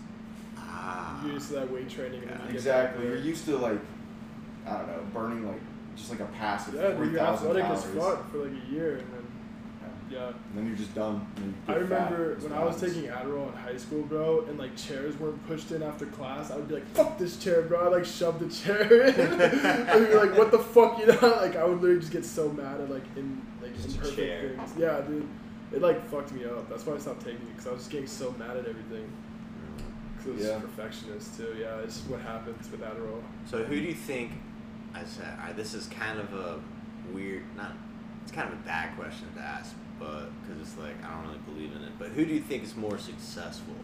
Ah. 0.57 1.21
You're 1.25 1.35
used 1.35 1.49
to 1.49 1.55
that 1.55 1.71
weight 1.73 1.89
training. 1.89 2.23
And 2.23 2.31
then 2.31 2.41
Yeah, 2.49 2.53
Exactly. 2.53 3.07
You're 3.07 3.17
used 3.17 3.45
to 3.47 3.57
like 3.59 3.79
I 4.67 4.77
don't 4.79 4.87
know, 4.87 5.03
burning 5.13 5.47
like 5.47 5.61
just 5.97 6.11
like 6.11 6.21
a 6.21 6.27
passive 6.27 6.75
there. 6.75 6.91
Yeah, 6.91 6.97
three 6.97 7.07
dude, 7.07 7.15
you're 7.15 7.23
thousand 7.25 7.49
athletic 7.49 7.65
calories. 7.67 7.85
as 7.85 8.03
fuck 8.03 8.31
for 8.31 8.39
like 8.39 8.53
a 8.53 8.73
year, 8.73 8.93
and 8.99 9.13
then 9.13 9.27
Yeah. 10.11 10.19
yeah. 10.21 10.27
And 10.29 10.57
then 10.57 10.67
you're 10.69 10.77
just 10.77 10.95
done. 10.95 11.27
you 11.39 11.53
I 11.69 11.79
get 11.79 11.89
fat. 11.89 12.11
remember 12.13 12.35
when 12.41 12.53
I 12.53 12.65
was 12.65 12.81
taking 12.81 13.05
Adderall 13.05 13.49
in 13.49 13.59
high 13.59 13.77
school, 13.77 14.03
bro, 14.03 14.45
and 14.49 14.59
like 14.59 14.77
chairs 14.77 15.19
weren't 15.19 15.45
pushed 15.49 15.71
in 15.73 15.83
after 15.83 16.07
class. 16.07 16.51
I 16.51 16.57
would 16.57 16.69
be 16.69 16.75
like, 16.75 16.87
"Fuck 16.95 17.19
this 17.19 17.37
chair, 17.37 17.63
bro!" 17.63 17.87
I 17.87 17.89
like 17.97 18.05
shoved 18.05 18.41
the 18.41 18.49
chair 18.55 18.83
in. 19.07 19.41
I'd 19.91 20.09
be 20.09 20.15
like, 20.15 20.37
"What 20.39 20.51
the 20.51 20.59
fuck?" 20.61 20.99
You 21.01 21.07
know, 21.07 21.19
like 21.41 21.57
I 21.57 21.65
would 21.65 21.81
literally 21.81 22.01
just 22.01 22.13
get 22.13 22.25
so 22.25 22.49
mad 22.51 22.81
at 22.81 22.89
like 22.91 23.05
in 23.17 23.43
like 23.61 23.75
Just 23.75 23.89
a 23.89 23.93
imperfect 23.95 24.17
chair. 24.17 24.49
things. 24.57 24.73
Yeah, 24.79 25.01
dude, 25.03 25.29
it 25.73 25.83
like 25.83 26.07
fucked 26.11 26.33
me 26.33 26.45
up. 26.45 26.69
That's 26.69 26.85
why 26.87 26.95
I 26.95 26.99
stopped 26.99 27.21
taking 27.25 27.41
it 27.41 27.51
because 27.53 27.67
I 27.67 27.71
was 27.71 27.81
just 27.81 27.91
getting 27.91 28.07
so 28.07 28.35
mad 28.39 28.57
at 28.57 28.67
everything. 28.67 29.09
Mm. 29.09 29.83
Because 30.17 30.27
it 30.31 30.37
was 30.37 30.47
Yeah. 30.47 30.59
perfectionist 30.61 31.37
too. 31.37 31.57
Yeah, 31.59 31.77
it's 31.79 32.01
what 32.03 32.21
happens 32.21 32.71
with 32.71 32.81
Adderall. 32.81 33.23
So 33.47 33.65
who 33.65 33.75
do 33.77 33.87
you 33.87 33.95
think? 33.95 34.33
I 34.95 35.05
said 35.05 35.39
I, 35.43 35.53
this 35.53 35.73
is 35.75 35.87
kind 35.87 36.19
of 36.21 36.33
a 36.35 36.61
weird, 37.13 37.43
not. 37.57 37.73
It's 38.23 38.31
kind 38.33 38.47
of 38.49 38.55
a 38.55 38.63
bad 38.63 38.95
question 38.97 39.27
to 39.35 39.41
ask, 39.41 39.75
but 39.99 40.27
because 40.43 40.61
it's 40.61 40.79
like 40.79 40.95
I 41.05 41.11
don't 41.15 41.27
really 41.27 41.41
believe 41.47 41.75
in 41.77 41.83
it. 41.83 41.93
But 41.99 42.09
who 42.09 42.25
do 42.25 42.33
you 42.35 42.41
think 42.41 42.63
is 42.63 42.77
more 42.77 42.99
successful, 42.99 43.75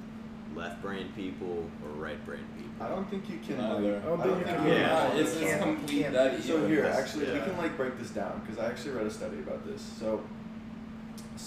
left 0.55 0.81
brain 0.83 1.09
people 1.17 1.69
or 1.85 1.91
right 1.93 2.25
brain 2.27 2.45
people? 2.57 2.71
I 2.81 2.89
don't 2.91 3.09
think 3.11 3.29
you 3.29 3.39
can. 3.39 3.57
Neither. 3.59 3.95
Like, 3.95 4.03
I 4.05 4.07
don't 4.07 4.23
think 4.23 4.39
you 4.39 4.45
can- 4.45 4.67
Yeah. 4.69 5.13
It's, 5.15 5.37
it's 5.37 5.63
complete 5.63 6.03
can't 6.03 6.15
dead 6.15 6.37
be. 6.37 6.43
So 6.43 6.67
here, 6.69 6.83
That's- 6.83 6.99
actually, 7.01 7.33
we 7.33 7.41
can 7.41 7.57
like 7.57 7.77
break 7.77 7.99
this 7.99 8.11
down 8.11 8.41
because 8.45 8.63
I 8.63 8.67
actually 8.69 8.93
read 8.93 9.07
a 9.07 9.11
study 9.11 9.39
about 9.39 9.67
this. 9.67 9.83
So 9.99 10.21
s- 10.21 10.38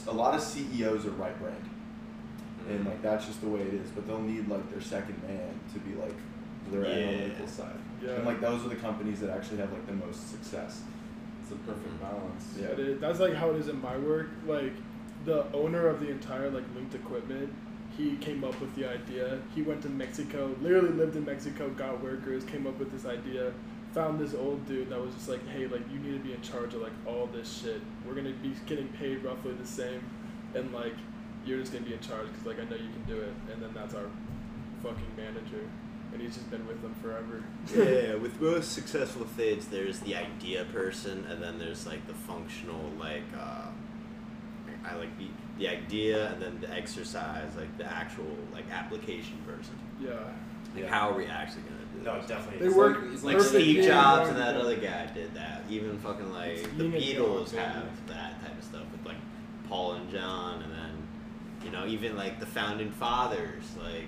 a 0.07 0.11
lot 0.11 0.33
of 0.35 0.41
CEOs 0.41 1.05
are 1.05 1.11
right-brained, 1.11 1.69
Mm. 2.67 2.75
and 2.75 2.85
like 2.85 3.01
that's 3.01 3.25
just 3.25 3.41
the 3.41 3.47
way 3.47 3.61
it 3.61 3.73
is. 3.73 3.89
But 3.91 4.07
they'll 4.07 4.21
need 4.21 4.47
like 4.47 4.69
their 4.71 4.81
second 4.81 5.21
man 5.23 5.49
to 5.73 5.79
be 5.79 5.95
like 5.95 6.15
their 6.71 6.85
Yeah. 6.85 7.07
analytical 7.09 7.47
side. 7.47 7.75
Yeah. 8.03 8.11
And 8.11 8.25
like 8.25 8.39
those 8.41 8.63
are 8.65 8.69
the 8.69 8.75
companies 8.75 9.19
that 9.21 9.29
actually 9.29 9.57
have 9.57 9.71
like 9.71 9.85
the 9.87 9.93
most 9.93 10.29
success. 10.31 10.83
It's 11.43 11.51
a 11.51 11.55
perfect 11.55 11.99
balance. 12.01 12.55
Yeah, 12.59 12.73
dude, 12.75 13.01
that's 13.01 13.19
like 13.19 13.33
how 13.33 13.49
it 13.51 13.57
is 13.57 13.67
in 13.67 13.81
my 13.81 13.97
work. 13.97 14.29
Like, 14.47 14.73
the 15.25 15.45
owner 15.53 15.87
of 15.87 15.99
the 15.99 16.09
entire 16.09 16.49
like 16.49 16.63
linked 16.75 16.95
equipment, 16.95 17.51
he 17.97 18.15
came 18.17 18.43
up 18.43 18.59
with 18.61 18.73
the 18.75 18.89
idea. 18.89 19.39
He 19.53 19.61
went 19.61 19.81
to 19.83 19.89
Mexico, 19.89 20.55
literally 20.61 20.89
lived 20.89 21.15
in 21.15 21.25
Mexico, 21.25 21.69
got 21.71 22.01
workers, 22.01 22.43
came 22.45 22.65
up 22.65 22.79
with 22.79 22.91
this 22.91 23.05
idea, 23.05 23.51
found 23.93 24.19
this 24.19 24.33
old 24.33 24.65
dude 24.67 24.89
that 24.89 24.99
was 25.01 25.13
just 25.13 25.27
like, 25.29 25.45
hey, 25.49 25.67
like 25.67 25.81
you 25.91 25.99
need 25.99 26.13
to 26.17 26.23
be 26.23 26.33
in 26.33 26.41
charge 26.41 26.73
of 26.73 26.81
like 26.81 26.93
all 27.05 27.27
this 27.27 27.61
shit. 27.63 27.81
We're 28.07 28.13
gonna 28.15 28.31
be 28.33 28.53
getting 28.65 28.87
paid 28.89 29.23
roughly 29.23 29.53
the 29.53 29.67
same, 29.67 30.01
and 30.55 30.71
like 30.73 30.95
you're 31.45 31.59
just 31.59 31.73
gonna 31.73 31.85
be 31.85 31.93
in 31.93 31.99
charge 31.99 32.27
because 32.27 32.45
like 32.45 32.59
I 32.59 32.63
know 32.69 32.75
you 32.77 32.89
can 32.89 33.03
do 33.07 33.21
it. 33.21 33.33
And 33.51 33.61
then 33.61 33.71
that's 33.73 33.93
our 33.93 34.05
fucking 34.83 35.11
manager, 35.17 35.67
and 36.13 36.21
he's 36.21 36.35
just 36.35 36.49
been 36.49 36.65
with 36.67 36.81
them 36.81 36.95
forever. 37.01 37.43
yeah, 37.75 38.15
with 38.21 38.39
most 38.41 38.71
successful 38.71 39.25
things, 39.25 39.67
there's 39.67 39.99
the 39.99 40.15
idea 40.15 40.65
person, 40.65 41.25
and 41.29 41.41
then 41.43 41.59
there's 41.59 41.85
like 41.85 42.05
the 42.07 42.13
functional, 42.13 42.89
like 42.99 43.23
uh, 43.37 43.67
I 44.85 44.95
like 44.95 45.17
the 45.17 45.27
the 45.57 45.67
idea, 45.67 46.31
and 46.31 46.41
then 46.41 46.59
the 46.61 46.71
exercise, 46.73 47.55
like 47.57 47.77
the 47.77 47.85
actual 47.85 48.25
like 48.53 48.65
application 48.71 49.37
person. 49.45 49.75
Yeah. 50.01 50.11
Like 50.73 50.83
Yeah. 50.85 50.87
how 50.89 51.09
are 51.11 51.17
we 51.17 51.25
actually 51.25 51.63
gonna 51.63 51.80
No, 52.03 52.17
this? 52.19 52.27
definitely. 52.27 52.67
They 52.67 52.73
work 52.73 52.97
like- 53.01 53.23
Like 53.23 53.35
like 53.35 53.41
Steve 53.43 53.83
Jobs 53.85 54.29
and 54.29 54.37
that 54.37 54.55
other 54.55 54.75
guy 54.75 55.07
did 55.13 55.33
that. 55.35 55.63
Even 55.69 55.97
fucking 55.99 56.31
like 56.33 56.57
It's 56.57 56.67
the 56.73 56.83
yin 56.85 56.93
and 56.93 57.03
yang, 57.03 57.15
Beatles 57.23 57.51
have 57.55 58.07
that 58.07 58.41
type 58.43 58.57
of 58.57 58.63
stuff 58.63 58.83
with 58.91 59.05
like 59.05 59.17
Paul 59.69 59.93
and 59.93 60.09
John, 60.09 60.61
and 60.63 60.71
then 60.71 60.91
you 61.63 61.71
know 61.71 61.85
even 61.85 62.15
like 62.17 62.39
the 62.39 62.45
founding 62.45 62.91
fathers. 62.91 63.63
Like 63.81 64.05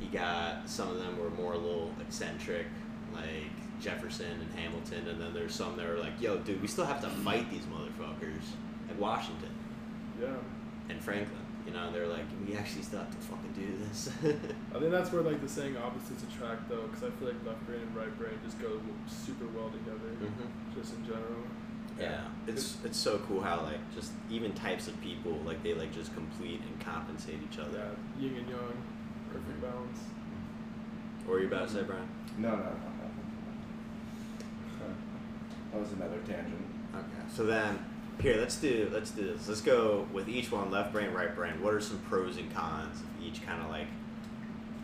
you 0.00 0.08
got 0.12 0.68
some 0.68 0.88
of 0.90 0.98
them 0.98 1.18
were 1.18 1.30
more 1.30 1.52
a 1.54 1.58
little 1.58 1.92
eccentric, 2.00 2.66
like 3.14 3.50
Jefferson 3.80 4.40
and 4.40 4.58
Hamilton, 4.58 5.06
and 5.08 5.20
then 5.20 5.34
there's 5.34 5.54
some 5.54 5.76
that 5.76 5.86
are 5.86 5.98
like, 5.98 6.20
yo, 6.20 6.38
dude, 6.38 6.60
we 6.62 6.66
still 6.68 6.86
have 6.86 7.00
to 7.02 7.08
fight 7.08 7.48
these 7.50 7.62
motherfuckers 7.66 8.42
at 8.90 8.96
Washington 8.96 9.50
Yeah. 10.20 10.28
and 10.88 11.00
Franklin. 11.02 11.38
You 11.66 11.74
know, 11.74 11.92
they're 11.92 12.08
like, 12.08 12.24
we 12.46 12.56
actually 12.56 12.82
still 12.82 13.00
have 13.00 13.10
to 13.10 13.16
fucking 13.18 13.52
do 13.52 13.68
this. 13.84 14.08
I 14.74 14.78
think 14.78 14.90
that's 14.90 15.12
where 15.12 15.22
like 15.22 15.42
the 15.42 15.48
saying 15.48 15.76
opposites 15.76 16.22
attract 16.22 16.68
though, 16.68 16.86
because 16.86 17.04
I 17.04 17.10
feel 17.18 17.28
like 17.28 17.46
left 17.46 17.66
brain 17.66 17.80
and 17.80 17.94
right 17.94 18.16
brain 18.18 18.38
just 18.44 18.58
go 18.60 18.80
super 19.06 19.46
well 19.54 19.70
together, 19.70 20.16
mm-hmm. 20.16 20.78
just 20.78 20.94
in 20.94 21.04
general. 21.04 21.44
Yeah, 22.00 22.20
it's 22.46 22.76
it's 22.84 22.96
so 22.96 23.18
cool 23.26 23.40
how 23.40 23.62
like 23.62 23.80
just 23.94 24.12
even 24.30 24.52
types 24.52 24.86
of 24.86 24.98
people 25.00 25.32
like 25.44 25.62
they 25.64 25.74
like 25.74 25.92
just 25.92 26.14
complete 26.14 26.60
and 26.60 26.80
compensate 26.80 27.40
each 27.50 27.58
other. 27.58 27.90
Yeah, 28.18 28.28
yin 28.28 28.36
and 28.38 28.48
yang, 28.48 28.84
perfect 29.32 29.60
balance. 29.60 29.98
What 31.24 31.34
were 31.34 31.40
you 31.40 31.48
about 31.48 31.68
to 31.68 31.74
say, 31.74 31.82
Brian? 31.82 32.08
No, 32.38 32.50
no, 32.50 32.56
no, 32.56 32.62
no. 32.62 32.74
That 35.72 35.80
was 35.80 35.92
another 35.92 36.16
tangent. 36.26 36.64
Okay. 36.94 37.28
So 37.30 37.44
then, 37.44 37.78
here 38.20 38.36
let's 38.36 38.56
do 38.56 38.90
let's 38.92 39.10
do 39.10 39.32
this. 39.32 39.48
Let's 39.48 39.60
go 39.60 40.06
with 40.12 40.28
each 40.28 40.50
one, 40.50 40.70
left 40.70 40.92
brain, 40.92 41.12
right 41.12 41.34
brain. 41.34 41.62
What 41.62 41.74
are 41.74 41.80
some 41.80 41.98
pros 42.00 42.36
and 42.36 42.52
cons 42.54 43.00
of 43.00 43.24
each 43.24 43.44
kind 43.46 43.62
of 43.62 43.70
like, 43.70 43.86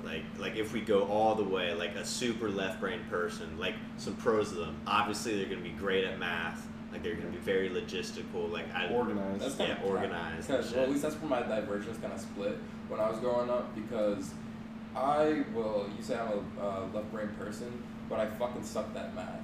like 0.04 0.22
like 0.38 0.56
if 0.56 0.72
we 0.72 0.80
go 0.80 1.04
all 1.04 1.34
the 1.34 1.44
way, 1.44 1.72
like 1.74 1.94
a 1.96 2.04
super 2.04 2.48
left 2.48 2.80
brain 2.80 3.00
person, 3.10 3.58
like 3.58 3.74
some 3.96 4.14
pros 4.16 4.52
of 4.52 4.58
them. 4.58 4.76
Obviously, 4.86 5.36
they're 5.36 5.48
gonna 5.48 5.60
be 5.60 5.70
great 5.70 6.04
at 6.04 6.18
math. 6.18 6.66
Like 6.92 7.02
they're 7.02 7.16
gonna 7.16 7.30
be 7.30 7.38
very 7.38 7.70
logistical. 7.70 8.50
Like 8.50 8.72
I 8.72 8.88
Organized. 8.88 9.42
That's 9.42 9.58
Yeah, 9.58 9.74
kind 9.74 9.78
of 9.78 9.90
organized 9.90 10.50
and 10.50 10.58
Because 10.58 10.72
well, 10.72 10.84
at 10.84 10.90
least 10.90 11.02
that's 11.02 11.16
where 11.16 11.30
my 11.30 11.42
divergence 11.42 11.98
kind 11.98 12.12
of 12.12 12.20
split 12.20 12.58
when 12.88 13.00
I 13.00 13.10
was 13.10 13.18
growing 13.18 13.50
up. 13.50 13.74
Because 13.74 14.32
I 14.94 15.42
will, 15.52 15.90
you 15.96 16.02
say 16.02 16.16
I'm 16.16 16.46
a 16.60 16.64
uh, 16.64 16.86
left 16.94 17.10
brain 17.10 17.28
person, 17.36 17.82
but 18.08 18.20
I 18.20 18.26
fucking 18.26 18.62
sucked 18.62 18.96
at 18.96 19.12
math. 19.14 19.40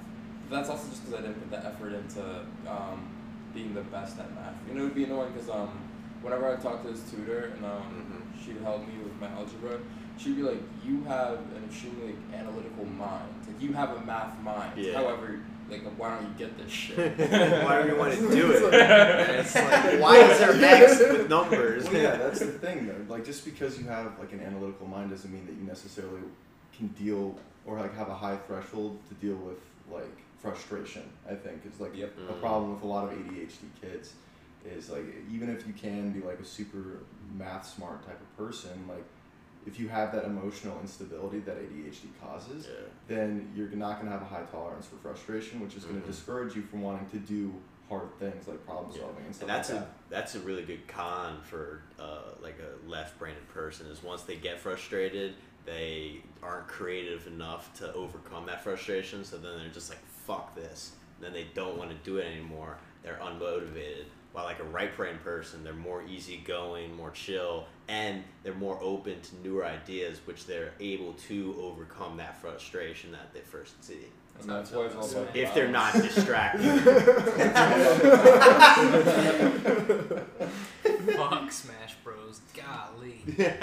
But 0.49 0.55
that's 0.55 0.69
also 0.69 0.87
just 0.89 1.03
because 1.05 1.19
I 1.19 1.27
didn't 1.27 1.41
put 1.41 1.51
the 1.51 1.67
effort 1.67 1.91
into 1.93 2.21
um, 2.65 3.05
being 3.53 3.73
the 3.73 3.81
best 3.81 4.19
at 4.19 4.33
math. 4.35 4.55
You 4.67 4.75
know, 4.75 4.81
it 4.81 4.83
would 4.85 4.95
be 4.95 5.03
annoying 5.05 5.33
because 5.33 5.49
um, 5.49 5.69
whenever 6.21 6.47
I 6.51 6.55
talked 6.55 6.85
to 6.85 6.91
this 6.91 7.09
tutor 7.11 7.51
and 7.55 7.65
um, 7.65 7.81
Mhm. 7.81 8.43
she'd 8.45 8.61
help 8.63 8.81
me 8.87 8.93
with 9.03 9.19
my 9.19 9.27
algebra, 9.29 9.79
she'd 10.17 10.35
be 10.37 10.43
like, 10.43 10.61
"You 10.85 11.03
have 11.03 11.39
an 11.55 11.63
extremely 11.67 12.07
like, 12.13 12.39
analytical 12.39 12.85
mind. 12.85 13.29
Like 13.47 13.61
you 13.61 13.73
have 13.73 13.91
a 13.97 14.01
math 14.05 14.39
mind. 14.41 14.73
Yeah. 14.77 14.93
However, 14.93 15.39
like 15.69 15.83
why 15.97 16.15
don't 16.15 16.27
you 16.27 16.33
get 16.37 16.57
this 16.57 16.71
shit?" 16.71 17.17
why 17.63 17.81
do 17.81 17.89
you 17.89 17.95
want 17.95 18.13
to 18.13 18.19
do 18.35 18.51
it? 18.51 18.73
It's 18.73 19.55
like, 19.55 19.99
why 19.99 20.17
is 20.17 20.39
there 20.39 20.83
X 20.83 20.99
with 20.99 21.29
numbers? 21.29 21.83
Well, 21.85 21.93
yeah, 22.01 22.17
that's 22.17 22.39
the 22.39 22.47
thing 22.47 22.87
though. 22.87 23.13
Like 23.13 23.25
just 23.25 23.45
because 23.45 23.77
you 23.79 23.85
have 23.87 24.17
like 24.19 24.31
an 24.33 24.39
analytical 24.41 24.87
mind 24.87 25.09
doesn't 25.11 25.31
mean 25.31 25.45
that 25.47 25.53
you 25.55 25.63
necessarily 25.63 26.21
can 26.77 26.87
deal 26.89 27.37
or 27.65 27.79
like 27.79 27.95
have 27.95 28.09
a 28.09 28.15
high 28.15 28.37
threshold 28.37 28.99
to 29.09 29.13
deal 29.15 29.35
with 29.35 29.57
like 29.91 30.17
frustration. 30.41 31.03
I 31.29 31.35
think 31.35 31.65
is 31.65 31.79
like 31.79 31.95
Yep. 31.95 32.13
a 32.29 32.33
problem 32.33 32.73
with 32.73 32.83
a 32.83 32.87
lot 32.87 33.05
of 33.11 33.17
ADHD 33.19 33.69
kids 33.79 34.13
is 34.65 34.89
like 34.89 35.03
even 35.31 35.49
if 35.49 35.65
you 35.67 35.73
can 35.73 36.11
be 36.11 36.21
like 36.21 36.39
a 36.39 36.45
super 36.45 36.99
math 37.37 37.67
smart 37.67 38.05
type 38.05 38.19
of 38.19 38.37
person, 38.37 38.85
like 38.87 39.05
if 39.65 39.79
you 39.79 39.87
have 39.89 40.11
that 40.13 40.25
emotional 40.25 40.79
instability 40.81 41.39
that 41.39 41.57
ADHD 41.57 42.07
causes, 42.19 42.67
Yeah. 42.67 42.87
then 43.07 43.51
you're 43.55 43.69
not 43.69 43.95
going 43.99 44.05
to 44.07 44.11
have 44.11 44.21
a 44.21 44.25
high 44.25 44.43
tolerance 44.51 44.87
for 44.87 44.95
frustration, 44.97 45.59
which 45.59 45.75
is 45.75 45.83
going 45.85 46.01
to 46.01 46.07
discourage 46.07 46.55
you 46.55 46.63
from 46.63 46.81
wanting 46.81 47.07
to 47.09 47.17
do 47.17 47.53
hard 47.89 48.09
things 48.19 48.47
like 48.47 48.65
problem 48.65 48.91
Yeah. 48.95 49.01
solving 49.01 49.25
and 49.25 49.35
stuff 49.35 49.49
And 49.49 49.57
that's 49.57 49.69
like 49.69 49.77
a 49.79 49.81
that. 49.81 49.93
that's 50.09 50.35
a 50.35 50.39
really 50.39 50.63
good 50.63 50.87
con 50.87 51.41
for 51.43 51.83
uh, 51.99 52.31
like 52.41 52.57
a 52.59 52.89
left-brained 52.89 53.47
person 53.49 53.85
is 53.87 54.01
once 54.01 54.23
they 54.23 54.37
get 54.37 54.59
frustrated, 54.59 55.35
they 55.65 56.21
aren't 56.41 56.67
creative 56.67 57.27
enough 57.27 57.73
to 57.79 57.93
overcome 57.93 58.45
that 58.47 58.63
frustration. 58.63 59.23
So 59.23 59.37
then 59.37 59.59
they're 59.59 59.69
just 59.69 59.89
like, 59.89 60.03
"Fuck 60.25 60.55
this." 60.55 60.93
And 61.17 61.25
then 61.25 61.33
they 61.33 61.47
don't 61.53 61.77
want 61.77 61.91
to 61.91 61.95
do 61.97 62.17
it 62.17 62.25
anymore. 62.25 62.77
They're 63.03 63.19
unmotivated. 63.21 64.05
While 64.31 64.45
like 64.45 64.59
a 64.59 64.63
right 64.63 64.95
brain 64.95 65.17
person, 65.23 65.63
they're 65.63 65.73
more 65.73 66.03
easygoing, 66.03 66.95
more 66.95 67.11
chill, 67.11 67.65
and 67.89 68.23
they're 68.43 68.53
more 68.53 68.79
open 68.81 69.19
to 69.19 69.35
newer 69.43 69.65
ideas, 69.65 70.19
which 70.25 70.45
they're 70.45 70.71
able 70.79 71.13
to 71.27 71.55
overcome 71.61 72.15
that 72.17 72.39
frustration 72.39 73.11
that 73.11 73.33
they 73.33 73.41
first 73.41 73.83
see. 73.83 74.05
And 74.39 74.49
that's 74.49 74.71
why 74.71 74.85
it's 74.85 74.95
all 74.95 75.23
about 75.23 75.35
If 75.35 75.53
they're 75.53 75.67
not 75.67 75.93
distracted. 75.93 76.61
Fuck 81.15 81.51
Smash 81.51 81.95
Bros. 82.03 82.39
Golly. 82.55 83.21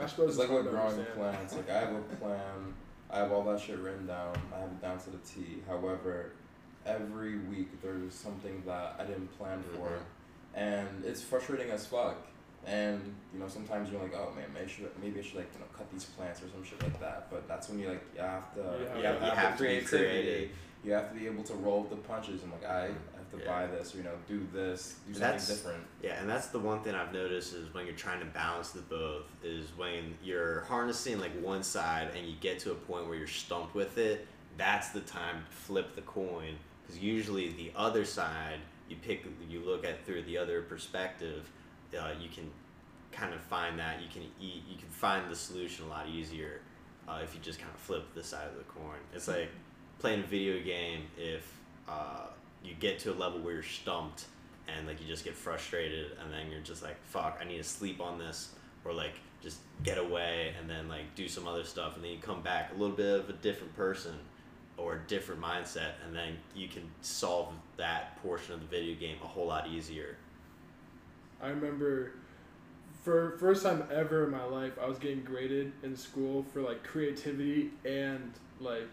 Just 0.00 0.14
Smash 0.14 0.16
Bros. 0.16 0.28
It's 0.30 0.38
like 0.38 0.46
is 0.46 0.50
hard 0.52 0.64
with 0.64 0.74
growing 0.74 0.88
understand. 0.92 1.18
plans. 1.18 1.54
Like 1.54 1.70
I 1.70 1.78
have 1.80 1.94
a 1.94 2.00
plan. 2.16 2.74
I 3.10 3.18
have 3.18 3.32
all 3.32 3.44
that 3.44 3.60
shit 3.60 3.78
written 3.78 4.06
down. 4.06 4.36
I 4.54 4.60
have 4.60 4.68
it 4.70 4.82
down 4.82 4.98
to 4.98 5.10
the 5.10 5.18
T. 5.18 5.62
However, 5.68 6.32
every 6.86 7.38
week 7.38 7.68
there's 7.82 8.14
something 8.14 8.62
that 8.66 8.96
I 8.98 9.04
didn't 9.04 9.28
plan 9.38 9.62
for, 9.74 9.88
Mhm. 9.88 10.00
and 10.54 11.04
it's 11.04 11.22
frustrating 11.22 11.70
as 11.70 11.86
fuck. 11.86 12.16
And 12.66 13.14
you 13.32 13.38
know, 13.38 13.46
sometimes 13.48 13.90
you're 13.90 14.00
like, 14.00 14.14
oh 14.16 14.32
man, 14.34 14.46
maybe 14.54 14.64
I 14.64 14.68
should 14.68 14.90
maybe 15.00 15.20
I 15.20 15.22
should 15.22 15.36
like 15.36 15.50
you 15.52 15.60
know 15.60 15.66
cut 15.76 15.90
these 15.92 16.04
plants 16.06 16.42
or 16.42 16.48
some 16.48 16.64
shit 16.64 16.82
like 16.82 16.98
that. 17.00 17.30
But 17.30 17.46
that's 17.46 17.68
when 17.68 17.78
you 17.78 17.88
like 17.90 18.02
you 18.14 18.22
have 18.22 18.52
to 18.54 18.60
Yeah, 18.60 18.66
you 18.98 19.04
have, 19.04 19.14
you 19.14 19.20
to 19.20 19.26
have, 19.26 19.36
have 19.36 19.56
to 19.58 19.62
be 19.62 19.68
creativity. 19.68 20.22
creative. 20.22 20.50
You 20.82 20.92
have 20.92 21.12
to 21.12 21.18
be 21.18 21.26
able 21.26 21.42
to 21.44 21.54
roll 21.54 21.80
with 21.82 21.90
the 21.90 21.96
punches. 21.96 22.42
I'm 22.42 22.52
like 22.52 22.64
I 22.64 22.80
have 22.84 22.94
to 23.38 23.44
Yeah. 23.44 23.50
buy 23.50 23.66
this 23.66 23.94
or 23.94 23.98
you 23.98 24.04
know 24.04 24.16
do 24.26 24.46
this, 24.52 24.94
do 25.06 25.12
something 25.14 25.20
That's- 25.20 25.48
different. 25.48 25.84
Yeah, 26.02 26.20
and 26.20 26.28
that's 26.28 26.48
the 26.48 26.58
one 26.58 26.82
thing 26.82 26.94
I've 26.94 27.12
noticed 27.12 27.52
is 27.54 27.72
when 27.74 27.86
you're 27.86 27.94
trying 27.96 28.20
to 28.20 28.26
balance 28.26 28.70
the 28.70 28.82
both 28.82 29.24
is 29.42 29.68
when 29.76 30.16
you're 30.22 30.60
harnessing 30.62 31.18
like 31.18 31.32
one 31.40 31.62
side 31.62 32.10
and 32.16 32.26
you 32.26 32.36
get 32.40 32.58
to 32.60 32.72
a 32.72 32.74
point 32.74 33.06
where 33.06 33.16
you're 33.16 33.26
stumped 33.26 33.74
with 33.74 33.98
it. 33.98 34.26
That's 34.56 34.90
the 34.90 35.00
time 35.00 35.44
to 35.44 35.56
flip 35.56 35.94
the 35.96 36.02
coin 36.02 36.56
because 36.82 37.00
usually 37.02 37.50
the 37.52 37.72
other 37.76 38.04
side 38.04 38.58
you 38.88 38.96
pick 38.96 39.24
you 39.48 39.60
look 39.60 39.84
at 39.84 40.04
through 40.04 40.22
the 40.22 40.36
other 40.38 40.62
perspective. 40.62 41.50
Uh, 41.98 42.12
you 42.20 42.28
can 42.28 42.50
kind 43.12 43.32
of 43.32 43.40
find 43.40 43.78
that 43.78 44.00
you 44.02 44.08
can 44.12 44.22
eat 44.40 44.62
you 44.68 44.76
can 44.76 44.88
find 44.88 45.30
the 45.30 45.36
solution 45.36 45.84
a 45.86 45.88
lot 45.88 46.08
easier 46.08 46.60
uh, 47.08 47.20
if 47.22 47.34
you 47.34 47.40
just 47.40 47.58
kind 47.58 47.70
of 47.72 47.78
flip 47.80 48.04
the 48.14 48.22
side 48.22 48.46
of 48.48 48.56
the 48.56 48.64
coin. 48.64 48.98
It's 49.14 49.28
like 49.28 49.48
playing 49.98 50.20
a 50.20 50.26
video 50.26 50.62
game 50.62 51.04
if 51.16 51.50
uh, 51.88 52.26
you 52.64 52.74
get 52.74 52.98
to 53.00 53.12
a 53.12 53.14
level 53.14 53.40
where 53.40 53.54
you're 53.54 53.62
stumped 53.62 54.26
and 54.68 54.86
like 54.86 55.00
you 55.00 55.06
just 55.06 55.24
get 55.24 55.34
frustrated 55.34 56.12
and 56.22 56.32
then 56.32 56.50
you're 56.50 56.60
just 56.60 56.82
like 56.82 56.96
fuck 57.04 57.38
i 57.40 57.44
need 57.44 57.58
to 57.58 57.64
sleep 57.64 58.00
on 58.00 58.18
this 58.18 58.50
or 58.84 58.92
like 58.92 59.14
just 59.42 59.58
get 59.82 59.98
away 59.98 60.54
and 60.58 60.68
then 60.68 60.88
like 60.88 61.14
do 61.14 61.28
some 61.28 61.46
other 61.46 61.64
stuff 61.64 61.96
and 61.96 62.04
then 62.04 62.10
you 62.10 62.18
come 62.18 62.42
back 62.42 62.70
a 62.74 62.78
little 62.78 62.96
bit 62.96 63.20
of 63.20 63.28
a 63.28 63.34
different 63.34 63.74
person 63.76 64.14
or 64.76 64.94
a 64.94 65.08
different 65.08 65.40
mindset 65.40 65.92
and 66.04 66.16
then 66.16 66.36
you 66.54 66.66
can 66.66 66.82
solve 67.02 67.52
that 67.76 68.20
portion 68.22 68.54
of 68.54 68.60
the 68.60 68.66
video 68.66 68.98
game 68.98 69.16
a 69.22 69.26
whole 69.26 69.46
lot 69.46 69.68
easier 69.68 70.16
I 71.42 71.48
remember 71.48 72.12
for 73.04 73.36
first 73.38 73.62
time 73.62 73.84
ever 73.92 74.24
in 74.24 74.30
my 74.30 74.44
life, 74.44 74.72
I 74.82 74.86
was 74.86 74.98
getting 74.98 75.22
graded 75.22 75.72
in 75.82 75.94
school 75.94 76.42
for 76.42 76.62
like 76.62 76.82
creativity 76.82 77.70
and 77.84 78.32
like, 78.60 78.88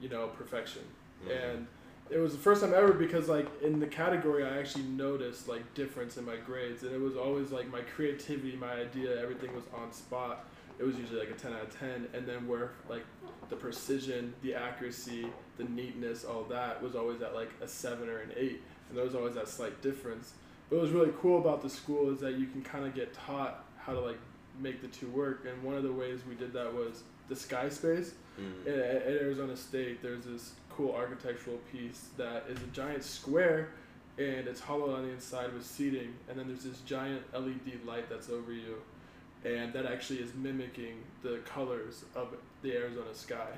you 0.00 0.08
know, 0.08 0.26
perfection. 0.36 0.82
Mm-hmm. 1.22 1.30
And 1.30 1.66
it 2.10 2.18
was 2.18 2.32
the 2.32 2.38
first 2.38 2.62
time 2.62 2.74
ever 2.74 2.92
because 2.92 3.28
like 3.28 3.46
in 3.62 3.80
the 3.80 3.86
category 3.86 4.44
I 4.44 4.58
actually 4.58 4.84
noticed 4.84 5.48
like 5.48 5.74
difference 5.74 6.16
in 6.16 6.24
my 6.24 6.36
grades 6.36 6.82
and 6.82 6.92
it 6.92 7.00
was 7.00 7.16
always 7.16 7.50
like 7.50 7.70
my 7.70 7.80
creativity, 7.80 8.56
my 8.56 8.72
idea, 8.72 9.20
everything 9.20 9.54
was 9.54 9.64
on 9.74 9.92
spot. 9.92 10.44
It 10.78 10.84
was 10.84 10.96
usually 10.96 11.20
like 11.20 11.30
a 11.30 11.34
10 11.34 11.52
out 11.52 11.62
of 11.62 11.78
10 11.78 12.08
and 12.12 12.26
then 12.26 12.46
where 12.46 12.72
like 12.88 13.04
the 13.48 13.56
precision, 13.56 14.34
the 14.42 14.54
accuracy, 14.54 15.26
the 15.56 15.64
neatness, 15.64 16.24
all 16.24 16.44
that 16.44 16.82
was 16.82 16.94
always 16.94 17.22
at 17.22 17.34
like 17.34 17.50
a 17.62 17.68
7 17.68 18.08
or 18.08 18.18
an 18.18 18.32
8 18.36 18.60
and 18.88 18.98
there 18.98 19.04
was 19.04 19.14
always 19.14 19.34
that 19.34 19.48
slight 19.48 19.80
difference. 19.82 20.34
But 20.68 20.76
what 20.76 20.82
was 20.82 20.92
really 20.92 21.12
cool 21.20 21.38
about 21.38 21.62
the 21.62 21.70
school 21.70 22.10
is 22.10 22.20
that 22.20 22.34
you 22.34 22.46
can 22.46 22.62
kind 22.62 22.84
of 22.86 22.94
get 22.94 23.14
taught 23.14 23.64
how 23.78 23.92
to 23.92 24.00
like 24.00 24.18
make 24.60 24.82
the 24.82 24.88
two 24.88 25.08
work 25.08 25.46
and 25.50 25.62
one 25.62 25.74
of 25.74 25.82
the 25.82 25.92
ways 25.92 26.20
we 26.28 26.34
did 26.34 26.52
that 26.52 26.72
was 26.72 27.02
the 27.28 27.36
sky 27.36 27.68
space 27.68 28.12
Mm. 28.40 28.66
at, 28.66 28.74
at 28.76 29.22
Arizona 29.22 29.56
State, 29.56 30.02
there's 30.02 30.24
this 30.24 30.54
cool 30.76 30.94
architectural 30.94 31.58
piece 31.72 32.08
that 32.16 32.44
is 32.48 32.58
a 32.58 32.66
giant 32.68 33.04
square, 33.04 33.70
and 34.18 34.46
it's 34.46 34.60
hollowed 34.60 34.94
on 34.94 35.02
the 35.02 35.10
inside 35.10 35.52
with 35.52 35.64
seating, 35.64 36.14
and 36.28 36.38
then 36.38 36.48
there's 36.48 36.64
this 36.64 36.80
giant 36.80 37.22
LED 37.32 37.84
light 37.84 38.08
that's 38.08 38.30
over 38.30 38.52
you, 38.52 38.76
and 39.44 39.72
that 39.72 39.86
actually 39.86 40.20
is 40.20 40.34
mimicking 40.34 41.02
the 41.22 41.38
colors 41.44 42.04
of 42.14 42.28
the 42.62 42.72
Arizona 42.72 43.14
sky, 43.14 43.48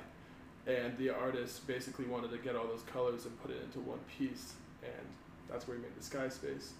and 0.65 0.97
the 0.97 1.09
artist 1.09 1.65
basically 1.67 2.05
wanted 2.05 2.31
to 2.31 2.37
get 2.37 2.55
all 2.55 2.67
those 2.67 2.83
colors 2.83 3.25
and 3.25 3.41
put 3.41 3.51
it 3.51 3.61
into 3.63 3.79
one 3.79 3.99
piece, 4.17 4.53
and 4.83 5.07
that's 5.49 5.67
where 5.67 5.77
he 5.77 5.83
made 5.83 5.95
the 5.97 6.03
sky 6.03 6.29
space, 6.29 6.73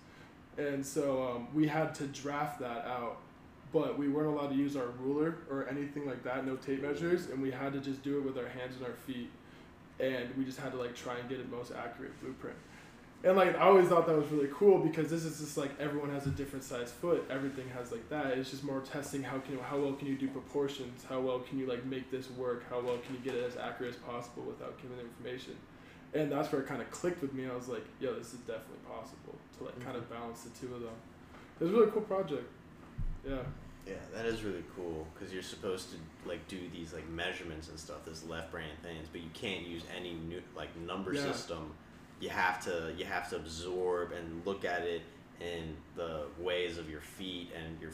and 0.58 0.86
so 0.86 1.28
um, 1.28 1.48
we 1.54 1.68
had 1.68 1.94
to 1.96 2.06
draft 2.08 2.60
that 2.60 2.86
out 2.86 3.20
but 3.74 3.98
we 3.98 4.08
weren't 4.08 4.30
allowed 4.30 4.48
to 4.48 4.56
use 4.56 4.78
our 4.78 4.88
ruler 5.00 5.40
or 5.50 5.68
anything 5.70 6.06
like 6.06 6.24
that, 6.24 6.46
no 6.46 6.56
tape 6.56 6.82
measures, 6.82 7.28
and 7.30 7.42
we 7.42 7.52
had 7.52 7.74
to 7.74 7.80
just 7.80 8.02
do 8.02 8.18
it 8.18 8.24
with 8.24 8.38
our 8.38 8.48
hands 8.48 8.76
and 8.78 8.86
our 8.86 8.94
feet, 8.94 9.30
and 10.00 10.30
we 10.38 10.46
just 10.46 10.60
had 10.60 10.72
to 10.72 10.78
like 10.78 10.96
try 10.96 11.18
and 11.18 11.28
get 11.30 11.38
the 11.50 11.56
most 11.56 11.72
accurate 11.72 12.20
blueprint. 12.22 12.58
And 13.24 13.36
like 13.36 13.56
I 13.58 13.62
always 13.62 13.90
thought 13.90 14.06
that 14.06 14.16
was 14.16 14.28
really 14.30 14.50
cool 14.54 14.78
because 14.78 15.10
this 15.10 15.24
is 15.24 15.40
just 15.40 15.58
like 15.58 15.72
everyone 15.80 16.12
has 16.12 16.28
a 16.28 16.30
different 16.30 16.64
size 16.64 16.92
foot. 16.92 17.26
Everything 17.30 17.68
has 17.70 17.92
like 17.92 18.08
that. 18.10 18.38
It's 18.38 18.52
just 18.52 18.64
more 18.64 18.82
testing 18.82 19.24
how 19.24 19.40
can 19.40 19.54
you, 19.54 19.60
how 19.62 19.78
well 19.80 19.94
can 19.94 20.08
you 20.08 20.16
do 20.16 20.28
proportions? 20.28 21.04
How 21.10 21.20
well 21.20 21.40
can 21.40 21.58
you 21.58 21.66
like 21.66 21.84
make 21.86 22.12
this 22.12 22.30
work? 22.32 22.70
How 22.70 22.80
well 22.80 22.98
can 23.00 23.16
you 23.16 23.22
get 23.22 23.34
it 23.34 23.44
as 23.44 23.58
accurate 23.58 23.96
as 23.96 24.00
possible 24.02 24.44
without 24.44 24.80
giving 24.82 25.00
information? 25.00 25.56
And 26.14 26.32
that's 26.32 26.52
where 26.52 26.62
it 26.62 26.68
kind 26.68 26.82
of 26.82 26.90
clicked 26.92 27.22
with 27.22 27.34
me. 27.34 27.48
I 27.48 27.56
was 27.56 27.68
like, 27.68 27.86
yo, 28.00 28.14
this 28.14 28.34
is 28.34 28.40
definitely 28.42 28.86
possible 28.88 29.36
to 29.58 29.66
like 29.66 29.84
kind 29.84 29.98
of 29.98 30.04
mm-hmm. 30.04 30.14
balance 30.14 30.44
the 30.44 30.50
two 30.52 30.74
of 30.74 30.82
them. 30.82 30.96
It 31.60 31.64
was 31.64 31.74
a 31.74 31.76
really 31.76 31.92
cool 31.92 32.04
project. 32.04 32.48
Yeah. 33.28 33.40
Yeah, 33.88 33.96
that 34.14 34.26
is 34.26 34.44
really 34.44 34.64
cool 34.76 35.08
because 35.14 35.34
you're 35.34 35.42
supposed 35.44 35.92
to 35.92 35.98
like 36.28 36.46
do 36.48 36.60
these 36.74 36.94
like 36.94 37.08
measurements 37.10 37.70
and 37.70 37.80
stuff, 37.80 38.04
this 38.06 38.26
left 38.26 38.52
brain 38.52 38.70
things, 38.84 39.08
but 39.12 39.22
you 39.22 39.30
can't 39.34 39.66
use 39.66 39.84
any 39.96 40.14
new 40.14 40.42
like 40.56 40.76
number 40.78 41.14
Yeah. 41.14 41.32
system. 41.32 41.74
You 42.20 42.30
have 42.30 42.64
to 42.66 42.94
you 42.98 43.06
have 43.06 43.30
to 43.30 43.38
absorb 43.38 44.12
and 44.12 44.46
look 44.46 44.66
at 44.66 44.82
it 44.82 45.04
in 45.40 45.78
the 45.96 46.26
ways 46.40 46.78
of 46.78 46.90
your 46.90 47.02
feet 47.02 47.52
and 47.56 47.80
your 47.80 47.92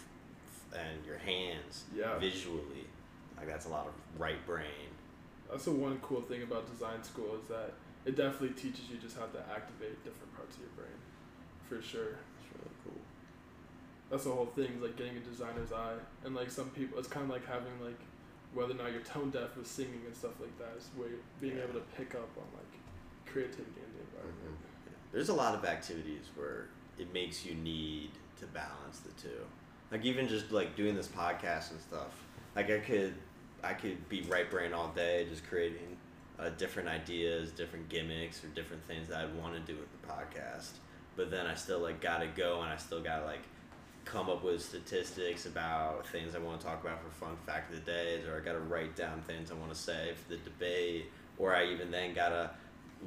and 0.73 1.05
your 1.05 1.17
hands 1.17 1.83
Yeah. 1.95 2.17
visually. 2.17 2.87
Like 3.37 3.47
that's 3.47 3.65
a 3.65 3.69
lot 3.69 3.85
of 3.87 3.93
right 4.19 4.43
brain. 4.47 4.89
That's 5.51 5.65
the 5.65 5.71
one 5.71 5.99
cool 6.01 6.21
thing 6.21 6.41
about 6.41 6.71
design 6.71 7.03
school 7.03 7.35
is 7.35 7.47
that 7.49 7.73
it 8.05 8.15
definitely 8.15 8.49
teaches 8.59 8.89
you 8.89 8.97
just 8.97 9.15
how 9.17 9.27
to 9.27 9.39
activate 9.51 10.03
different 10.03 10.33
parts 10.35 10.55
of 10.55 10.61
your 10.61 10.71
brain, 10.71 10.97
for 11.69 11.81
sure. 11.81 12.17
It's 12.39 12.49
really 12.57 12.75
cool. 12.83 13.01
That's 14.13 14.25
the 14.25 14.29
whole 14.31 14.45
thing, 14.45 14.65
is 14.75 14.81
like 14.83 14.95
getting 14.95 15.17
a 15.17 15.21
designer's 15.21 15.71
eye, 15.71 15.95
and 16.23 16.35
like 16.35 16.51
some 16.51 16.69
people, 16.69 16.99
it's 16.99 17.07
kind 17.07 17.23
of 17.23 17.31
like 17.31 17.47
having 17.47 17.73
like 17.83 17.97
whether 18.53 18.73
or 18.73 18.75
not 18.75 18.91
you're 18.91 19.01
tone 19.01 19.31
deaf 19.31 19.57
with 19.57 19.65
singing 19.65 20.01
and 20.05 20.15
stuff 20.15 20.39
like 20.39 20.55
that. 20.59 20.77
Is 20.77 20.89
where 20.95 21.07
being 21.41 21.57
Yeah. 21.57 21.63
able 21.63 21.73
to 21.73 21.85
pick 21.97 22.13
up 22.13 22.29
on 22.37 22.45
like 22.53 22.73
creativity 23.25 23.71
in 23.81 23.91
the 23.97 24.01
environment. 24.11 24.59
Yeah. 24.85 24.91
There's 25.11 25.29
a 25.29 25.33
lot 25.33 25.55
of 25.55 25.65
activities 25.65 26.29
where 26.35 26.67
it 26.99 27.11
makes 27.11 27.43
you 27.43 27.55
need 27.55 28.11
to 28.39 28.45
balance 28.45 28.99
the 28.99 29.19
two. 29.19 29.47
Like 29.91 30.05
even 30.05 30.27
just 30.27 30.51
like 30.51 30.75
doing 30.75 30.93
this 30.93 31.07
podcast 31.07 31.71
and 31.71 31.81
stuff. 31.81 32.13
Like 32.55 32.69
I 32.69 32.81
could, 32.81 33.15
I 33.63 33.73
could 33.73 34.07
be 34.09 34.21
right 34.29 34.47
brain 34.47 34.73
all 34.73 34.89
day, 34.89 35.25
just 35.27 35.43
creating 35.47 35.97
uh, 36.37 36.49
different 36.49 36.87
ideas, 36.87 37.49
different 37.49 37.89
gimmicks, 37.89 38.43
or 38.43 38.47
different 38.49 38.85
things 38.85 39.07
that 39.07 39.21
I'd 39.21 39.35
want 39.41 39.55
to 39.55 39.59
do 39.73 39.75
with 39.79 39.89
the 40.03 40.07
podcast. 40.07 40.73
But 41.15 41.31
then 41.31 41.47
I 41.47 41.55
still 41.55 41.79
like 41.79 41.99
gotta 41.99 42.27
go, 42.27 42.61
and 42.61 42.71
I 42.71 42.77
still 42.77 43.01
gotta 43.01 43.25
like 43.25 43.41
come 44.05 44.29
up 44.29 44.43
with 44.43 44.61
statistics 44.61 45.45
about 45.45 46.07
things 46.07 46.35
I 46.35 46.39
want 46.39 46.59
to 46.59 46.65
talk 46.65 46.83
about 46.83 46.99
for 47.03 47.09
fun 47.25 47.35
fact 47.45 47.73
of 47.73 47.83
the 47.83 47.91
days, 47.91 48.25
or 48.25 48.37
I 48.37 48.39
gotta 48.39 48.59
write 48.59 48.95
down 48.95 49.21
things 49.21 49.51
I 49.51 49.55
want 49.55 49.71
to 49.73 49.77
say 49.77 50.13
for 50.15 50.33
the 50.33 50.37
debate, 50.37 51.05
or 51.37 51.55
I 51.55 51.65
even 51.67 51.91
then 51.91 52.13
gotta 52.13 52.51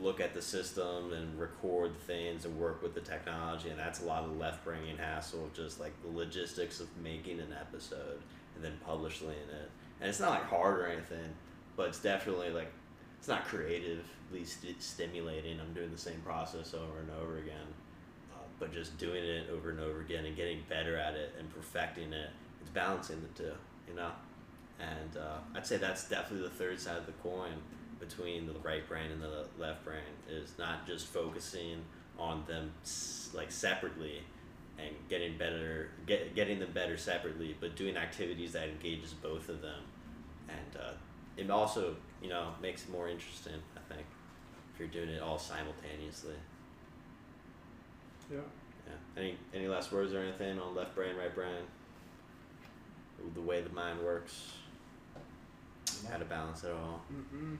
look 0.00 0.20
at 0.20 0.34
the 0.34 0.42
system 0.42 1.12
and 1.12 1.38
record 1.38 1.96
things 2.00 2.44
and 2.44 2.58
work 2.58 2.82
with 2.82 2.94
the 2.94 3.00
technology 3.00 3.70
and 3.70 3.78
that's 3.78 4.02
a 4.02 4.04
lot 4.04 4.24
of 4.24 4.36
left 4.36 4.64
brain 4.64 4.96
hassle 4.98 5.48
just 5.54 5.80
like 5.80 5.92
the 6.02 6.10
logistics 6.10 6.80
of 6.80 6.88
making 7.02 7.40
an 7.40 7.54
episode 7.58 8.20
and 8.54 8.64
then 8.64 8.72
publishing 8.84 9.30
it. 9.30 9.70
And 10.00 10.08
it's 10.08 10.20
not 10.20 10.30
like 10.30 10.44
hard 10.44 10.80
or 10.80 10.86
anything 10.86 11.34
but 11.76 11.88
it's 11.88 11.98
definitely 11.98 12.50
like 12.50 12.70
it's 13.18 13.28
not 13.28 13.44
creatively 13.46 14.44
st- 14.44 14.82
stimulating. 14.82 15.58
I'm 15.60 15.72
doing 15.72 15.90
the 15.90 15.98
same 15.98 16.20
process 16.20 16.74
over 16.74 17.00
and 17.00 17.10
over 17.22 17.38
again 17.38 17.66
but 18.58 18.72
just 18.72 18.96
doing 18.98 19.22
it 19.22 19.48
over 19.50 19.70
and 19.70 19.80
over 19.80 20.00
again 20.00 20.24
and 20.24 20.36
getting 20.36 20.62
better 20.68 20.96
at 20.96 21.14
it 21.14 21.34
and 21.38 21.52
perfecting 21.54 22.12
it 22.12 22.30
it's 22.60 22.70
balancing 22.70 23.20
the 23.20 23.42
two 23.42 23.52
you 23.88 23.94
know? 23.94 24.10
And 24.78 25.16
uh, 25.16 25.38
i'd 25.54 25.66
say 25.66 25.76
that's 25.76 26.08
definitely 26.08 26.48
the 26.48 26.54
third 26.54 26.80
side 26.80 26.98
of 26.98 27.06
the 27.06 27.12
coin 27.12 27.52
between 27.98 28.46
the 28.46 28.52
right 28.62 28.86
brain 28.86 29.10
and 29.10 29.22
the 29.22 29.46
left 29.58 29.84
brain 29.84 30.00
is 30.28 30.52
not 30.58 30.86
just 30.86 31.06
focusing 31.06 31.82
on 32.18 32.44
them 32.46 32.72
like 33.34 33.50
separately 33.50 34.22
and 34.78 34.94
getting 35.08 35.38
better 35.38 35.88
get, 36.06 36.34
getting 36.34 36.58
them 36.58 36.70
better 36.72 36.96
separately 36.96 37.56
but 37.58 37.74
doing 37.76 37.96
activities 37.96 38.52
that 38.52 38.68
engages 38.68 39.12
both 39.14 39.48
of 39.48 39.62
them. 39.62 39.80
And 40.48 40.80
uh, 40.80 40.92
it 41.36 41.50
also 41.50 41.96
you 42.22 42.28
know 42.28 42.48
makes 42.60 42.84
it 42.84 42.90
more 42.90 43.08
interesting 43.08 43.54
i 43.76 43.94
think 43.94 44.06
if 44.72 44.80
you're 44.80 44.88
doing 44.88 45.08
it 45.08 45.22
all 45.22 45.38
simultaneously 45.38 46.34
Yeah. 48.30 48.38
yeah 48.86 49.20
any 49.22 49.36
any 49.54 49.68
last 49.68 49.92
words 49.92 50.12
or 50.12 50.20
anything 50.20 50.58
on 50.58 50.74
left 50.74 50.94
brain 50.94 51.16
right 51.16 51.34
brain 51.34 51.64
the 53.34 53.40
way 53.40 53.60
the 53.62 53.70
mind 53.70 54.00
works 54.00 54.52
how 56.10 56.18
to 56.18 56.24
balance 56.24 56.64
it 56.64 56.72
all 56.72 57.00
Mm-hmm. 57.12 57.54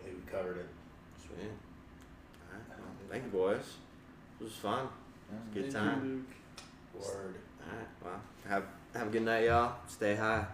I 0.00 0.06
think 0.06 0.16
we 0.24 0.30
covered 0.30 0.58
it. 0.58 0.66
Sweet. 1.16 1.38
Alright, 1.40 2.68
well, 2.68 2.88
thank 3.10 3.24
you, 3.24 3.30
boys. 3.30 3.62
It 4.38 4.44
was 4.44 4.52
fun. 4.52 4.84
It 4.84 4.88
Yeah. 5.32 5.38
Good 5.54 5.72
Thank 5.72 5.84
time. 5.84 6.04
you, 6.04 7.00
Luke. 7.00 7.06
Word. 7.06 7.34
Alright, 7.62 7.88
well, 8.04 8.20
have 8.46 8.64
have 8.94 9.06
a 9.06 9.10
good 9.10 9.22
night, 9.22 9.44
y'all. 9.46 9.76
Stay 9.88 10.14
high. 10.14 10.44